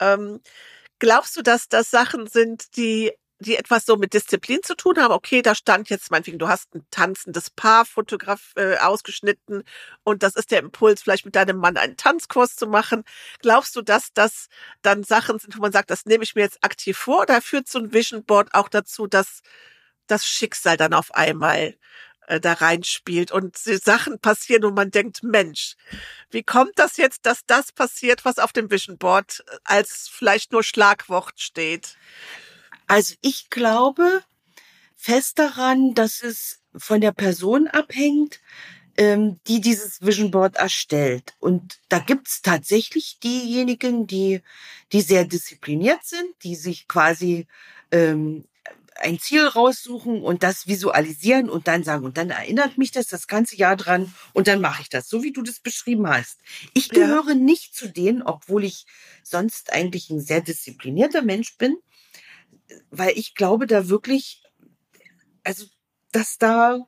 ähm, 0.00 0.40
glaubst 0.98 1.36
du, 1.36 1.42
dass 1.42 1.68
das 1.68 1.90
Sachen 1.90 2.26
sind, 2.26 2.76
die 2.76 3.12
die 3.40 3.56
etwas 3.56 3.86
so 3.86 3.96
mit 3.96 4.12
Disziplin 4.12 4.62
zu 4.62 4.76
tun 4.76 4.98
haben. 4.98 5.12
Okay, 5.12 5.42
da 5.42 5.54
stand 5.54 5.88
jetzt 5.88 6.10
meinetwegen, 6.10 6.38
du 6.38 6.48
hast 6.48 6.74
ein 6.74 6.86
tanzendes 6.90 7.50
Paar 7.50 7.84
fotograf 7.86 8.52
äh, 8.56 8.76
ausgeschnitten 8.76 9.64
und 10.04 10.22
das 10.22 10.36
ist 10.36 10.50
der 10.50 10.60
Impuls, 10.60 11.02
vielleicht 11.02 11.24
mit 11.24 11.34
deinem 11.34 11.56
Mann 11.56 11.76
einen 11.76 11.96
Tanzkurs 11.96 12.56
zu 12.56 12.66
machen. 12.66 13.02
Glaubst 13.40 13.74
du, 13.76 13.82
dass 13.82 14.12
das 14.12 14.48
dann 14.82 15.02
Sachen 15.04 15.38
sind, 15.38 15.56
wo 15.56 15.62
man 15.62 15.72
sagt, 15.72 15.90
das 15.90 16.04
nehme 16.04 16.22
ich 16.22 16.34
mir 16.34 16.42
jetzt 16.42 16.62
aktiv 16.62 16.96
vor 16.98 17.22
oder 17.22 17.40
führt 17.40 17.68
so 17.68 17.78
ein 17.78 17.92
Vision 17.92 18.24
Board 18.24 18.54
auch 18.54 18.68
dazu, 18.68 19.06
dass 19.06 19.40
das 20.06 20.26
Schicksal 20.26 20.76
dann 20.76 20.92
auf 20.92 21.14
einmal 21.14 21.76
äh, 22.26 22.40
da 22.40 22.52
reinspielt 22.54 23.32
und 23.32 23.56
Sachen 23.56 24.20
passieren 24.20 24.64
und 24.64 24.74
man 24.74 24.90
denkt, 24.90 25.22
Mensch, 25.22 25.76
wie 26.30 26.42
kommt 26.42 26.72
das 26.76 26.96
jetzt, 26.96 27.26
dass 27.26 27.46
das 27.46 27.72
passiert, 27.72 28.24
was 28.24 28.38
auf 28.38 28.52
dem 28.52 28.70
Vision 28.70 28.98
Board 28.98 29.44
äh, 29.48 29.56
als 29.64 30.08
vielleicht 30.12 30.52
nur 30.52 30.62
Schlagwort 30.62 31.40
steht? 31.40 31.96
Also 32.90 33.14
ich 33.20 33.50
glaube 33.50 34.24
fest 34.96 35.38
daran, 35.38 35.94
dass 35.94 36.24
es 36.24 36.58
von 36.74 37.00
der 37.00 37.12
Person 37.12 37.68
abhängt, 37.68 38.40
ähm, 38.96 39.38
die 39.46 39.60
dieses 39.60 40.02
Vision 40.02 40.32
Board 40.32 40.56
erstellt. 40.56 41.36
Und 41.38 41.78
da 41.88 42.00
gibt's 42.00 42.42
tatsächlich 42.42 43.20
diejenigen, 43.20 44.08
die, 44.08 44.42
die 44.92 45.02
sehr 45.02 45.24
diszipliniert 45.24 46.00
sind, 46.02 46.34
die 46.42 46.56
sich 46.56 46.88
quasi 46.88 47.46
ähm, 47.92 48.46
ein 48.96 49.20
Ziel 49.20 49.46
raussuchen 49.46 50.20
und 50.22 50.42
das 50.42 50.66
visualisieren 50.66 51.48
und 51.48 51.68
dann 51.68 51.84
sagen, 51.84 52.04
und 52.04 52.18
dann 52.18 52.30
erinnert 52.30 52.76
mich 52.76 52.90
das 52.90 53.06
das 53.06 53.28
ganze 53.28 53.54
Jahr 53.54 53.76
dran 53.76 54.12
und 54.32 54.48
dann 54.48 54.60
mache 54.60 54.82
ich 54.82 54.88
das, 54.88 55.08
so 55.08 55.22
wie 55.22 55.32
du 55.32 55.42
das 55.42 55.60
beschrieben 55.60 56.08
hast. 56.08 56.40
Ich 56.74 56.88
gehöre 56.88 57.28
ja. 57.28 57.34
nicht 57.34 57.72
zu 57.76 57.88
denen, 57.88 58.20
obwohl 58.22 58.64
ich 58.64 58.84
sonst 59.22 59.72
eigentlich 59.72 60.10
ein 60.10 60.20
sehr 60.20 60.40
disziplinierter 60.40 61.22
Mensch 61.22 61.56
bin 61.56 61.76
weil 62.90 63.16
ich 63.16 63.34
glaube 63.34 63.66
da 63.66 63.88
wirklich, 63.88 64.42
also, 65.44 65.66
dass 66.12 66.38
da 66.38 66.86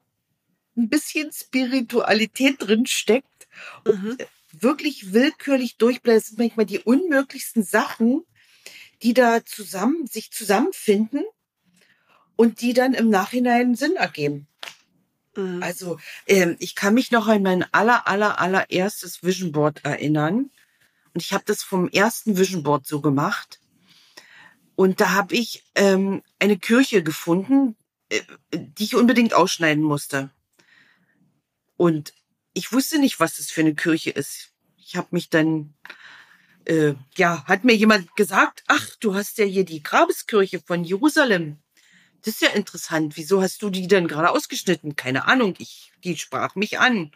ein 0.76 0.88
bisschen 0.88 1.30
Spiritualität 1.32 2.56
drin 2.58 2.86
steckt 2.86 3.48
und 3.84 4.02
mhm. 4.02 4.18
wirklich 4.52 5.12
willkürlich 5.12 5.76
durchbleibt. 5.76 6.18
Das 6.18 6.26
sind 6.28 6.38
manchmal 6.38 6.66
die 6.66 6.80
unmöglichsten 6.80 7.62
Sachen, 7.62 8.24
die 9.02 9.14
da 9.14 9.44
zusammen, 9.44 10.06
sich 10.06 10.30
zusammenfinden 10.30 11.24
und 12.36 12.60
die 12.60 12.72
dann 12.72 12.94
im 12.94 13.10
Nachhinein 13.10 13.74
Sinn 13.74 13.96
ergeben. 13.96 14.46
Mhm. 15.36 15.62
Also, 15.62 15.98
ähm, 16.26 16.56
ich 16.58 16.74
kann 16.74 16.94
mich 16.94 17.10
noch 17.10 17.28
an 17.28 17.42
mein 17.42 17.64
aller, 17.72 18.06
aller, 18.06 18.40
allererstes 18.40 19.22
Vision 19.22 19.52
Board 19.52 19.84
erinnern. 19.84 20.50
Und 21.14 21.22
ich 21.22 21.32
habe 21.32 21.44
das 21.46 21.62
vom 21.62 21.88
ersten 21.88 22.36
Vision 22.38 22.62
Board 22.62 22.86
so 22.86 23.00
gemacht. 23.00 23.60
Und 24.74 25.00
da 25.00 25.10
habe 25.10 25.34
ich 25.34 25.64
ähm, 25.74 26.22
eine 26.38 26.58
Kirche 26.58 27.02
gefunden, 27.02 27.76
äh, 28.08 28.20
die 28.52 28.84
ich 28.84 28.94
unbedingt 28.94 29.34
ausschneiden 29.34 29.82
musste. 29.82 30.30
Und 31.76 32.14
ich 32.54 32.72
wusste 32.72 32.98
nicht, 32.98 33.20
was 33.20 33.36
das 33.36 33.50
für 33.50 33.62
eine 33.62 33.74
Kirche 33.74 34.10
ist. 34.10 34.52
Ich 34.76 34.96
habe 34.96 35.08
mich 35.10 35.30
dann, 35.30 35.74
äh, 36.66 36.94
ja, 37.16 37.44
hat 37.46 37.64
mir 37.64 37.74
jemand 37.74 38.14
gesagt, 38.16 38.62
ach, 38.66 38.88
du 39.00 39.14
hast 39.14 39.38
ja 39.38 39.44
hier 39.44 39.64
die 39.64 39.82
Grabeskirche 39.82 40.60
von 40.60 40.84
Jerusalem. 40.84 41.58
Das 42.22 42.34
ist 42.34 42.42
ja 42.42 42.50
interessant. 42.50 43.16
Wieso 43.16 43.42
hast 43.42 43.62
du 43.62 43.70
die 43.70 43.88
denn 43.88 44.06
gerade 44.06 44.30
ausgeschnitten? 44.30 44.94
Keine 44.94 45.26
Ahnung. 45.26 45.54
Ich, 45.58 45.92
die 46.04 46.16
sprach 46.16 46.54
mich 46.54 46.78
an. 46.78 47.10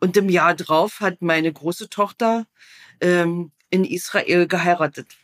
Und 0.00 0.16
im 0.16 0.28
Jahr 0.28 0.54
drauf 0.54 1.00
hat 1.00 1.22
meine 1.22 1.52
große 1.52 1.88
Tochter 1.88 2.46
ähm, 3.00 3.52
in 3.70 3.84
Israel 3.84 4.48
geheiratet. 4.48 5.16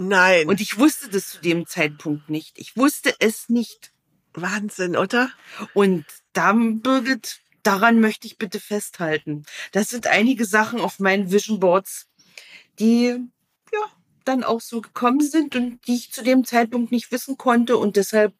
Nein. 0.00 0.48
Und 0.48 0.60
ich 0.60 0.78
wusste 0.78 1.08
das 1.08 1.28
zu 1.28 1.40
dem 1.40 1.66
Zeitpunkt 1.66 2.30
nicht. 2.30 2.58
Ich 2.58 2.76
wusste 2.76 3.14
es 3.18 3.48
nicht. 3.48 3.92
Wahnsinn, 4.32 4.96
oder? 4.96 5.30
Und 5.74 6.04
dann, 6.32 6.80
Birgit, 6.80 7.40
daran 7.62 8.00
möchte 8.00 8.26
ich 8.26 8.38
bitte 8.38 8.60
festhalten. 8.60 9.44
Das 9.72 9.90
sind 9.90 10.06
einige 10.06 10.44
Sachen 10.44 10.80
auf 10.80 11.00
meinen 11.00 11.30
Vision 11.30 11.60
Boards, 11.60 12.08
die 12.78 13.18
ja 13.72 13.80
dann 14.24 14.44
auch 14.44 14.60
so 14.60 14.80
gekommen 14.80 15.20
sind 15.20 15.56
und 15.56 15.86
die 15.86 15.96
ich 15.96 16.12
zu 16.12 16.22
dem 16.22 16.44
Zeitpunkt 16.44 16.92
nicht 16.92 17.10
wissen 17.10 17.36
konnte 17.36 17.76
und 17.76 17.96
deshalb 17.96 18.34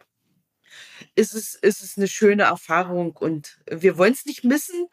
ist 1.14 1.34
es, 1.34 1.54
ist 1.54 1.82
es 1.82 1.96
eine 1.96 2.08
schöne 2.08 2.44
Erfahrung 2.44 3.16
und 3.16 3.58
wir 3.68 3.98
wollen 3.98 4.12
es 4.12 4.26
nicht 4.26 4.44
missen 4.44 4.86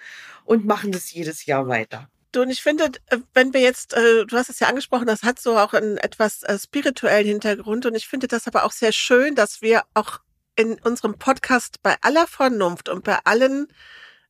und 0.46 0.66
machen 0.66 0.92
das 0.92 1.12
jedes 1.12 1.46
Jahr 1.46 1.68
weiter. 1.68 2.10
Du, 2.38 2.44
und 2.44 2.52
ich 2.52 2.62
finde, 2.62 2.92
äh, 3.08 3.18
wenn 3.34 3.52
wir 3.52 3.62
jetzt, 3.62 3.96
äh, 3.96 4.24
du 4.28 4.38
hast 4.38 4.52
es 4.52 4.60
ja 4.60 4.68
angesprochen, 4.68 5.08
das 5.08 5.24
hat 5.24 5.40
so 5.40 5.58
auch 5.58 5.74
einen 5.74 5.98
etwas 5.98 6.44
äh, 6.44 6.60
spirituellen 6.60 7.26
Hintergrund. 7.26 7.88
Und 7.88 7.96
ich 7.96 8.08
finde 8.08 8.28
das 8.28 8.46
aber 8.46 8.64
auch 8.64 8.72
sehr 8.72 8.92
schön, 8.92 9.34
dass 9.34 9.64
wir 9.64 9.86
auch 9.96 10.20
in 10.56 10.78
unserem 10.82 11.18
Podcast 11.18 11.82
bei 11.82 11.96
aller 12.02 12.28
Vernunft 12.28 12.90
und 12.90 13.04
bei 13.04 13.18
allen 13.24 13.68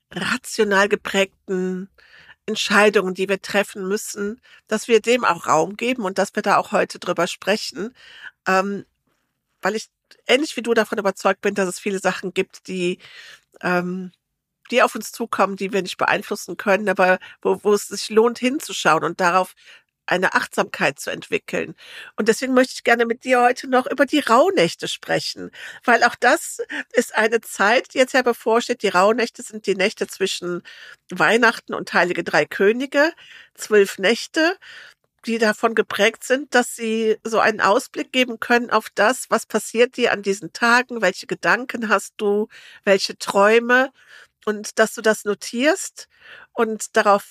rational 0.10 0.88
geprägten 0.88 1.90
Entscheidungen, 2.46 3.14
die 3.14 3.28
wir 3.28 3.42
treffen 3.42 3.86
müssen, 3.90 4.40
dass 4.68 4.88
wir 4.88 5.02
dem 5.02 5.26
auch 5.26 5.46
Raum 5.46 5.76
geben 5.76 6.06
und 6.06 6.18
dass 6.18 6.34
wir 6.34 6.44
da 6.44 6.56
auch 6.56 6.72
heute 6.72 7.00
drüber 7.00 7.28
sprechen. 7.28 7.94
Ähm, 8.48 8.86
weil 9.62 9.76
ich 9.76 9.90
ähnlich 10.28 10.56
wie 10.56 10.62
du 10.62 10.74
davon 10.74 10.98
überzeugt 10.98 11.42
bin, 11.42 11.56
dass 11.56 11.68
es 11.68 11.78
viele 11.78 12.00
Sachen 12.00 12.34
gibt, 12.34 12.70
die 12.70 13.00
ähm, 13.62 14.14
die 14.72 14.84
auf 14.84 14.96
uns 14.96 15.12
zukommen, 15.12 15.56
die 15.56 15.74
wir 15.74 15.82
nicht 15.82 15.98
beeinflussen 15.98 16.58
können, 16.58 16.90
aber 16.90 17.20
wo, 17.42 17.60
wo 17.64 17.74
es 17.74 17.88
sich 17.88 18.10
lohnt 18.10 18.40
hinzuschauen 18.40 19.04
und 19.04 19.20
darauf 19.20 19.54
eine 20.08 20.34
Achtsamkeit 20.34 21.00
zu 21.00 21.12
entwickeln. 21.12 21.76
Und 22.16 22.30
deswegen 22.30 22.54
möchte 22.54 22.74
ich 22.76 22.84
gerne 22.84 23.06
mit 23.06 23.26
dir 23.26 23.42
heute 23.42 23.68
noch 23.68 23.88
über 23.88 24.06
die 24.06 24.20
Rauhnächte 24.20 24.88
sprechen, 24.88 25.52
weil 25.84 26.04
auch 26.04 26.16
das 26.16 26.60
ist 26.94 27.16
eine 27.16 27.42
Zeit, 27.42 27.94
die 27.94 27.98
jetzt 28.00 28.14
ja 28.14 28.22
bevorsteht. 28.22 28.84
Die 28.84 28.88
Rauhnächte 28.88 29.44
sind 29.44 29.66
die 29.68 29.76
Nächte 29.76 30.08
zwischen 30.08 30.64
Weihnachten 31.12 31.74
und 31.74 31.94
Heilige 31.94 32.24
Drei 32.24 32.46
Könige, 32.46 33.12
zwölf 33.54 33.98
Nächte 34.00 34.58
die 35.26 35.38
davon 35.40 35.76
geprägt 35.76 36.24
sind, 36.24 36.56
dass 36.56 36.76
sie 36.76 37.18
so 37.24 37.40
einen 37.40 37.60
Ausblick 37.60 38.12
geben 38.14 38.40
können 38.40 38.70
auf 38.70 38.88
das, 38.96 39.26
was 39.30 39.46
passiert 39.46 39.98
dir 39.98 40.14
an 40.14 40.22
diesen 40.24 40.54
Tagen, 40.54 41.02
welche 41.02 41.28
Gedanken 41.28 41.90
hast 41.90 42.14
du, 42.18 42.48
welche 42.86 43.18
Träume 43.18 43.92
und 44.48 44.80
dass 44.80 44.94
du 44.94 45.02
das 45.02 45.26
notierst 45.26 46.08
und 46.54 46.96
darauf 46.96 47.26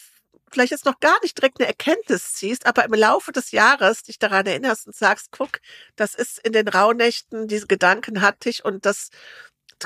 vielleicht 0.52 0.72
jetzt 0.72 0.84
noch 0.84 1.00
gar 1.00 1.18
nicht 1.22 1.38
direkt 1.38 1.58
eine 1.58 1.66
Erkenntnis 1.66 2.34
ziehst, 2.34 2.66
aber 2.66 2.84
im 2.84 2.92
Laufe 2.92 3.32
des 3.32 3.52
Jahres 3.52 4.02
dich 4.02 4.18
daran 4.18 4.46
erinnerst 4.46 4.86
und 4.86 4.94
sagst, 4.94 5.32
guck, 5.32 5.60
das 5.96 6.14
ist 6.14 6.38
in 6.38 6.52
den 6.52 6.68
Rauhnächten, 6.68 7.48
diese 7.48 7.66
Gedanken 7.66 8.20
hatte 8.20 8.50
ich 8.50 8.66
und 8.66 8.84
das 8.84 9.08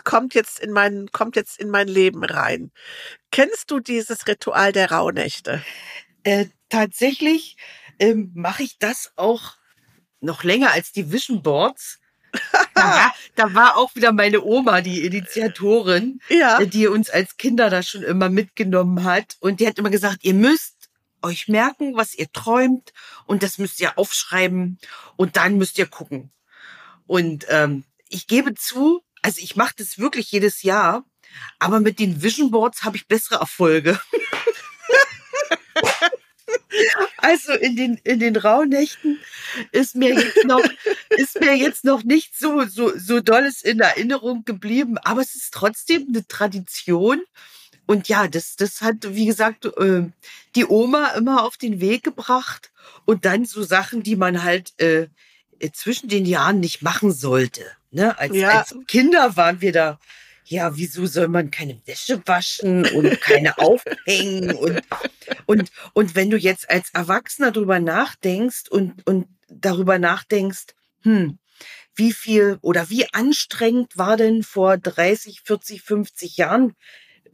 kommt 0.02 0.34
jetzt 0.34 0.58
in 0.58 0.72
mein, 0.72 1.06
kommt 1.12 1.36
jetzt 1.36 1.60
in 1.60 1.70
mein 1.70 1.86
Leben 1.86 2.24
rein. 2.24 2.72
Kennst 3.30 3.70
du 3.70 3.78
dieses 3.78 4.26
Ritual 4.26 4.72
der 4.72 4.90
Rauhnächte? 4.90 5.62
Äh, 6.24 6.46
tatsächlich 6.68 7.56
ähm, 8.00 8.32
mache 8.34 8.64
ich 8.64 8.78
das 8.78 9.12
auch 9.14 9.54
noch 10.20 10.42
länger 10.42 10.72
als 10.72 10.90
die 10.90 11.12
Vision 11.12 11.42
Boards. 11.42 11.99
da, 12.74 12.82
war, 12.82 13.14
da 13.34 13.54
war 13.54 13.76
auch 13.76 13.94
wieder 13.94 14.12
meine 14.12 14.42
Oma, 14.42 14.80
die 14.80 15.04
Initiatorin, 15.04 16.20
ja. 16.28 16.64
Die 16.64 16.86
uns 16.86 17.10
als 17.10 17.36
Kinder 17.36 17.70
da 17.70 17.82
schon 17.82 18.02
immer 18.02 18.28
mitgenommen 18.28 19.04
hat. 19.04 19.36
Und 19.40 19.60
die 19.60 19.66
hat 19.66 19.78
immer 19.78 19.90
gesagt, 19.90 20.18
ihr 20.22 20.34
müsst 20.34 20.80
euch 21.22 21.48
merken, 21.48 21.96
was 21.96 22.14
ihr 22.14 22.30
träumt 22.32 22.92
und 23.26 23.42
das 23.42 23.58
müsst 23.58 23.80
ihr 23.80 23.98
aufschreiben 23.98 24.78
und 25.16 25.36
dann 25.36 25.58
müsst 25.58 25.78
ihr 25.78 25.86
gucken. 25.86 26.30
Und 27.06 27.46
ähm, 27.48 27.84
ich 28.08 28.26
gebe 28.26 28.54
zu, 28.54 29.02
also 29.22 29.40
ich 29.42 29.56
mache 29.56 29.74
das 29.76 29.98
wirklich 29.98 30.30
jedes 30.32 30.62
Jahr, 30.62 31.04
aber 31.58 31.80
mit 31.80 31.98
den 31.98 32.22
Vision 32.22 32.50
Boards 32.50 32.84
habe 32.84 32.96
ich 32.96 33.06
bessere 33.06 33.40
Erfolge. 33.40 34.00
Also 37.16 37.52
in 37.52 37.76
den, 37.76 38.00
in 38.04 38.20
den 38.20 38.36
Rauhnächten 38.36 39.18
ist 39.72 39.94
mir 39.94 40.14
jetzt 40.14 40.44
noch, 40.44 40.62
ist 41.10 41.40
mir 41.40 41.56
jetzt 41.56 41.84
noch 41.84 42.02
nicht 42.02 42.38
so, 42.38 42.64
so, 42.66 42.96
so 42.96 43.20
dolles 43.20 43.62
in 43.62 43.80
Erinnerung 43.80 44.44
geblieben, 44.44 44.98
aber 44.98 45.20
es 45.20 45.34
ist 45.34 45.52
trotzdem 45.52 46.06
eine 46.08 46.26
Tradition. 46.26 47.22
Und 47.86 48.08
ja, 48.08 48.28
das, 48.28 48.56
das 48.56 48.82
hat, 48.82 49.14
wie 49.14 49.26
gesagt, 49.26 49.64
äh, 49.64 50.04
die 50.54 50.66
Oma 50.66 51.08
immer 51.16 51.44
auf 51.44 51.56
den 51.56 51.80
Weg 51.80 52.04
gebracht. 52.04 52.70
Und 53.04 53.24
dann 53.24 53.44
so 53.44 53.62
Sachen, 53.62 54.02
die 54.02 54.16
man 54.16 54.44
halt 54.44 54.72
äh, 54.80 55.08
zwischen 55.72 56.08
den 56.08 56.24
Jahren 56.24 56.60
nicht 56.60 56.82
machen 56.82 57.12
sollte. 57.12 57.64
Ne? 57.90 58.16
Als, 58.18 58.36
ja. 58.36 58.60
als 58.60 58.76
Kinder 58.86 59.36
waren 59.36 59.60
wir 59.60 59.72
da 59.72 59.98
ja, 60.50 60.76
wieso 60.76 61.06
soll 61.06 61.28
man 61.28 61.52
keine 61.52 61.80
Wäsche 61.86 62.20
waschen 62.26 62.84
und 62.84 63.20
keine 63.20 63.56
aufhängen 63.58 64.50
und, 64.56 64.82
und, 65.46 65.70
und 65.92 66.14
wenn 66.16 66.28
du 66.28 66.36
jetzt 66.36 66.68
als 66.68 66.90
Erwachsener 66.90 67.52
drüber 67.52 67.78
nachdenkst 67.78 68.68
und, 68.68 69.06
und 69.06 69.28
darüber 69.48 70.00
nachdenkst, 70.00 70.74
hm, 71.02 71.38
wie 71.94 72.12
viel 72.12 72.58
oder 72.62 72.90
wie 72.90 73.06
anstrengend 73.14 73.96
war 73.96 74.16
denn 74.16 74.42
vor 74.42 74.76
30, 74.76 75.42
40, 75.44 75.82
50 75.82 76.36
Jahren 76.36 76.74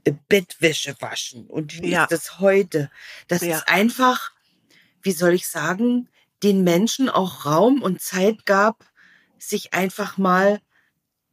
äh, 0.05 0.13
Bettwäsche 0.29 0.95
waschen 1.01 1.47
und 1.47 1.81
wie 1.81 1.93
ja. 1.93 2.03
ist 2.03 2.13
das 2.13 2.39
heute? 2.39 2.91
Das 3.29 3.41
ja. 3.41 3.57
ist 3.57 3.69
einfach, 3.69 4.33
wie 5.01 5.13
soll 5.13 5.33
ich 5.33 5.49
sagen, 5.49 6.11
den 6.43 6.65
Menschen 6.65 7.09
auch 7.09 7.47
Raum 7.47 7.81
und 7.81 8.03
Zeit 8.03 8.45
gab, 8.45 8.85
sich 9.39 9.73
einfach 9.73 10.19
mal 10.19 10.61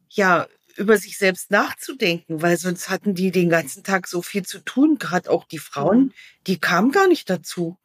ja 0.08 0.46
über 0.76 0.96
sich 0.98 1.18
selbst 1.18 1.50
nachzudenken, 1.50 2.42
weil 2.42 2.56
sonst 2.56 2.88
hatten 2.90 3.14
die 3.14 3.30
den 3.30 3.48
ganzen 3.48 3.84
Tag 3.84 4.06
so 4.06 4.22
viel 4.22 4.44
zu 4.44 4.58
tun. 4.60 4.98
Gerade 4.98 5.30
auch 5.30 5.44
die 5.44 5.58
Frauen, 5.58 5.98
mhm. 5.98 6.12
die 6.46 6.58
kamen 6.58 6.90
gar 6.90 7.08
nicht 7.08 7.30
dazu, 7.30 7.78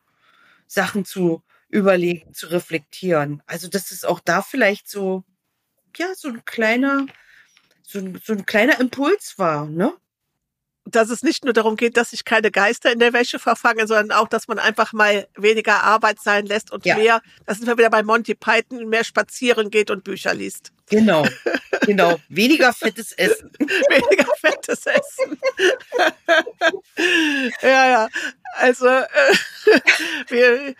Sachen 0.68 1.06
zu 1.06 1.44
überlegen, 1.70 2.34
zu 2.34 2.48
reflektieren. 2.48 3.44
Also 3.46 3.68
das 3.68 3.92
ist 3.92 4.06
auch 4.06 4.20
da 4.20 4.42
vielleicht 4.42 4.90
so, 4.90 5.24
ja, 5.96 6.08
so 6.16 6.30
ein 6.30 6.44
kleiner, 6.46 7.06
so 7.84 8.00
ein, 8.00 8.20
so 8.24 8.34
ein 8.34 8.46
kleiner 8.46 8.80
Impuls 8.80 9.36
war, 9.38 9.68
ne? 9.68 9.94
Dass 10.96 11.10
es 11.10 11.24
nicht 11.24 11.44
nur 11.44 11.54
darum 11.54 11.76
geht, 11.76 11.98
dass 11.98 12.12
sich 12.12 12.26
keine 12.26 12.52
Geister 12.52 12.92
in 12.92 13.00
der 13.00 13.14
Wäsche 13.14 13.40
verfangen, 13.40 13.88
sondern 13.88 14.12
auch, 14.12 14.28
dass 14.28 14.48
man 14.48 14.60
einfach 14.60 14.94
mal 14.94 15.28
weniger 15.36 15.84
Arbeit 15.84 16.20
sein 16.22 16.46
lässt 16.46 16.72
und 16.72 16.86
ja. 16.86 16.96
mehr, 16.98 17.22
das 17.46 17.58
sind 17.58 17.68
wir 17.68 17.78
wieder 17.78 17.90
bei 17.90 18.04
Monty 18.04 18.36
Python, 18.36 18.88
mehr 18.88 19.04
spazieren 19.04 19.70
geht 19.70 19.92
und 19.92 20.04
Bücher 20.04 20.34
liest. 20.34 20.72
Genau, 20.90 21.26
genau. 21.82 22.20
Weniger 22.30 22.74
fettes 22.74 23.12
Essen. 23.14 23.52
Weniger 23.60 24.34
fettes 24.40 24.86
Essen. 24.86 25.40
ja, 27.62 27.90
ja. 27.90 28.08
Also 28.56 28.88
äh, 28.88 29.08
wir, 30.30 30.76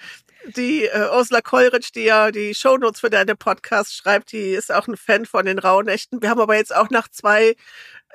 die 0.56 0.86
äh, 0.86 1.10
Ursula 1.12 1.42
Kollrich, 1.42 1.92
die 1.92 2.04
ja 2.04 2.32
die 2.32 2.56
Shownotes 2.56 3.02
für 3.02 3.10
deine 3.10 3.36
Podcast 3.36 3.96
schreibt, 3.96 4.32
die 4.32 4.52
ist 4.52 4.72
auch 4.72 4.88
ein 4.88 4.98
Fan 4.98 5.26
von 5.26 5.46
den 5.46 5.60
Rauhnächten. 5.60 6.22
Wir 6.22 6.30
haben 6.30 6.42
aber 6.42 6.56
jetzt 6.56 6.76
auch 6.76 6.90
nach 6.90 7.08
zwei 7.10 7.56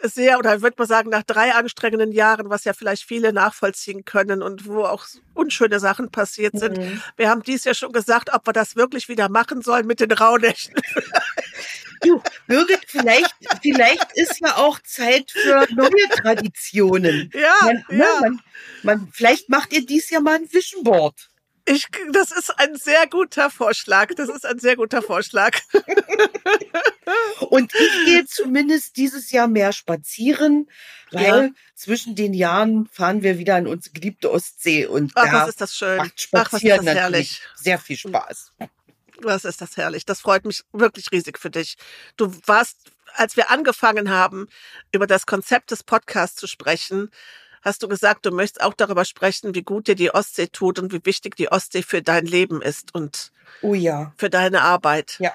sehr, 0.02 0.38
oder 0.38 0.62
würde 0.62 0.76
man 0.78 0.86
sagen, 0.86 1.10
nach 1.10 1.22
drei 1.22 1.54
anstrengenden 1.54 2.12
Jahren, 2.12 2.50
was 2.50 2.64
ja 2.64 2.72
vielleicht 2.72 3.04
viele 3.04 3.32
nachvollziehen 3.32 4.04
können 4.04 4.42
und 4.42 4.66
wo 4.66 4.84
auch 4.84 5.06
unschöne 5.34 5.80
Sachen 5.80 6.10
passiert 6.10 6.58
sind. 6.58 6.78
Mhm. 6.78 7.02
Wir 7.16 7.30
haben 7.30 7.42
dies 7.42 7.64
ja 7.64 7.74
schon 7.74 7.92
gesagt, 7.92 8.32
ob 8.32 8.46
wir 8.46 8.52
das 8.52 8.76
wirklich 8.76 9.08
wieder 9.08 9.28
machen 9.28 9.62
sollen 9.62 9.86
mit 9.86 10.00
den 10.00 10.12
Rauhnächten. 10.12 10.74
Du, 12.00 12.22
Birgit, 12.46 12.80
vielleicht, 12.86 13.34
vielleicht 13.62 14.12
ist 14.14 14.38
ja 14.40 14.56
auch 14.56 14.78
Zeit 14.80 15.30
für 15.30 15.66
neue 15.74 16.08
Traditionen. 16.20 17.30
Ja, 17.32 17.54
man, 17.62 17.84
ne, 17.88 18.04
ja. 18.04 18.20
Man, 18.20 18.40
man, 18.82 19.08
vielleicht 19.10 19.48
macht 19.48 19.72
ihr 19.72 19.86
dies 19.86 20.10
ja 20.10 20.20
mal 20.20 20.36
ein 20.36 20.52
Vision 20.52 20.84
Board. 20.84 21.30
Ich, 21.66 21.86
das 22.12 22.30
ist 22.30 22.50
ein 22.58 22.76
sehr 22.76 23.06
guter 23.06 23.50
Vorschlag. 23.50 24.14
Das 24.16 24.28
ist 24.28 24.44
ein 24.44 24.58
sehr 24.58 24.76
guter 24.76 25.00
Vorschlag. 25.00 25.58
Und 27.48 27.72
ich 27.74 28.04
gehe 28.04 28.26
zumindest 28.26 28.96
dieses 28.96 29.30
Jahr 29.30 29.48
mehr 29.48 29.72
spazieren, 29.72 30.68
weil 31.10 31.44
ja. 31.44 31.50
zwischen 31.74 32.16
den 32.16 32.34
Jahren 32.34 32.86
fahren 32.86 33.22
wir 33.22 33.38
wieder 33.38 33.56
an 33.56 33.66
unsere 33.66 33.94
geliebte 33.94 34.30
Ostsee 34.30 34.86
und 34.86 35.12
Ach, 35.14 35.24
da 35.24 35.32
was 35.32 35.48
ist 35.50 35.60
das 35.60 35.74
schön. 35.74 35.96
macht 35.96 36.20
Spazieren 36.20 36.80
Ach, 36.80 36.84
das 36.84 36.94
herrlich. 36.94 37.42
sehr 37.54 37.78
viel 37.78 37.96
Spaß. 37.96 38.52
Was 39.22 39.44
ist 39.44 39.60
das 39.60 39.76
herrlich. 39.76 40.04
Das 40.04 40.20
freut 40.20 40.44
mich 40.44 40.64
wirklich 40.72 41.12
riesig 41.12 41.38
für 41.38 41.50
dich. 41.50 41.76
Du 42.16 42.34
warst, 42.46 42.76
als 43.14 43.36
wir 43.36 43.50
angefangen 43.50 44.10
haben, 44.10 44.48
über 44.92 45.06
das 45.06 45.24
Konzept 45.24 45.70
des 45.70 45.82
Podcasts 45.82 46.36
zu 46.36 46.46
sprechen, 46.46 47.10
hast 47.64 47.82
du 47.82 47.88
gesagt, 47.88 48.26
du 48.26 48.30
möchtest 48.30 48.62
auch 48.62 48.74
darüber 48.74 49.04
sprechen, 49.04 49.54
wie 49.54 49.62
gut 49.62 49.88
dir 49.88 49.94
die 49.94 50.12
Ostsee 50.12 50.48
tut 50.48 50.78
und 50.78 50.92
wie 50.92 51.04
wichtig 51.04 51.34
die 51.36 51.50
Ostsee 51.50 51.82
für 51.82 52.02
dein 52.02 52.26
Leben 52.26 52.60
ist 52.60 52.94
und 52.94 53.32
oh 53.62 53.74
ja. 53.74 54.12
für 54.16 54.30
deine 54.30 54.60
Arbeit. 54.60 55.16
Ja. 55.18 55.32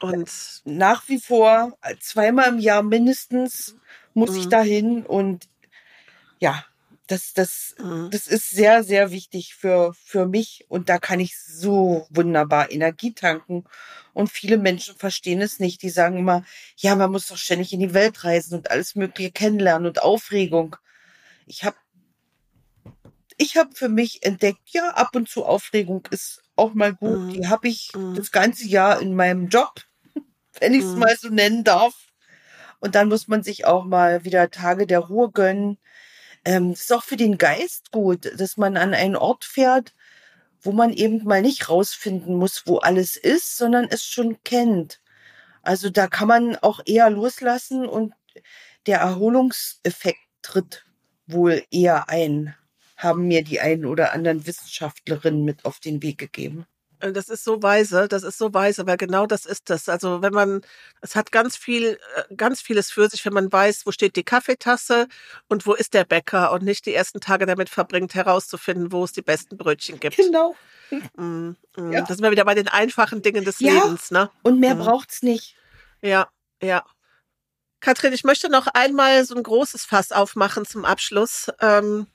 Und 0.00 0.30
nach 0.64 1.08
wie 1.08 1.18
vor 1.18 1.76
zweimal 2.00 2.48
im 2.48 2.58
Jahr 2.58 2.82
mindestens 2.82 3.76
muss 4.14 4.32
mhm. 4.32 4.36
ich 4.36 4.48
dahin 4.48 5.06
und 5.06 5.48
ja, 6.38 6.64
das, 7.06 7.32
das, 7.34 7.74
mhm. 7.78 8.10
das 8.10 8.26
ist 8.26 8.50
sehr, 8.50 8.84
sehr 8.84 9.10
wichtig 9.10 9.54
für, 9.54 9.94
für 9.94 10.26
mich 10.26 10.64
und 10.68 10.88
da 10.88 10.98
kann 10.98 11.20
ich 11.20 11.38
so 11.38 12.06
wunderbar 12.10 12.70
Energie 12.70 13.12
tanken. 13.12 13.64
Und 14.12 14.30
viele 14.30 14.58
Menschen 14.58 14.96
verstehen 14.96 15.40
es 15.40 15.58
nicht. 15.58 15.82
Die 15.82 15.88
sagen 15.88 16.18
immer, 16.18 16.44
ja, 16.76 16.94
man 16.96 17.10
muss 17.10 17.28
doch 17.28 17.38
ständig 17.38 17.72
in 17.72 17.80
die 17.80 17.94
Welt 17.94 18.24
reisen 18.24 18.58
und 18.58 18.70
alles 18.70 18.94
Mögliche 18.94 19.30
kennenlernen 19.30 19.86
und 19.86 20.02
Aufregung 20.02 20.76
ich 21.52 21.64
habe 21.64 21.76
ich 23.36 23.56
habe 23.56 23.74
für 23.74 23.88
mich 23.88 24.24
entdeckt, 24.24 24.68
ja, 24.68 24.90
ab 24.90 25.10
und 25.14 25.28
zu 25.28 25.44
Aufregung 25.44 26.06
ist 26.10 26.42
auch 26.54 26.74
mal 26.74 26.94
gut. 26.94 27.18
Mhm. 27.18 27.32
Die 27.32 27.48
habe 27.48 27.68
ich 27.68 27.90
mhm. 27.94 28.14
das 28.14 28.30
ganze 28.30 28.66
Jahr 28.66 29.00
in 29.00 29.14
meinem 29.14 29.48
Job, 29.48 29.82
wenn 30.60 30.74
ich 30.74 30.84
es 30.84 30.92
mhm. 30.92 30.98
mal 31.00 31.16
so 31.16 31.28
nennen 31.28 31.64
darf. 31.64 31.94
Und 32.78 32.94
dann 32.94 33.08
muss 33.08 33.28
man 33.28 33.42
sich 33.42 33.64
auch 33.64 33.84
mal 33.84 34.24
wieder 34.24 34.50
Tage 34.50 34.86
der 34.86 35.00
Ruhe 35.00 35.30
gönnen. 35.30 35.78
Ähm, 36.44 36.72
ist 36.72 36.92
auch 36.92 37.04
für 37.04 37.16
den 37.16 37.38
Geist 37.38 37.90
gut, 37.92 38.32
dass 38.38 38.56
man 38.56 38.76
an 38.76 38.94
einen 38.94 39.16
Ort 39.16 39.44
fährt, 39.44 39.94
wo 40.60 40.72
man 40.72 40.92
eben 40.92 41.24
mal 41.24 41.42
nicht 41.42 41.68
rausfinden 41.68 42.36
muss, 42.36 42.62
wo 42.66 42.78
alles 42.78 43.16
ist, 43.16 43.56
sondern 43.56 43.86
es 43.88 44.04
schon 44.04 44.42
kennt. 44.42 45.00
Also 45.62 45.90
da 45.90 46.06
kann 46.06 46.28
man 46.28 46.56
auch 46.56 46.80
eher 46.84 47.10
loslassen 47.10 47.86
und 47.86 48.14
der 48.86 48.98
Erholungseffekt 48.98 50.20
tritt 50.42 50.84
wohl 51.26 51.62
eher 51.70 52.08
ein, 52.08 52.54
haben 52.96 53.26
mir 53.26 53.42
die 53.42 53.60
einen 53.60 53.84
oder 53.84 54.12
anderen 54.12 54.46
Wissenschaftlerinnen 54.46 55.44
mit 55.44 55.64
auf 55.64 55.80
den 55.80 56.02
Weg 56.02 56.18
gegeben. 56.18 56.66
Äh, 57.02 57.12
das 57.12 57.28
ist 57.28 57.44
so 57.44 57.62
weise, 57.62 58.08
das 58.08 58.22
ist 58.22 58.38
so 58.38 58.54
weise, 58.54 58.86
weil 58.86 58.96
genau 58.96 59.26
das 59.26 59.44
ist 59.44 59.68
es. 59.70 59.88
Also 59.88 60.22
wenn 60.22 60.32
man, 60.32 60.62
es 61.00 61.16
hat 61.16 61.32
ganz 61.32 61.56
viel, 61.56 61.98
äh, 62.16 62.34
ganz 62.34 62.60
vieles 62.60 62.90
für 62.90 63.08
sich, 63.08 63.24
wenn 63.26 63.32
man 63.32 63.52
weiß, 63.52 63.86
wo 63.86 63.92
steht 63.92 64.16
die 64.16 64.22
Kaffeetasse 64.22 65.08
und 65.48 65.66
wo 65.66 65.74
ist 65.74 65.94
der 65.94 66.04
Bäcker 66.04 66.52
und 66.52 66.62
nicht 66.62 66.86
die 66.86 66.94
ersten 66.94 67.20
Tage 67.20 67.46
damit 67.46 67.68
verbringt, 67.68 68.14
herauszufinden, 68.14 68.92
wo 68.92 69.04
es 69.04 69.12
die 69.12 69.22
besten 69.22 69.56
Brötchen 69.56 70.00
gibt. 70.00 70.16
Genau. 70.16 70.54
Mm, 71.16 71.56
mm. 71.78 71.90
Ja. 71.90 72.02
Da 72.02 72.08
sind 72.08 72.22
wir 72.22 72.30
wieder 72.32 72.44
bei 72.44 72.54
den 72.54 72.68
einfachen 72.68 73.22
Dingen 73.22 73.46
des 73.46 73.60
ja. 73.60 73.72
Lebens, 73.72 74.10
ne? 74.10 74.28
Und 74.42 74.60
mehr 74.60 74.74
mm. 74.74 74.80
braucht's 74.80 75.22
nicht. 75.22 75.56
Ja, 76.02 76.28
ja. 76.62 76.84
Katrin, 77.82 78.12
ich 78.12 78.22
möchte 78.22 78.48
noch 78.48 78.68
einmal 78.68 79.24
so 79.24 79.34
ein 79.34 79.42
großes 79.42 79.84
Fass 79.84 80.12
aufmachen 80.12 80.64
zum 80.64 80.84
Abschluss. 80.84 81.50
Ähm, 81.60 82.06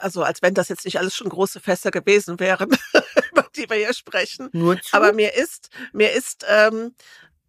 also 0.00 0.24
als 0.24 0.42
wenn 0.42 0.54
das 0.54 0.68
jetzt 0.68 0.84
nicht 0.84 0.98
alles 0.98 1.14
schon 1.14 1.28
große 1.28 1.60
Fässer 1.60 1.90
gewesen 1.92 2.40
wären, 2.40 2.70
über 3.32 3.46
die 3.56 3.70
wir 3.70 3.76
hier 3.76 3.94
sprechen. 3.94 4.50
Nur 4.52 4.80
zu? 4.82 4.96
Aber 4.96 5.12
mir 5.12 5.34
ist, 5.34 5.70
mir 5.92 6.12
ist 6.12 6.44
ähm, 6.48 6.94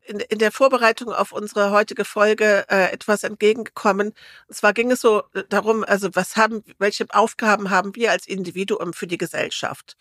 in, 0.04 0.20
in 0.20 0.38
der 0.38 0.52
Vorbereitung 0.52 1.12
auf 1.12 1.32
unsere 1.32 1.72
heutige 1.72 2.06
Folge 2.06 2.66
äh, 2.70 2.92
etwas 2.92 3.24
entgegengekommen. 3.24 4.14
Und 4.48 4.56
zwar 4.56 4.74
ging 4.74 4.92
es 4.92 5.02
so 5.02 5.24
äh, 5.34 5.44
darum, 5.50 5.84
also 5.84 6.10
was 6.14 6.38
haben, 6.38 6.64
welche 6.78 7.08
Aufgaben 7.10 7.72
haben 7.72 7.96
wir 7.96 8.12
als 8.12 8.28
Individuum 8.28 8.94
für 8.94 9.08
die 9.08 9.18
Gesellschaft? 9.18 9.98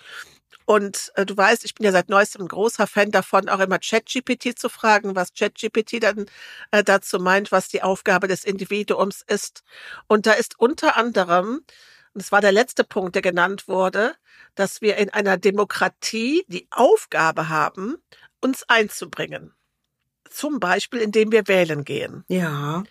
Und 0.65 1.13
äh, 1.15 1.25
du 1.25 1.37
weißt, 1.37 1.65
ich 1.65 1.75
bin 1.75 1.85
ja 1.85 1.93
seit 1.93 2.09
neuestem 2.09 2.47
großer 2.47 2.87
Fan 2.87 3.11
davon, 3.11 3.49
auch 3.49 3.61
immer 3.61 3.79
ChatGPT 3.79 4.59
zu 4.59 4.69
fragen, 4.69 5.17
was 5.17 5.33
ChatGPT 5.33 6.03
dann 6.03 6.27
äh, 6.71 6.85
dazu 6.85 7.19
meint, 7.19 7.53
was 7.53 7.69
die 7.69 7.83
Aufgabe 7.83 8.29
des 8.29 8.45
Individuums 8.45 9.23
ist. 9.27 9.63
Und 10.07 10.27
da 10.27 10.33
ist 10.33 10.59
unter 10.59 10.97
anderem 10.97 11.63
und 12.15 12.23
es 12.23 12.33
war 12.33 12.41
der 12.41 12.53
letzte 12.53 12.85
Punkt, 12.85 13.15
der 13.15 13.23
genannt 13.23 13.69
wurde, 13.69 14.15
dass 14.55 14.81
wir 14.81 14.97
in 14.97 15.11
einer 15.11 15.37
Demokratie 15.37 16.45
die 16.49 16.67
Aufgabe 16.71 17.49
haben, 17.49 17.97
uns 18.41 18.65
einzubringen. 18.69 19.55
Zum 20.29 20.59
Beispiel, 20.59 21.01
indem 21.01 21.33
wir 21.33 21.47
wählen 21.49 21.85
gehen. 21.85 22.25
Ja. 22.29 22.83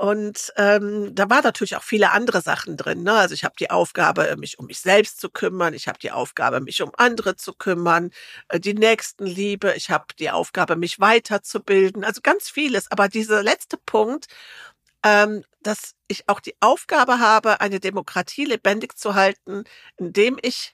Und 0.00 0.50
ähm, 0.56 1.14
da 1.14 1.28
war 1.28 1.42
natürlich 1.42 1.76
auch 1.76 1.82
viele 1.82 2.12
andere 2.12 2.40
Sachen 2.40 2.78
drin. 2.78 3.02
Ne? 3.02 3.12
Also 3.12 3.34
ich 3.34 3.44
habe 3.44 3.54
die 3.60 3.68
Aufgabe, 3.68 4.34
mich 4.38 4.58
um 4.58 4.64
mich 4.64 4.80
selbst 4.80 5.20
zu 5.20 5.28
kümmern. 5.28 5.74
Ich 5.74 5.88
habe 5.88 5.98
die 5.98 6.10
Aufgabe, 6.10 6.60
mich 6.62 6.80
um 6.80 6.90
andere 6.96 7.36
zu 7.36 7.52
kümmern. 7.52 8.10
Äh, 8.48 8.60
die 8.60 8.72
Nächstenliebe. 8.72 9.74
Ich 9.76 9.90
habe 9.90 10.06
die 10.18 10.30
Aufgabe, 10.30 10.76
mich 10.76 11.00
weiterzubilden. 11.00 12.02
Also 12.02 12.22
ganz 12.22 12.48
vieles. 12.48 12.90
Aber 12.90 13.08
dieser 13.08 13.42
letzte 13.42 13.76
Punkt, 13.76 14.28
ähm, 15.02 15.44
dass 15.62 15.96
ich 16.08 16.30
auch 16.30 16.40
die 16.40 16.54
Aufgabe 16.60 17.18
habe, 17.18 17.60
eine 17.60 17.78
Demokratie 17.78 18.46
lebendig 18.46 18.96
zu 18.96 19.14
halten, 19.14 19.64
indem 19.98 20.38
ich 20.40 20.72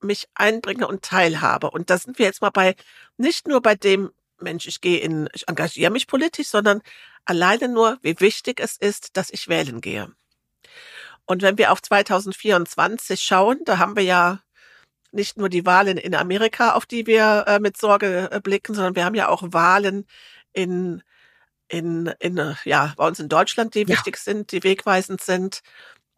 mich 0.00 0.26
einbringe 0.34 0.88
und 0.88 1.02
teilhabe. 1.02 1.70
Und 1.70 1.90
da 1.90 1.98
sind 1.98 2.18
wir 2.18 2.24
jetzt 2.24 2.40
mal 2.40 2.48
bei, 2.48 2.76
nicht 3.18 3.46
nur 3.46 3.60
bei 3.60 3.74
dem, 3.74 4.10
Mensch, 4.44 4.68
ich 4.68 4.80
gehe 4.80 4.98
in, 4.98 5.28
ich 5.32 5.48
engagiere 5.48 5.90
mich 5.90 6.06
politisch, 6.06 6.48
sondern 6.48 6.82
alleine 7.24 7.68
nur, 7.68 7.98
wie 8.02 8.20
wichtig 8.20 8.60
es 8.60 8.76
ist, 8.76 9.16
dass 9.16 9.30
ich 9.30 9.48
wählen 9.48 9.80
gehe. 9.80 10.12
Und 11.26 11.42
wenn 11.42 11.58
wir 11.58 11.72
auf 11.72 11.82
2024 11.82 13.20
schauen, 13.20 13.60
da 13.64 13.78
haben 13.78 13.96
wir 13.96 14.04
ja 14.04 14.40
nicht 15.10 15.36
nur 15.36 15.48
die 15.48 15.66
Wahlen 15.66 15.96
in 15.96 16.14
Amerika, 16.14 16.72
auf 16.74 16.86
die 16.86 17.06
wir 17.06 17.44
äh, 17.46 17.60
mit 17.60 17.76
Sorge 17.76 18.28
äh, 18.30 18.40
blicken, 18.40 18.74
sondern 18.74 18.94
wir 18.94 19.04
haben 19.04 19.14
ja 19.14 19.28
auch 19.28 19.42
Wahlen 19.52 20.06
in 20.52 21.02
in, 21.68 22.12
in, 22.18 22.38
äh, 22.38 22.54
ja, 22.64 22.94
bei 22.96 23.06
uns 23.06 23.18
in 23.18 23.28
Deutschland, 23.28 23.74
die 23.74 23.80
ja. 23.80 23.88
wichtig 23.88 24.16
sind, 24.16 24.52
die 24.52 24.62
wegweisend 24.62 25.20
sind. 25.20 25.62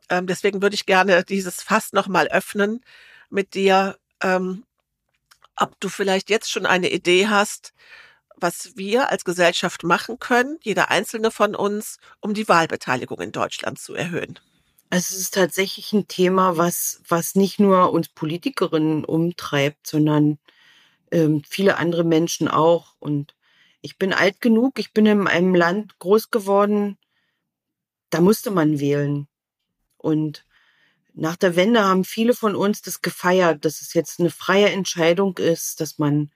Ähm, 0.09 0.27
deswegen 0.27 0.63
würde 0.63 0.75
ich 0.75 0.87
gerne 0.87 1.25
dieses 1.25 1.63
Fass 1.63 1.93
nochmal 1.93 2.29
öffnen 2.29 2.85
mit 3.31 3.55
dir, 3.55 3.97
ähm, 4.23 4.65
ob 5.57 5.79
du 5.81 5.89
vielleicht 5.89 6.31
jetzt 6.31 6.51
schon 6.51 6.67
eine 6.67 6.91
Idee 6.91 7.29
hast, 7.29 7.73
was 8.37 8.77
wir 8.77 9.11
als 9.11 9.25
Gesellschaft 9.25 9.83
machen 9.83 10.19
können, 10.19 10.59
jeder 10.63 10.91
einzelne 10.91 11.31
von 11.31 11.55
uns, 11.55 11.99
um 12.21 12.35
die 12.35 12.49
Wahlbeteiligung 12.49 13.21
in 13.21 13.33
Deutschland 13.33 13.79
zu 13.79 13.95
erhöhen. 13.95 14.39
Es 14.91 15.11
ist 15.11 15.35
tatsächlich 15.35 15.93
ein 15.93 16.07
Thema, 16.07 16.57
was, 16.57 17.01
was 17.09 17.35
nicht 17.35 17.59
nur 17.59 17.93
uns 17.93 18.09
Politikerinnen 18.09 19.05
umtreibt, 19.05 19.87
sondern 19.87 20.39
ähm, 21.11 21.43
viele 21.49 21.79
andere 21.79 22.05
Menschen 22.05 22.49
auch. 22.49 22.95
Und 23.01 23.35
ich 23.81 23.99
bin 23.99 24.13
alt 24.13 24.41
genug, 24.41 24.79
ich 24.79 24.93
bin 24.93 25.07
in 25.07 25.27
einem 25.27 25.55
Land 25.55 25.99
groß 25.99 26.31
geworden, 26.31 26.99
da 28.11 28.21
musste 28.21 28.51
man 28.51 28.79
wählen. 28.79 29.27
Und 29.97 30.47
nach 31.15 31.37
der 31.37 31.57
Wende 31.57 31.83
haben 31.83 32.05
viele 32.05 32.35
von 32.35 32.55
uns 32.55 32.83
das 32.83 33.03
gefeiert, 33.03 33.65
dass 33.65 33.81
es 33.81 33.95
jetzt 33.95 34.21
eine 34.21 34.31
freie 34.31 34.69
Entscheidung 34.71 35.37
ist, 35.39 35.81
dass 35.81 35.99
man 35.99 36.31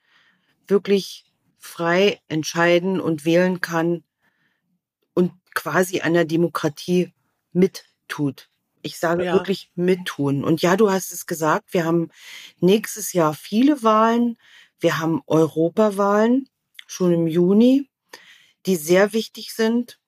wirklich 0.67 1.30
frei 1.61 2.21
entscheiden 2.27 3.01
und 3.01 3.25
wählen 3.25 3.61
kann 3.61 4.03
und 5.15 5.33
quasi 5.55 6.01
an 6.01 6.15
der 6.15 6.25
Demokratie 6.25 7.13
mittut. 7.53 8.49
Ich 8.83 8.99
sage 8.99 9.27
ja. 9.27 9.35
wirklich 9.35 9.71
mittun. 9.75 10.43
Und 10.43 10.63
ja, 10.63 10.77
du 10.77 10.91
hast 10.91 11.13
es 11.13 11.27
gesagt, 11.27 11.75
wir 11.75 11.85
haben 11.85 12.09
nächstes 12.61 13.13
Jahr 13.13 13.35
viele 13.35 13.83
Wahlen. 13.83 14.39
Wir 14.79 14.99
haben 14.99 15.23
Europawahlen 15.27 16.49
schon 16.87 17.13
im 17.13 17.27
Juni, 17.27 17.89
die 18.65 18.77
sehr 18.77 19.13
wichtig 19.13 19.53
sind, 19.53 20.01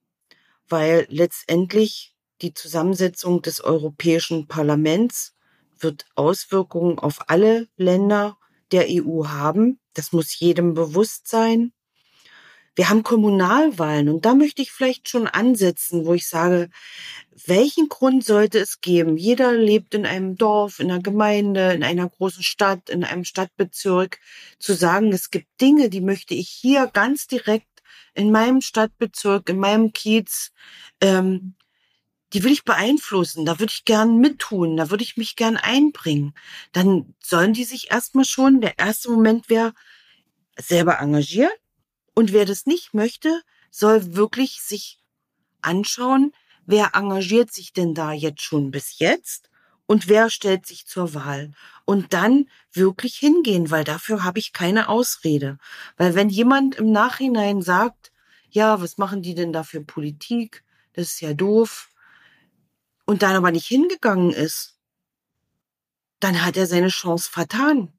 weil 0.68 1.06
letztendlich 1.10 2.14
die 2.40 2.54
Zusammensetzung 2.54 3.42
des 3.42 3.60
Europäischen 3.60 4.48
Parlaments 4.48 5.34
wird 5.78 6.06
Auswirkungen 6.14 6.98
auf 6.98 7.28
alle 7.28 7.68
Länder 7.76 8.38
der 8.72 8.86
EU 8.88 9.26
haben. 9.26 9.78
Das 9.94 10.12
muss 10.12 10.38
jedem 10.38 10.74
bewusst 10.74 11.28
sein. 11.28 11.72
Wir 12.74 12.88
haben 12.88 13.02
Kommunalwahlen 13.02 14.08
und 14.08 14.24
da 14.24 14.34
möchte 14.34 14.62
ich 14.62 14.72
vielleicht 14.72 15.06
schon 15.06 15.26
ansetzen, 15.26 16.06
wo 16.06 16.14
ich 16.14 16.26
sage, 16.26 16.70
welchen 17.46 17.90
Grund 17.90 18.24
sollte 18.24 18.60
es 18.60 18.80
geben? 18.80 19.18
Jeder 19.18 19.52
lebt 19.52 19.94
in 19.94 20.06
einem 20.06 20.36
Dorf, 20.36 20.78
in 20.80 20.90
einer 20.90 21.02
Gemeinde, 21.02 21.74
in 21.74 21.84
einer 21.84 22.08
großen 22.08 22.42
Stadt, 22.42 22.88
in 22.88 23.04
einem 23.04 23.24
Stadtbezirk, 23.24 24.18
zu 24.58 24.72
sagen, 24.72 25.12
es 25.12 25.30
gibt 25.30 25.48
Dinge, 25.60 25.90
die 25.90 26.00
möchte 26.00 26.32
ich 26.34 26.48
hier 26.48 26.86
ganz 26.86 27.26
direkt 27.26 27.68
in 28.14 28.30
meinem 28.30 28.62
Stadtbezirk, 28.62 29.50
in 29.50 29.58
meinem 29.58 29.92
Kiez, 29.92 30.52
ähm, 31.02 31.54
die 32.32 32.42
will 32.44 32.52
ich 32.52 32.64
beeinflussen, 32.64 33.44
da 33.44 33.58
würde 33.58 33.72
ich 33.72 33.84
gern 33.84 34.18
mittun, 34.18 34.76
da 34.76 34.90
würde 34.90 35.04
ich 35.04 35.16
mich 35.16 35.36
gern 35.36 35.56
einbringen. 35.56 36.34
Dann 36.72 37.14
sollen 37.22 37.52
die 37.52 37.64
sich 37.64 37.90
erstmal 37.90 38.24
schon, 38.24 38.60
der 38.60 38.78
erste 38.78 39.10
Moment 39.10 39.48
wäre, 39.48 39.74
selber 40.58 40.98
engagieren, 41.00 41.52
und 42.14 42.32
wer 42.32 42.44
das 42.44 42.66
nicht 42.66 42.94
möchte, 42.94 43.42
soll 43.70 44.14
wirklich 44.14 44.60
sich 44.60 45.00
anschauen, 45.62 46.32
wer 46.66 46.90
engagiert 46.94 47.52
sich 47.52 47.72
denn 47.72 47.94
da 47.94 48.12
jetzt 48.12 48.42
schon 48.42 48.70
bis 48.70 48.98
jetzt 48.98 49.50
und 49.86 50.08
wer 50.08 50.30
stellt 50.30 50.66
sich 50.66 50.86
zur 50.86 51.14
Wahl. 51.14 51.52
Und 51.84 52.12
dann 52.12 52.48
wirklich 52.72 53.16
hingehen, 53.16 53.70
weil 53.70 53.84
dafür 53.84 54.24
habe 54.24 54.38
ich 54.38 54.52
keine 54.52 54.88
Ausrede. 54.88 55.58
Weil 55.96 56.14
wenn 56.14 56.28
jemand 56.28 56.76
im 56.76 56.92
Nachhinein 56.92 57.62
sagt, 57.62 58.12
ja, 58.50 58.80
was 58.80 58.98
machen 58.98 59.22
die 59.22 59.34
denn 59.34 59.52
da 59.52 59.62
für 59.62 59.82
Politik? 59.82 60.62
Das 60.92 61.08
ist 61.08 61.20
ja 61.20 61.32
doof. 61.32 61.88
Und 63.04 63.22
dann 63.22 63.36
aber 63.36 63.50
nicht 63.50 63.66
hingegangen 63.66 64.32
ist, 64.32 64.78
dann 66.20 66.44
hat 66.44 66.56
er 66.56 66.66
seine 66.66 66.88
Chance 66.88 67.30
vertan. 67.30 67.92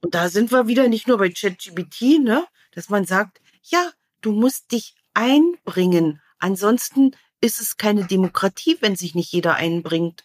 Und 0.00 0.14
da 0.14 0.28
sind 0.28 0.50
wir 0.50 0.66
wieder 0.66 0.88
nicht 0.88 1.08
nur 1.08 1.18
bei 1.18 1.30
ChatGPT, 1.30 2.20
ne? 2.20 2.46
dass 2.72 2.88
man 2.88 3.04
sagt, 3.04 3.40
ja, 3.62 3.90
du 4.20 4.32
musst 4.32 4.72
dich 4.72 4.94
einbringen. 5.14 6.20
Ansonsten 6.38 7.16
ist 7.40 7.60
es 7.60 7.76
keine 7.76 8.04
Demokratie, 8.04 8.76
wenn 8.80 8.96
sich 8.96 9.14
nicht 9.14 9.32
jeder 9.32 9.54
einbringt 9.54 10.24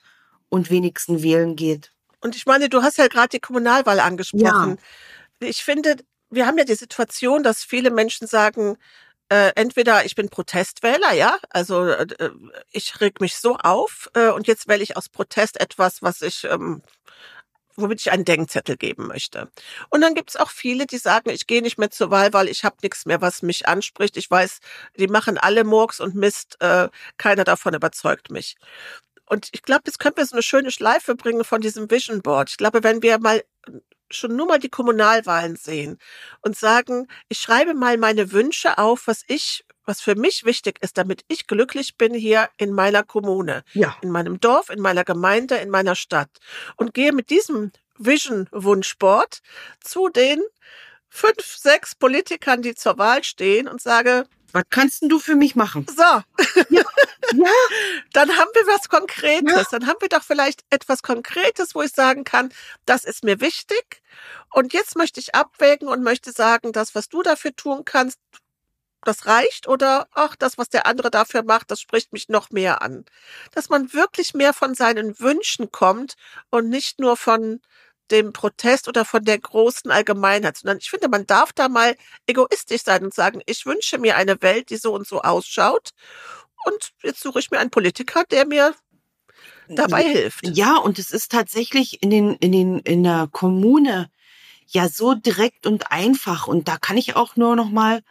und 0.49 0.69
wenigstens 0.69 1.23
wählen 1.23 1.55
geht. 1.55 1.91
Und 2.19 2.35
ich 2.35 2.45
meine, 2.45 2.69
du 2.69 2.83
hast 2.83 2.97
ja 2.97 3.07
gerade 3.07 3.29
die 3.29 3.39
Kommunalwahl 3.39 3.99
angesprochen. 3.99 4.77
Ja. 5.41 5.47
Ich 5.47 5.63
finde, 5.63 5.97
wir 6.29 6.45
haben 6.45 6.57
ja 6.57 6.63
die 6.63 6.75
Situation, 6.75 7.43
dass 7.43 7.63
viele 7.63 7.91
Menschen 7.91 8.27
sagen, 8.27 8.77
äh, 9.31 9.53
entweder 9.55 10.03
ich 10.03 10.15
bin 10.15 10.27
Protestwähler, 10.27 11.13
ja, 11.13 11.37
also 11.49 11.85
äh, 11.87 12.31
ich 12.69 12.99
reg 12.99 13.21
mich 13.21 13.37
so 13.37 13.55
auf 13.55 14.09
äh, 14.13 14.27
und 14.29 14.45
jetzt 14.45 14.67
wähle 14.67 14.83
ich 14.83 14.97
aus 14.97 15.07
Protest 15.07 15.61
etwas, 15.61 16.01
was 16.01 16.21
ich 16.21 16.43
ähm, 16.43 16.81
womit 17.77 18.01
ich 18.01 18.11
einen 18.11 18.25
Denkzettel 18.25 18.75
geben 18.75 19.07
möchte. 19.07 19.49
Und 19.89 20.01
dann 20.01 20.15
gibt 20.15 20.31
es 20.31 20.35
auch 20.35 20.49
viele, 20.49 20.85
die 20.85 20.97
sagen, 20.97 21.29
ich 21.29 21.47
gehe 21.47 21.61
nicht 21.61 21.77
mehr 21.77 21.89
zur 21.89 22.11
Wahl, 22.11 22.33
weil 22.33 22.49
ich 22.49 22.65
habe 22.65 22.75
nichts 22.83 23.05
mehr, 23.05 23.21
was 23.21 23.41
mich 23.41 23.69
anspricht. 23.69 24.17
Ich 24.17 24.29
weiß, 24.29 24.59
die 24.97 25.07
machen 25.07 25.37
alle 25.37 25.63
Murks 25.63 26.01
und 26.01 26.13
Mist, 26.13 26.57
äh, 26.59 26.89
keiner 27.17 27.45
davon 27.45 27.73
überzeugt 27.73 28.31
mich. 28.31 28.57
Und 29.25 29.47
ich 29.53 29.63
glaube, 29.63 29.83
jetzt 29.85 29.99
können 29.99 30.17
wir 30.17 30.25
so 30.25 30.33
eine 30.35 30.43
schöne 30.43 30.71
Schleife 30.71 31.15
bringen 31.15 31.45
von 31.45 31.61
diesem 31.61 31.89
Vision 31.89 32.21
Board. 32.21 32.49
Ich 32.49 32.57
glaube, 32.57 32.83
wenn 32.83 33.01
wir 33.01 33.17
mal 33.19 33.41
schon 34.11 34.35
nur 34.35 34.47
mal 34.47 34.59
die 34.59 34.69
Kommunalwahlen 34.69 35.55
sehen 35.55 35.97
und 36.41 36.57
sagen, 36.57 37.07
ich 37.29 37.39
schreibe 37.39 37.73
mal 37.73 37.97
meine 37.97 38.31
Wünsche 38.31 38.77
auf, 38.77 39.07
was 39.07 39.23
ich 39.27 39.65
was 39.85 39.99
für 39.99 40.15
mich 40.15 40.45
wichtig 40.45 40.77
ist, 40.81 40.97
damit 40.97 41.25
ich 41.27 41.47
glücklich 41.47 41.97
bin 41.97 42.13
hier 42.13 42.49
in 42.57 42.71
meiner 42.71 43.03
Kommune, 43.03 43.63
ja. 43.73 43.97
in 44.01 44.11
meinem 44.11 44.39
Dorf, 44.39 44.69
in 44.69 44.79
meiner 44.79 45.03
Gemeinde, 45.03 45.55
in 45.55 45.69
meiner 45.69 45.95
Stadt 45.95 46.29
und 46.77 46.93
gehe 46.93 47.11
mit 47.11 47.29
diesem 47.29 47.71
Vision 47.97 48.47
Wunschboard 48.51 49.41
zu 49.81 50.09
den 50.09 50.41
fünf, 51.09 51.43
sechs 51.57 51.93
Politikern, 51.95 52.61
die 52.61 52.75
zur 52.75 52.97
Wahl 52.97 53.23
stehen 53.23 53.67
und 53.67 53.81
sage, 53.81 54.25
was 54.53 54.63
kannst 54.69 55.01
denn 55.01 55.09
du 55.09 55.19
für 55.19 55.35
mich 55.35 55.55
machen? 55.55 55.85
So. 55.89 56.01
Ja. 56.01 56.23
ja. 56.69 56.83
Dann 58.13 58.37
haben 58.37 58.49
wir 58.53 58.67
was 58.67 58.89
Konkretes. 58.89 59.51
Ja. 59.51 59.65
Dann 59.71 59.87
haben 59.87 60.01
wir 60.01 60.09
doch 60.09 60.23
vielleicht 60.23 60.63
etwas 60.69 61.03
Konkretes, 61.03 61.75
wo 61.75 61.81
ich 61.81 61.91
sagen 61.91 62.23
kann, 62.23 62.51
das 62.85 63.03
ist 63.03 63.23
mir 63.23 63.41
wichtig. 63.41 64.01
Und 64.51 64.73
jetzt 64.73 64.95
möchte 64.95 65.19
ich 65.19 65.35
abwägen 65.35 65.87
und 65.87 66.03
möchte 66.03 66.31
sagen, 66.31 66.71
das, 66.71 66.95
was 66.95 67.09
du 67.09 67.23
dafür 67.23 67.55
tun 67.55 67.85
kannst, 67.85 68.19
das 69.03 69.25
reicht 69.25 69.67
oder 69.67 70.07
ach, 70.11 70.35
das, 70.35 70.57
was 70.57 70.69
der 70.69 70.85
andere 70.85 71.09
dafür 71.09 71.43
macht, 71.43 71.71
das 71.71 71.81
spricht 71.81 72.13
mich 72.13 72.29
noch 72.29 72.51
mehr 72.51 72.81
an. 72.81 73.05
Dass 73.51 73.69
man 73.69 73.93
wirklich 73.93 74.33
mehr 74.33 74.53
von 74.53 74.75
seinen 74.75 75.19
Wünschen 75.19 75.71
kommt 75.71 76.15
und 76.49 76.69
nicht 76.69 76.99
nur 76.99 77.17
von 77.17 77.61
dem 78.11 78.33
Protest 78.33 78.87
oder 78.87 79.05
von 79.05 79.23
der 79.23 79.39
großen 79.39 79.89
Allgemeinheit, 79.89 80.57
sondern 80.57 80.77
ich 80.77 80.89
finde, 80.89 81.09
man 81.09 81.25
darf 81.25 81.53
da 81.53 81.69
mal 81.69 81.95
egoistisch 82.27 82.83
sein 82.83 83.03
und 83.03 83.13
sagen, 83.13 83.41
ich 83.45 83.65
wünsche 83.65 83.97
mir 83.97 84.17
eine 84.17 84.41
Welt, 84.41 84.69
die 84.69 84.77
so 84.77 84.93
und 84.93 85.07
so 85.07 85.21
ausschaut. 85.21 85.91
Und 86.65 86.91
jetzt 87.01 87.21
suche 87.21 87.39
ich 87.39 87.49
mir 87.49 87.59
einen 87.59 87.71
Politiker, 87.71 88.23
der 88.29 88.45
mir 88.45 88.75
dabei 89.67 90.03
hilft. 90.03 90.47
Ja, 90.47 90.77
und 90.77 90.99
es 90.99 91.11
ist 91.11 91.31
tatsächlich 91.31 92.03
in 92.03 92.09
den, 92.09 92.35
in 92.35 92.51
den, 92.51 92.79
in 92.79 93.03
der 93.03 93.27
Kommune 93.31 94.11
ja 94.67 94.87
so 94.87 95.13
direkt 95.13 95.65
und 95.65 95.91
einfach. 95.91 96.47
Und 96.47 96.67
da 96.67 96.77
kann 96.77 96.97
ich 96.97 97.15
auch 97.15 97.35
nur 97.35 97.55
noch 97.55 97.69
mal 97.69 98.01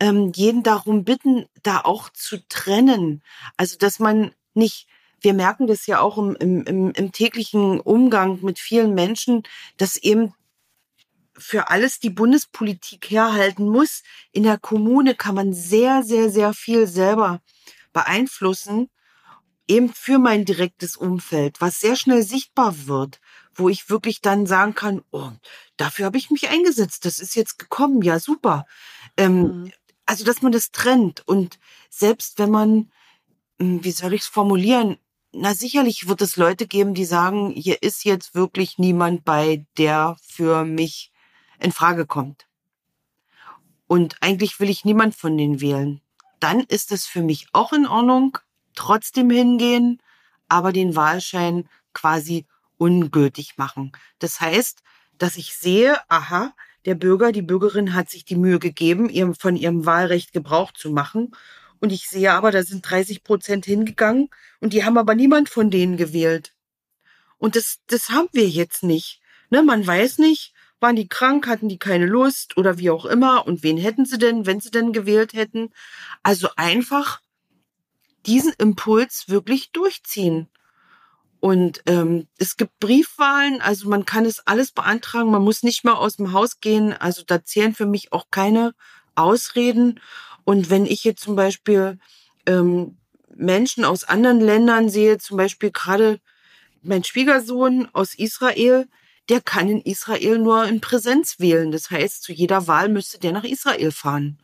ähm, 0.00 0.32
jeden 0.34 0.62
darum 0.62 1.04
bitten, 1.04 1.46
da 1.62 1.80
auch 1.80 2.10
zu 2.10 2.46
trennen. 2.48 3.22
Also, 3.56 3.76
dass 3.78 3.98
man 3.98 4.32
nicht 4.54 4.86
wir 5.20 5.34
merken 5.34 5.66
das 5.66 5.86
ja 5.86 6.00
auch 6.00 6.18
im, 6.18 6.36
im, 6.36 6.92
im 6.92 7.12
täglichen 7.12 7.80
Umgang 7.80 8.40
mit 8.42 8.58
vielen 8.58 8.94
Menschen, 8.94 9.42
dass 9.76 9.96
eben 9.96 10.34
für 11.38 11.68
alles 11.68 11.98
die 11.98 12.10
Bundespolitik 12.10 13.10
herhalten 13.10 13.68
muss. 13.68 14.02
In 14.32 14.44
der 14.44 14.58
Kommune 14.58 15.14
kann 15.14 15.34
man 15.34 15.52
sehr, 15.52 16.02
sehr, 16.02 16.30
sehr 16.30 16.54
viel 16.54 16.86
selber 16.86 17.40
beeinflussen, 17.92 18.90
eben 19.68 19.92
für 19.92 20.18
mein 20.18 20.44
direktes 20.44 20.96
Umfeld, 20.96 21.60
was 21.60 21.80
sehr 21.80 21.96
schnell 21.96 22.22
sichtbar 22.22 22.86
wird, 22.86 23.20
wo 23.54 23.68
ich 23.68 23.90
wirklich 23.90 24.20
dann 24.20 24.46
sagen 24.46 24.74
kann, 24.74 25.02
oh, 25.10 25.30
dafür 25.76 26.06
habe 26.06 26.18
ich 26.18 26.30
mich 26.30 26.48
eingesetzt, 26.48 27.04
das 27.04 27.18
ist 27.18 27.34
jetzt 27.34 27.58
gekommen, 27.58 28.02
ja 28.02 28.18
super. 28.18 28.66
Ähm, 29.16 29.40
mhm. 29.40 29.72
Also, 30.04 30.24
dass 30.24 30.42
man 30.42 30.52
das 30.52 30.70
trennt 30.70 31.26
und 31.26 31.58
selbst 31.90 32.38
wenn 32.38 32.50
man, 32.50 32.92
hm, 33.58 33.82
wie 33.82 33.90
soll 33.90 34.12
ich 34.14 34.22
es 34.22 34.28
formulieren, 34.28 34.98
na 35.38 35.54
sicherlich 35.54 36.08
wird 36.08 36.22
es 36.22 36.36
Leute 36.36 36.66
geben, 36.66 36.94
die 36.94 37.04
sagen, 37.04 37.50
hier 37.50 37.82
ist 37.82 38.04
jetzt 38.04 38.34
wirklich 38.34 38.78
niemand 38.78 39.24
bei, 39.24 39.66
der 39.76 40.16
für 40.22 40.64
mich 40.64 41.12
in 41.60 41.72
Frage 41.72 42.06
kommt. 42.06 42.46
Und 43.86 44.16
eigentlich 44.20 44.58
will 44.58 44.70
ich 44.70 44.84
niemand 44.84 45.14
von 45.14 45.36
denen 45.36 45.60
wählen. 45.60 46.00
Dann 46.40 46.60
ist 46.60 46.90
es 46.90 47.06
für 47.06 47.22
mich 47.22 47.48
auch 47.52 47.72
in 47.72 47.86
Ordnung, 47.86 48.38
trotzdem 48.74 49.30
hingehen, 49.30 50.02
aber 50.48 50.72
den 50.72 50.96
Wahlschein 50.96 51.68
quasi 51.92 52.46
ungültig 52.78 53.56
machen. 53.56 53.92
Das 54.18 54.40
heißt, 54.40 54.82
dass 55.18 55.36
ich 55.36 55.54
sehe, 55.54 55.98
aha, 56.08 56.52
der 56.84 56.94
Bürger, 56.94 57.32
die 57.32 57.42
Bürgerin 57.42 57.94
hat 57.94 58.10
sich 58.10 58.24
die 58.24 58.36
Mühe 58.36 58.58
gegeben, 58.58 59.08
ihrem, 59.08 59.34
von 59.34 59.56
ihrem 59.56 59.86
Wahlrecht 59.86 60.32
Gebrauch 60.32 60.72
zu 60.72 60.90
machen 60.90 61.32
und 61.80 61.92
ich 61.92 62.08
sehe 62.08 62.32
aber, 62.32 62.50
da 62.50 62.62
sind 62.62 62.88
30 62.88 63.24
Prozent 63.24 63.66
hingegangen 63.66 64.28
und 64.60 64.72
die 64.72 64.84
haben 64.84 64.98
aber 64.98 65.14
niemand 65.14 65.48
von 65.48 65.70
denen 65.70 65.96
gewählt. 65.96 66.52
Und 67.38 67.56
das, 67.56 67.78
das 67.86 68.10
haben 68.10 68.28
wir 68.32 68.48
jetzt 68.48 68.82
nicht. 68.82 69.20
Ne, 69.50 69.62
man 69.62 69.86
weiß 69.86 70.18
nicht, 70.18 70.54
waren 70.80 70.96
die 70.96 71.08
krank, 71.08 71.46
hatten 71.46 71.68
die 71.68 71.78
keine 71.78 72.06
Lust 72.06 72.56
oder 72.56 72.78
wie 72.78 72.90
auch 72.90 73.04
immer 73.04 73.46
und 73.46 73.62
wen 73.62 73.76
hätten 73.76 74.06
sie 74.06 74.18
denn, 74.18 74.46
wenn 74.46 74.60
sie 74.60 74.70
denn 74.70 74.92
gewählt 74.92 75.32
hätten. 75.32 75.70
Also 76.22 76.48
einfach 76.56 77.20
diesen 78.26 78.52
Impuls 78.54 79.28
wirklich 79.28 79.70
durchziehen. 79.72 80.48
Und 81.38 81.82
ähm, 81.86 82.26
es 82.38 82.56
gibt 82.56 82.78
Briefwahlen, 82.80 83.60
also 83.60 83.88
man 83.88 84.04
kann 84.04 84.24
es 84.24 84.46
alles 84.46 84.72
beantragen, 84.72 85.30
man 85.30 85.42
muss 85.42 85.62
nicht 85.62 85.84
mehr 85.84 85.98
aus 85.98 86.16
dem 86.16 86.32
Haus 86.32 86.60
gehen. 86.60 86.92
Also 86.92 87.22
da 87.26 87.44
zählen 87.44 87.74
für 87.74 87.86
mich 87.86 88.12
auch 88.12 88.26
keine 88.30 88.74
Ausreden. 89.14 90.00
Und 90.46 90.70
wenn 90.70 90.86
ich 90.86 91.02
jetzt 91.02 91.24
zum 91.24 91.34
Beispiel 91.34 91.98
ähm, 92.46 92.96
Menschen 93.34 93.84
aus 93.84 94.04
anderen 94.04 94.40
Ländern 94.40 94.88
sehe, 94.88 95.18
zum 95.18 95.36
Beispiel 95.36 95.72
gerade 95.72 96.20
mein 96.82 97.02
Schwiegersohn 97.02 97.88
aus 97.92 98.14
Israel, 98.14 98.86
der 99.28 99.40
kann 99.40 99.68
in 99.68 99.80
Israel 99.80 100.38
nur 100.38 100.64
in 100.66 100.80
Präsenz 100.80 101.40
wählen. 101.40 101.72
Das 101.72 101.90
heißt, 101.90 102.22
zu 102.22 102.32
jeder 102.32 102.68
Wahl 102.68 102.88
müsste 102.88 103.18
der 103.18 103.32
nach 103.32 103.42
Israel 103.42 103.90
fahren. 103.90 104.38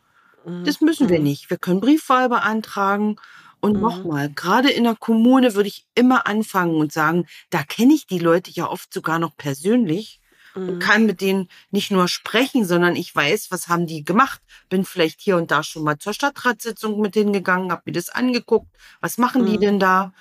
Mhm. 0.45 0.65
Das 0.65 0.81
müssen 0.81 1.07
wir 1.07 1.19
mhm. 1.19 1.23
nicht. 1.23 1.49
Wir 1.49 1.57
können 1.57 1.79
Briefwahl 1.79 2.27
beantragen. 2.27 3.15
Und 3.61 3.77
mhm. 3.77 3.81
nochmal, 3.81 4.29
gerade 4.29 4.71
in 4.71 4.83
der 4.83 4.97
Kommune 4.97 5.55
würde 5.55 5.69
ich 5.69 5.87
immer 5.95 6.27
anfangen 6.27 6.75
und 6.75 6.91
sagen, 6.91 7.27
da 7.49 7.63
kenne 7.63 7.93
ich 7.93 8.07
die 8.07 8.19
Leute 8.19 8.51
ja 8.51 8.69
oft 8.69 8.93
sogar 8.93 9.19
noch 9.19 9.37
persönlich 9.37 10.19
mhm. 10.55 10.79
kann 10.79 11.05
mit 11.05 11.21
denen 11.21 11.49
nicht 11.71 11.91
nur 11.91 12.07
sprechen, 12.07 12.65
sondern 12.65 12.95
ich 12.95 13.15
weiß, 13.15 13.51
was 13.51 13.67
haben 13.67 13.87
die 13.87 14.03
gemacht. 14.03 14.41
Bin 14.69 14.85
vielleicht 14.85 15.21
hier 15.21 15.37
und 15.37 15.51
da 15.51 15.63
schon 15.63 15.83
mal 15.83 15.97
zur 15.97 16.13
Stadtratssitzung 16.13 16.99
mit 16.99 17.15
denen 17.15 17.33
gegangen, 17.33 17.71
habe 17.71 17.83
mir 17.85 17.93
das 17.93 18.09
angeguckt. 18.09 18.67
Was 19.01 19.17
machen 19.17 19.43
mhm. 19.43 19.45
die 19.47 19.57
denn 19.57 19.79
da? 19.79 20.13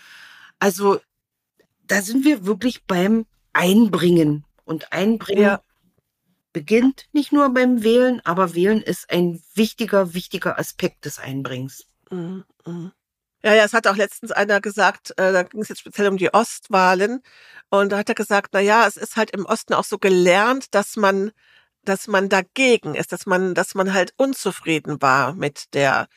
Also 0.59 1.01
da 1.87 2.03
sind 2.03 2.24
wir 2.24 2.47
wirklich 2.47 2.85
beim 2.85 3.26
Einbringen. 3.53 4.45
Und 4.64 4.93
Einbringen 4.93 5.43
ja. 5.43 5.62
beginnt 6.53 7.07
nicht 7.12 7.33
nur 7.33 7.53
beim 7.53 7.83
Wählen, 7.83 8.20
aber 8.24 8.55
Wählen 8.55 8.80
ist 8.80 9.11
ein 9.11 9.43
wichtiger, 9.55 10.14
wichtiger 10.14 10.59
Aspekt 10.59 11.05
des 11.05 11.18
Einbringens. 11.18 11.87
Mhm. 12.11 12.45
Ja, 13.45 13.55
ja, 13.55 13.64
es 13.64 13.72
hat 13.72 13.86
auch 13.88 13.97
letztens 13.97 14.30
einer 14.30 14.61
gesagt, 14.61 15.11
äh, 15.18 15.32
da 15.32 15.43
ging 15.43 15.62
es 15.62 15.68
jetzt 15.68 15.80
speziell 15.80 16.09
um 16.09 16.16
die 16.16 16.32
Ostwahlen. 16.32 17.22
Und 17.70 17.90
da 17.90 17.99
hat 17.99 18.09
er 18.09 18.14
gesagt, 18.14 18.51
na 18.53 18.61
ja, 18.61 18.86
es 18.86 18.97
ist 18.97 19.16
halt 19.16 19.32
im 19.32 19.47
Osten 19.47 19.74
auch 19.74 19.84
so 19.84 19.99
gelernt, 19.99 20.74
dass 20.74 20.97
man, 20.97 21.32
dass 21.84 22.07
man 22.07 22.28
dagegen 22.28 22.95
ist, 22.95 23.12
dass 23.12 23.26
man, 23.26 23.55
dass 23.55 23.74
man 23.74 23.93
halt 23.95 24.14
unzufrieden 24.16 25.03
war 25.03 25.34
mit 25.34 25.74
der 25.74 26.09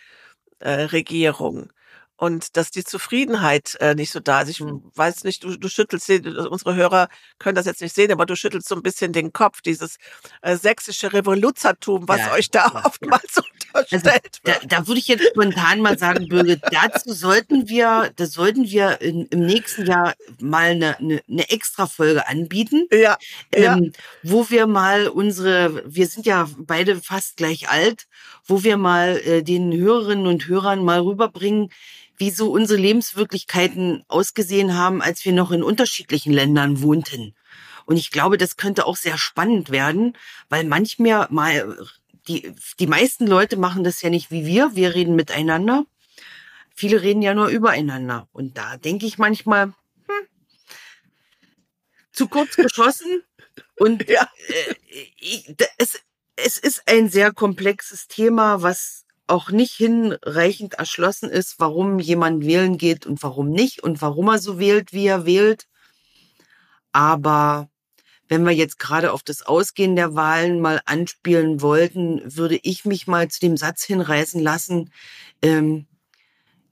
äh, 0.59 0.71
Regierung 0.84 1.71
und 2.18 2.55
dass 2.55 2.72
die 2.72 2.84
Zufriedenheit 2.84 3.76
äh, 3.80 3.95
nicht 3.95 4.11
so 4.11 4.20
da 4.20 4.41
ist. 4.41 4.49
Ich 4.49 4.59
hm. 4.59 4.84
weiß 4.95 5.24
nicht, 5.24 5.43
du, 5.43 5.57
du 5.57 5.68
schüttelst, 5.68 6.09
unsere 6.09 6.76
Hörer 6.76 7.09
können 7.39 7.55
das 7.55 7.66
jetzt 7.66 7.82
nicht 7.82 7.95
sehen, 7.95 8.11
aber 8.11 8.26
du 8.26 8.36
schüttelst 8.36 8.68
so 8.68 8.76
ein 8.76 8.84
bisschen 8.84 9.13
den 9.13 9.34
Kopf, 9.34 9.61
dieses 9.61 9.97
äh, 10.41 10.55
sächsische 10.55 11.11
Revoluzertum, 11.13 12.07
was 12.07 12.20
ja, 12.20 12.34
euch 12.34 12.49
da 12.51 12.72
ja, 12.74 12.86
oftmals 12.86 13.36
ja. 13.36 13.43
unterstellt 13.74 14.39
also, 14.45 14.59
da, 14.61 14.68
da 14.68 14.88
würde 14.88 14.99
ich 14.99 15.07
jetzt 15.07 15.28
spontan 15.28 15.82
mal 15.82 15.97
sagen, 15.97 16.28
Bürger, 16.28 16.55
dazu 16.55 17.13
sollten 17.13 17.68
wir, 17.68 18.11
da 18.16 18.26
sollten 18.26 18.66
wir 18.70 19.01
in, 19.01 19.26
im 19.28 19.45
nächsten 19.45 19.86
Jahr 19.86 20.13
mal 20.39 20.72
eine, 20.72 20.97
eine, 20.97 21.22
eine 21.30 21.49
extra 21.49 21.88
Folge 21.88 22.28
anbieten, 22.28 22.88
ja, 22.91 23.18
ähm, 23.51 23.91
ja. 23.93 24.01
wo 24.24 24.49
wir 24.49 24.68
mal 24.68 25.07
unsere, 25.07 25.84
wir 25.86 26.07
sind 26.07 26.26
ja 26.26 26.47
beide 26.57 27.01
fast 27.01 27.38
gleich 27.38 27.70
alt, 27.70 28.05
wo 28.46 28.64
wir 28.64 28.78
mal 28.78 29.18
äh, 29.26 29.43
den 29.43 29.74
Hörerinnen 29.74 30.28
und 30.28 30.48
Hörern 30.48 30.84
mal 30.84 31.02
rüberbringen, 31.02 31.70
wie 32.18 32.30
so 32.30 32.52
unsere 32.52 32.80
Lebenswirklichkeiten 32.80 34.04
ausgesehen 34.08 34.76
haben, 34.76 35.02
als 35.02 35.26
wir 35.26 35.34
noch 35.34 35.52
in 35.52 35.64
unterschiedlichen 35.64 36.32
Ländern 36.32 36.82
wohnten. 36.82 37.36
Und 37.86 37.98
ich 37.98 38.12
glaube, 38.12 38.38
das 38.38 38.58
könnte 38.58 38.86
auch 38.86 38.96
sehr 38.96 39.18
spannend 39.18 39.70
werden, 39.70 40.18
weil 40.50 40.64
manchmal 40.64 41.28
mal 41.30 41.78
die, 42.28 42.54
die 42.80 42.88
meisten 42.88 43.28
Leute 43.28 43.58
machen 43.58 43.84
das 43.84 44.02
ja 44.02 44.10
nicht 44.10 44.32
wie 44.32 44.46
wir. 44.46 44.76
Wir 44.76 44.96
reden 44.96 45.16
miteinander. 45.16 45.86
Viele 46.74 47.02
reden 47.02 47.22
ja 47.22 47.34
nur 47.34 47.48
übereinander. 47.48 48.28
Und 48.34 48.58
da 48.58 48.78
denke 48.78 49.06
ich 49.06 49.18
manchmal, 49.18 49.68
hm, 49.68 50.28
zu 52.12 52.28
kurz 52.28 52.56
geschossen. 52.56 53.24
Und 53.78 54.10
ja. 54.10 54.28
äh, 54.48 54.76
ich, 55.18 55.56
es, 55.78 56.02
es 56.36 56.58
ist 56.58 56.84
ein 56.88 57.10
sehr 57.10 57.34
komplexes 57.34 58.08
Thema, 58.08 58.62
was 58.62 59.06
auch 59.28 59.50
nicht 59.50 59.74
hinreichend 59.74 60.76
erschlossen 60.76 61.30
ist, 61.30 61.60
warum 61.60 62.00
jemand 62.00 62.46
wählen 62.46 62.78
geht 62.78 63.06
und 63.06 63.24
warum 63.24 63.50
nicht 63.50 63.82
und 63.82 64.02
warum 64.02 64.30
er 64.30 64.40
so 64.40 64.60
wählt, 64.60 64.94
wie 64.94 65.08
er 65.08 65.26
wählt. 65.26 65.68
Aber 66.92 67.70
wenn 68.28 68.44
wir 68.44 68.52
jetzt 68.52 68.80
gerade 68.80 69.12
auf 69.12 69.24
das 69.24 69.44
Ausgehen 69.44 69.96
der 69.96 70.16
Wahlen 70.16 70.60
mal 70.60 70.82
anspielen 70.86 71.62
wollten, 71.62 72.22
würde 72.24 72.60
ich 72.62 72.86
mich 72.86 73.08
mal 73.08 73.28
zu 73.30 73.40
dem 73.40 73.58
Satz 73.58 73.84
hinreißen 73.84 74.42
lassen, 74.42 74.92
ähm, 75.42 75.88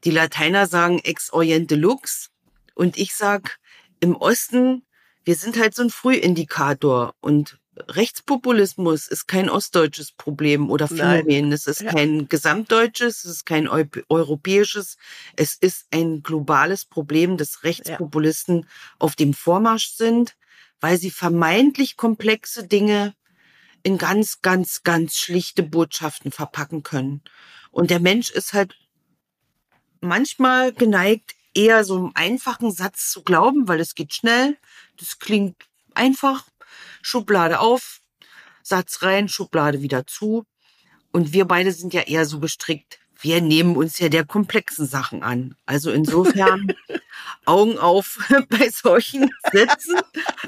die 0.03 0.11
Lateiner 0.11 0.67
sagen 0.67 0.99
ex 0.99 1.31
oriente 1.31 1.75
lux 1.75 2.29
und 2.75 2.97
ich 2.97 3.15
sag 3.15 3.59
im 3.99 4.15
Osten, 4.15 4.85
wir 5.23 5.35
sind 5.35 5.57
halt 5.57 5.73
so 5.75 5.83
ein 5.83 5.89
Frühindikator 5.89 7.15
und 7.21 7.57
Rechtspopulismus 7.75 9.07
ist 9.07 9.27
kein 9.27 9.49
ostdeutsches 9.49 10.11
Problem 10.11 10.69
oder 10.69 10.87
Phänomen. 10.87 11.51
Es 11.51 11.65
ist 11.65 11.81
ja. 11.81 11.91
kein 11.91 12.29
gesamtdeutsches, 12.29 13.25
es 13.25 13.31
ist 13.31 13.45
kein 13.45 13.67
europäisches. 13.67 14.97
Es 15.35 15.55
ist 15.55 15.87
ein 15.91 16.21
globales 16.21 16.85
Problem, 16.85 17.37
dass 17.37 17.63
Rechtspopulisten 17.63 18.59
ja. 18.61 18.67
auf 18.99 19.15
dem 19.15 19.33
Vormarsch 19.33 19.89
sind, 19.89 20.35
weil 20.79 20.97
sie 20.97 21.11
vermeintlich 21.11 21.97
komplexe 21.97 22.67
Dinge 22.67 23.15
in 23.81 23.97
ganz, 23.97 24.41
ganz, 24.41 24.83
ganz 24.83 25.17
schlichte 25.17 25.63
Botschaften 25.63 26.31
verpacken 26.31 26.83
können. 26.83 27.21
Und 27.71 27.89
der 27.89 27.99
Mensch 27.99 28.29
ist 28.29 28.53
halt 28.53 28.75
manchmal 29.99 30.73
geneigt, 30.73 31.35
eher 31.55 31.83
so 31.83 31.97
einen 31.97 32.15
einfachen 32.15 32.71
Satz 32.71 33.11
zu 33.11 33.23
glauben, 33.23 33.67
weil 33.67 33.79
es 33.79 33.95
geht 33.95 34.13
schnell, 34.13 34.57
das 34.97 35.19
klingt 35.19 35.55
einfach, 35.93 36.47
Schublade 37.01 37.59
auf, 37.59 38.01
Satz 38.61 39.01
rein, 39.01 39.29
Schublade 39.29 39.81
wieder 39.81 40.05
zu. 40.07 40.45
Und 41.11 41.33
wir 41.33 41.45
beide 41.45 41.71
sind 41.71 41.93
ja 41.93 42.01
eher 42.01 42.25
so 42.25 42.39
gestrickt, 42.39 42.99
wir 43.23 43.39
nehmen 43.39 43.77
uns 43.77 43.99
ja 43.99 44.09
der 44.09 44.25
komplexen 44.25 44.85
Sachen 44.85 45.23
an. 45.23 45.55
Also 45.65 45.91
insofern 45.91 46.73
Augen 47.45 47.77
auf 47.79 48.19
bei 48.49 48.69
solchen 48.69 49.31
Sätzen. 49.51 49.95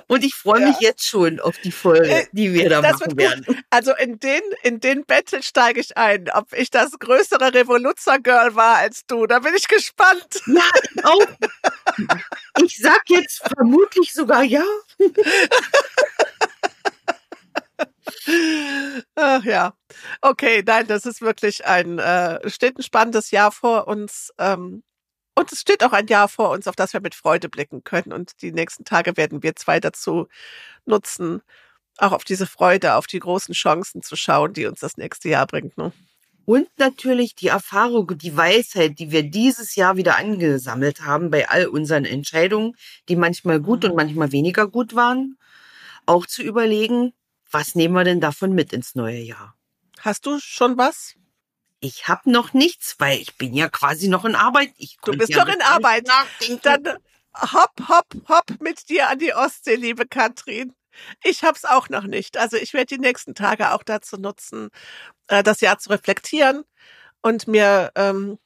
Und 0.08 0.26
ich 0.26 0.36
freue 0.36 0.60
mich 0.60 0.82
ja. 0.82 0.90
jetzt 0.90 1.08
schon 1.08 1.40
auf 1.40 1.58
die 1.60 1.72
Folge, 1.72 2.10
äh, 2.10 2.26
die 2.34 2.54
wir 2.54 2.70
da 2.70 2.82
das 2.82 3.00
machen 3.00 3.18
werden. 3.18 3.64
Also 3.70 3.96
in 3.96 4.20
den, 4.20 4.42
in 4.64 4.82
den 4.82 5.06
Battle 5.06 5.42
steige 5.42 5.80
ich 5.80 5.96
ein. 5.98 6.30
Ob 6.34 6.52
ich 6.52 6.70
das 6.70 6.92
größere 7.00 7.54
Revoluzzer-Girl 7.54 8.56
war 8.56 8.76
als 8.78 9.06
du, 9.08 9.26
da 9.26 9.40
bin 9.40 9.54
ich 9.56 9.70
gespannt. 9.70 10.42
Ja, 10.46 10.70
auch. 11.04 11.28
Ich 12.62 12.78
sag 12.78 13.04
jetzt 13.08 13.42
vermutlich 13.56 14.14
sogar 14.14 14.44
ja. 14.44 14.64
Ach 19.16 19.44
ja. 19.44 19.74
Okay, 20.22 20.64
nein, 20.66 20.88
das 20.88 21.06
ist 21.06 21.22
wirklich 21.22 21.66
ein, 21.66 22.00
äh, 22.00 22.50
steht 22.50 22.78
ein 22.78 22.84
spannendes 22.84 23.32
Jahr 23.32 23.52
vor 23.52 23.88
uns. 23.88 24.34
Ähm, 24.38 24.84
und 25.36 25.52
es 25.52 25.62
steht 25.62 25.84
auch 25.84 25.92
ein 25.92 26.08
Jahr 26.08 26.30
vor 26.30 26.52
uns, 26.52 26.68
auf 26.68 26.76
das 26.76 26.94
wir 26.94 27.02
mit 27.02 27.16
Freude 27.16 27.50
blicken 27.50 27.84
können. 27.84 28.14
Und 28.14 28.42
die 28.42 28.52
nächsten 28.52 28.86
Tage 28.86 29.18
werden 29.18 29.44
wir 29.44 29.56
zwei 29.56 29.80
dazu 29.80 30.28
nutzen, 30.86 31.42
auch 31.98 32.14
auf 32.14 32.24
diese 32.24 32.48
Freude, 32.48 32.96
auf 32.96 33.08
die 33.08 33.20
großen 33.20 33.54
Chancen 33.54 34.02
zu 34.02 34.16
schauen, 34.16 34.54
die 34.54 34.66
uns 34.66 34.80
das 34.80 34.98
nächste 34.98 35.30
Jahr 35.30 35.48
bringt. 35.48 35.78
Ne? 35.78 35.92
Und 36.46 36.70
natürlich 36.78 37.36
die 37.36 37.48
Erfahrung, 37.48 38.18
die 38.18 38.38
Weisheit, 38.38 39.00
die 39.00 39.12
wir 39.12 39.24
dieses 39.24 39.76
Jahr 39.76 39.98
wieder 39.98 40.18
angesammelt 40.18 41.02
haben 41.02 41.32
bei 41.32 41.50
all 41.50 41.68
unseren 41.68 42.06
Entscheidungen, 42.06 42.76
die 43.10 43.16
manchmal 43.16 43.60
gut 43.60 43.84
und 43.84 43.96
manchmal 43.96 44.32
weniger 44.32 44.68
gut 44.68 44.96
waren, 44.96 45.38
auch 46.06 46.28
zu 46.28 46.44
überlegen, 46.44 47.14
was 47.52 47.76
nehmen 47.76 47.94
wir 47.94 48.04
denn 48.04 48.22
davon 48.22 48.54
mit 48.54 48.74
ins 48.74 48.96
neue 48.96 49.20
Jahr? 49.20 49.56
Hast 50.00 50.26
du 50.26 50.40
schon 50.40 50.78
was? 50.78 51.16
Ich 51.80 52.08
habe 52.08 52.32
noch 52.32 52.54
nichts, 52.54 52.96
weil 53.00 53.20
ich 53.20 53.38
bin 53.38 53.54
ja 53.54 53.70
quasi 53.70 54.08
noch 54.08 54.26
in 54.26 54.36
Arbeit. 54.36 54.74
Ich 54.78 54.98
du 55.04 55.12
bist 55.18 55.30
ja 55.30 55.46
noch 55.46 55.54
in 55.54 55.62
Arbeit. 55.62 56.08
Dann 56.64 56.98
hopp, 57.36 57.74
hopp, 57.88 58.08
hopp 58.28 58.62
mit 58.62 58.90
dir 58.90 59.10
an 59.10 59.20
die 59.20 59.34
Ostsee, 59.34 59.76
liebe 59.76 60.08
Katrin. 60.08 60.74
Ich 61.24 61.44
hab's 61.44 61.66
auch 61.66 61.90
noch 61.90 62.04
nicht. 62.04 62.38
Also 62.38 62.58
ich 62.58 62.74
werde 62.74 62.96
die 62.96 63.02
nächsten 63.02 63.36
Tage 63.36 63.72
auch 63.72 63.84
dazu 63.84 64.18
nutzen, 64.18 64.70
äh, 65.28 65.44
das 65.44 65.62
Jahr 65.62 65.78
zu 65.78 65.90
reflektieren 65.90 66.64
und 67.22 67.48
mir 67.48 67.92
ähm, 67.96 68.40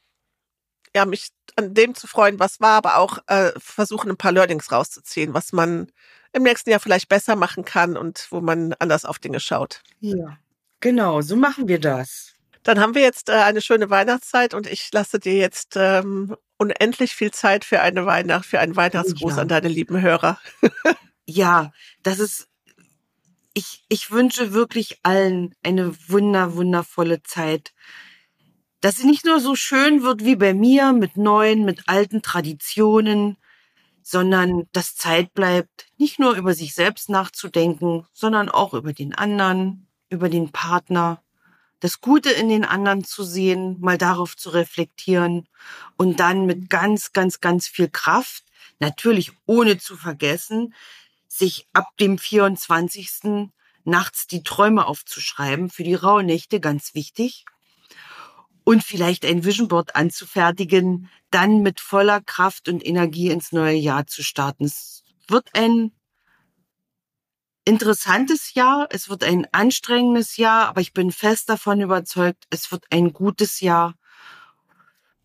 ja 0.95 1.05
mich 1.05 1.29
an 1.55 1.73
dem 1.73 1.95
zu 1.95 2.07
freuen, 2.07 2.39
was 2.39 2.59
war, 2.59 2.77
aber 2.77 2.97
auch 2.97 3.19
äh, 3.27 3.51
versuchen, 3.57 4.09
ein 4.09 4.17
paar 4.17 4.31
Learnings 4.31 4.71
rauszuziehen, 4.71 5.33
was 5.33 5.51
man 5.51 5.91
im 6.33 6.43
nächsten 6.43 6.69
Jahr 6.69 6.79
vielleicht 6.79 7.09
besser 7.09 7.35
machen 7.35 7.65
kann 7.65 7.97
und 7.97 8.27
wo 8.29 8.41
man 8.41 8.73
anders 8.79 9.05
auf 9.05 9.19
Dinge 9.19 9.39
schaut. 9.39 9.81
Ja, 9.99 10.37
genau, 10.79 11.21
so 11.21 11.35
machen 11.35 11.67
wir 11.67 11.79
das. 11.79 12.33
Dann 12.63 12.79
haben 12.79 12.93
wir 12.93 13.01
jetzt 13.01 13.29
äh, 13.29 13.33
eine 13.33 13.61
schöne 13.61 13.89
Weihnachtszeit 13.89 14.53
und 14.53 14.67
ich 14.67 14.89
lasse 14.91 15.19
dir 15.19 15.35
jetzt 15.35 15.75
ähm, 15.75 16.35
unendlich 16.57 17.15
viel 17.15 17.31
Zeit 17.31 17.65
für 17.65 17.81
eine 17.81 18.05
Weihnacht, 18.05 18.45
für 18.45 18.59
einen 18.59 18.75
Weihnachtsgruß 18.75 19.37
ja. 19.37 19.41
an 19.41 19.47
deine 19.47 19.69
lieben 19.69 20.01
Hörer. 20.01 20.39
ja, 21.25 21.71
das 22.03 22.19
ist 22.19 22.49
ich, 23.53 23.83
ich 23.89 24.11
wünsche 24.11 24.53
wirklich 24.53 24.99
allen 25.03 25.53
eine 25.63 25.93
wunder, 26.07 26.55
wundervolle 26.55 27.23
Zeit. 27.23 27.73
Dass 28.81 28.97
sie 28.97 29.07
nicht 29.07 29.25
nur 29.25 29.39
so 29.39 29.55
schön 29.55 30.03
wird 30.03 30.23
wie 30.23 30.37
bei 30.37 30.53
mir 30.53 30.93
mit 30.93 31.17
neuen, 31.17 31.65
mit 31.65 31.83
alten 31.87 32.21
Traditionen, 32.21 33.37
sondern 34.01 34.67
dass 34.71 34.95
Zeit 34.95 35.33
bleibt, 35.33 35.87
nicht 35.97 36.19
nur 36.19 36.33
über 36.33 36.53
sich 36.53 36.73
selbst 36.73 37.09
nachzudenken, 37.09 38.05
sondern 38.13 38.49
auch 38.49 38.73
über 38.73 38.93
den 38.93 39.13
anderen, 39.13 39.87
über 40.09 40.29
den 40.29 40.51
Partner, 40.51 41.21
das 41.79 42.01
Gute 42.01 42.31
in 42.31 42.49
den 42.49 42.65
anderen 42.65 43.03
zu 43.03 43.23
sehen, 43.23 43.77
mal 43.79 43.97
darauf 43.97 44.35
zu 44.35 44.49
reflektieren 44.49 45.47
und 45.97 46.19
dann 46.19 46.45
mit 46.45 46.69
ganz, 46.69 47.13
ganz, 47.13 47.39
ganz 47.39 47.67
viel 47.67 47.89
Kraft, 47.89 48.43
natürlich 48.79 49.31
ohne 49.45 49.77
zu 49.77 49.95
vergessen, 49.95 50.73
sich 51.27 51.67
ab 51.73 51.87
dem 51.99 52.17
24. 52.17 53.49
nachts 53.85 54.27
die 54.27 54.43
Träume 54.43 54.87
aufzuschreiben 54.87 55.69
für 55.69 55.83
die 55.83 55.95
Rauhnächte, 55.95 56.59
ganz 56.59 56.95
wichtig, 56.95 57.45
und 58.69 58.83
vielleicht 58.83 59.25
ein 59.25 59.45
Vision 59.45 59.67
Board 59.67 59.95
anzufertigen, 59.95 61.09
dann 61.31 61.63
mit 61.63 61.79
voller 61.79 62.21
Kraft 62.21 62.69
und 62.69 62.85
Energie 62.85 63.31
ins 63.31 63.51
neue 63.51 63.75
Jahr 63.75 64.05
zu 64.05 64.21
starten. 64.21 64.65
Es 64.65 65.03
wird 65.27 65.49
ein 65.53 65.91
interessantes 67.65 68.53
Jahr, 68.53 68.87
es 68.91 69.09
wird 69.09 69.23
ein 69.23 69.47
anstrengendes 69.53 70.37
Jahr, 70.37 70.67
aber 70.67 70.81
ich 70.81 70.93
bin 70.93 71.11
fest 71.11 71.49
davon 71.49 71.81
überzeugt, 71.81 72.45
es 72.51 72.71
wird 72.71 72.85
ein 72.91 73.11
gutes 73.11 73.59
Jahr 73.59 73.95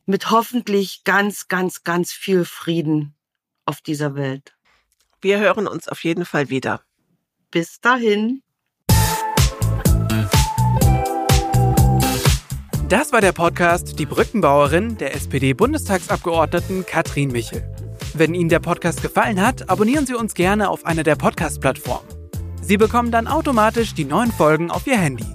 mit 0.06 0.30
hoffentlich 0.30 1.04
ganz, 1.04 1.46
ganz, 1.46 1.82
ganz 1.82 2.12
viel 2.12 2.46
Frieden 2.46 3.14
auf 3.66 3.82
dieser 3.82 4.14
Welt. 4.14 4.56
Wir 5.20 5.38
hören 5.38 5.66
uns 5.66 5.86
auf 5.86 6.02
jeden 6.02 6.24
Fall 6.24 6.48
wieder. 6.48 6.80
Bis 7.50 7.78
dahin. 7.82 8.42
Das 12.96 13.12
war 13.12 13.20
der 13.20 13.32
Podcast 13.32 13.98
Die 13.98 14.06
Brückenbauerin 14.06 14.96
der 14.98 15.16
SPD-Bundestagsabgeordneten 15.16 16.86
Katrin 16.86 17.32
Michel. 17.32 17.68
Wenn 18.14 18.34
Ihnen 18.34 18.48
der 18.48 18.60
Podcast 18.60 19.02
gefallen 19.02 19.44
hat, 19.44 19.68
abonnieren 19.68 20.06
Sie 20.06 20.14
uns 20.14 20.32
gerne 20.32 20.70
auf 20.70 20.86
einer 20.86 21.02
der 21.02 21.16
Podcast-Plattformen. 21.16 22.06
Sie 22.62 22.76
bekommen 22.76 23.10
dann 23.10 23.26
automatisch 23.26 23.94
die 23.94 24.04
neuen 24.04 24.30
Folgen 24.30 24.70
auf 24.70 24.86
Ihr 24.86 24.96
Handy. 24.96 25.26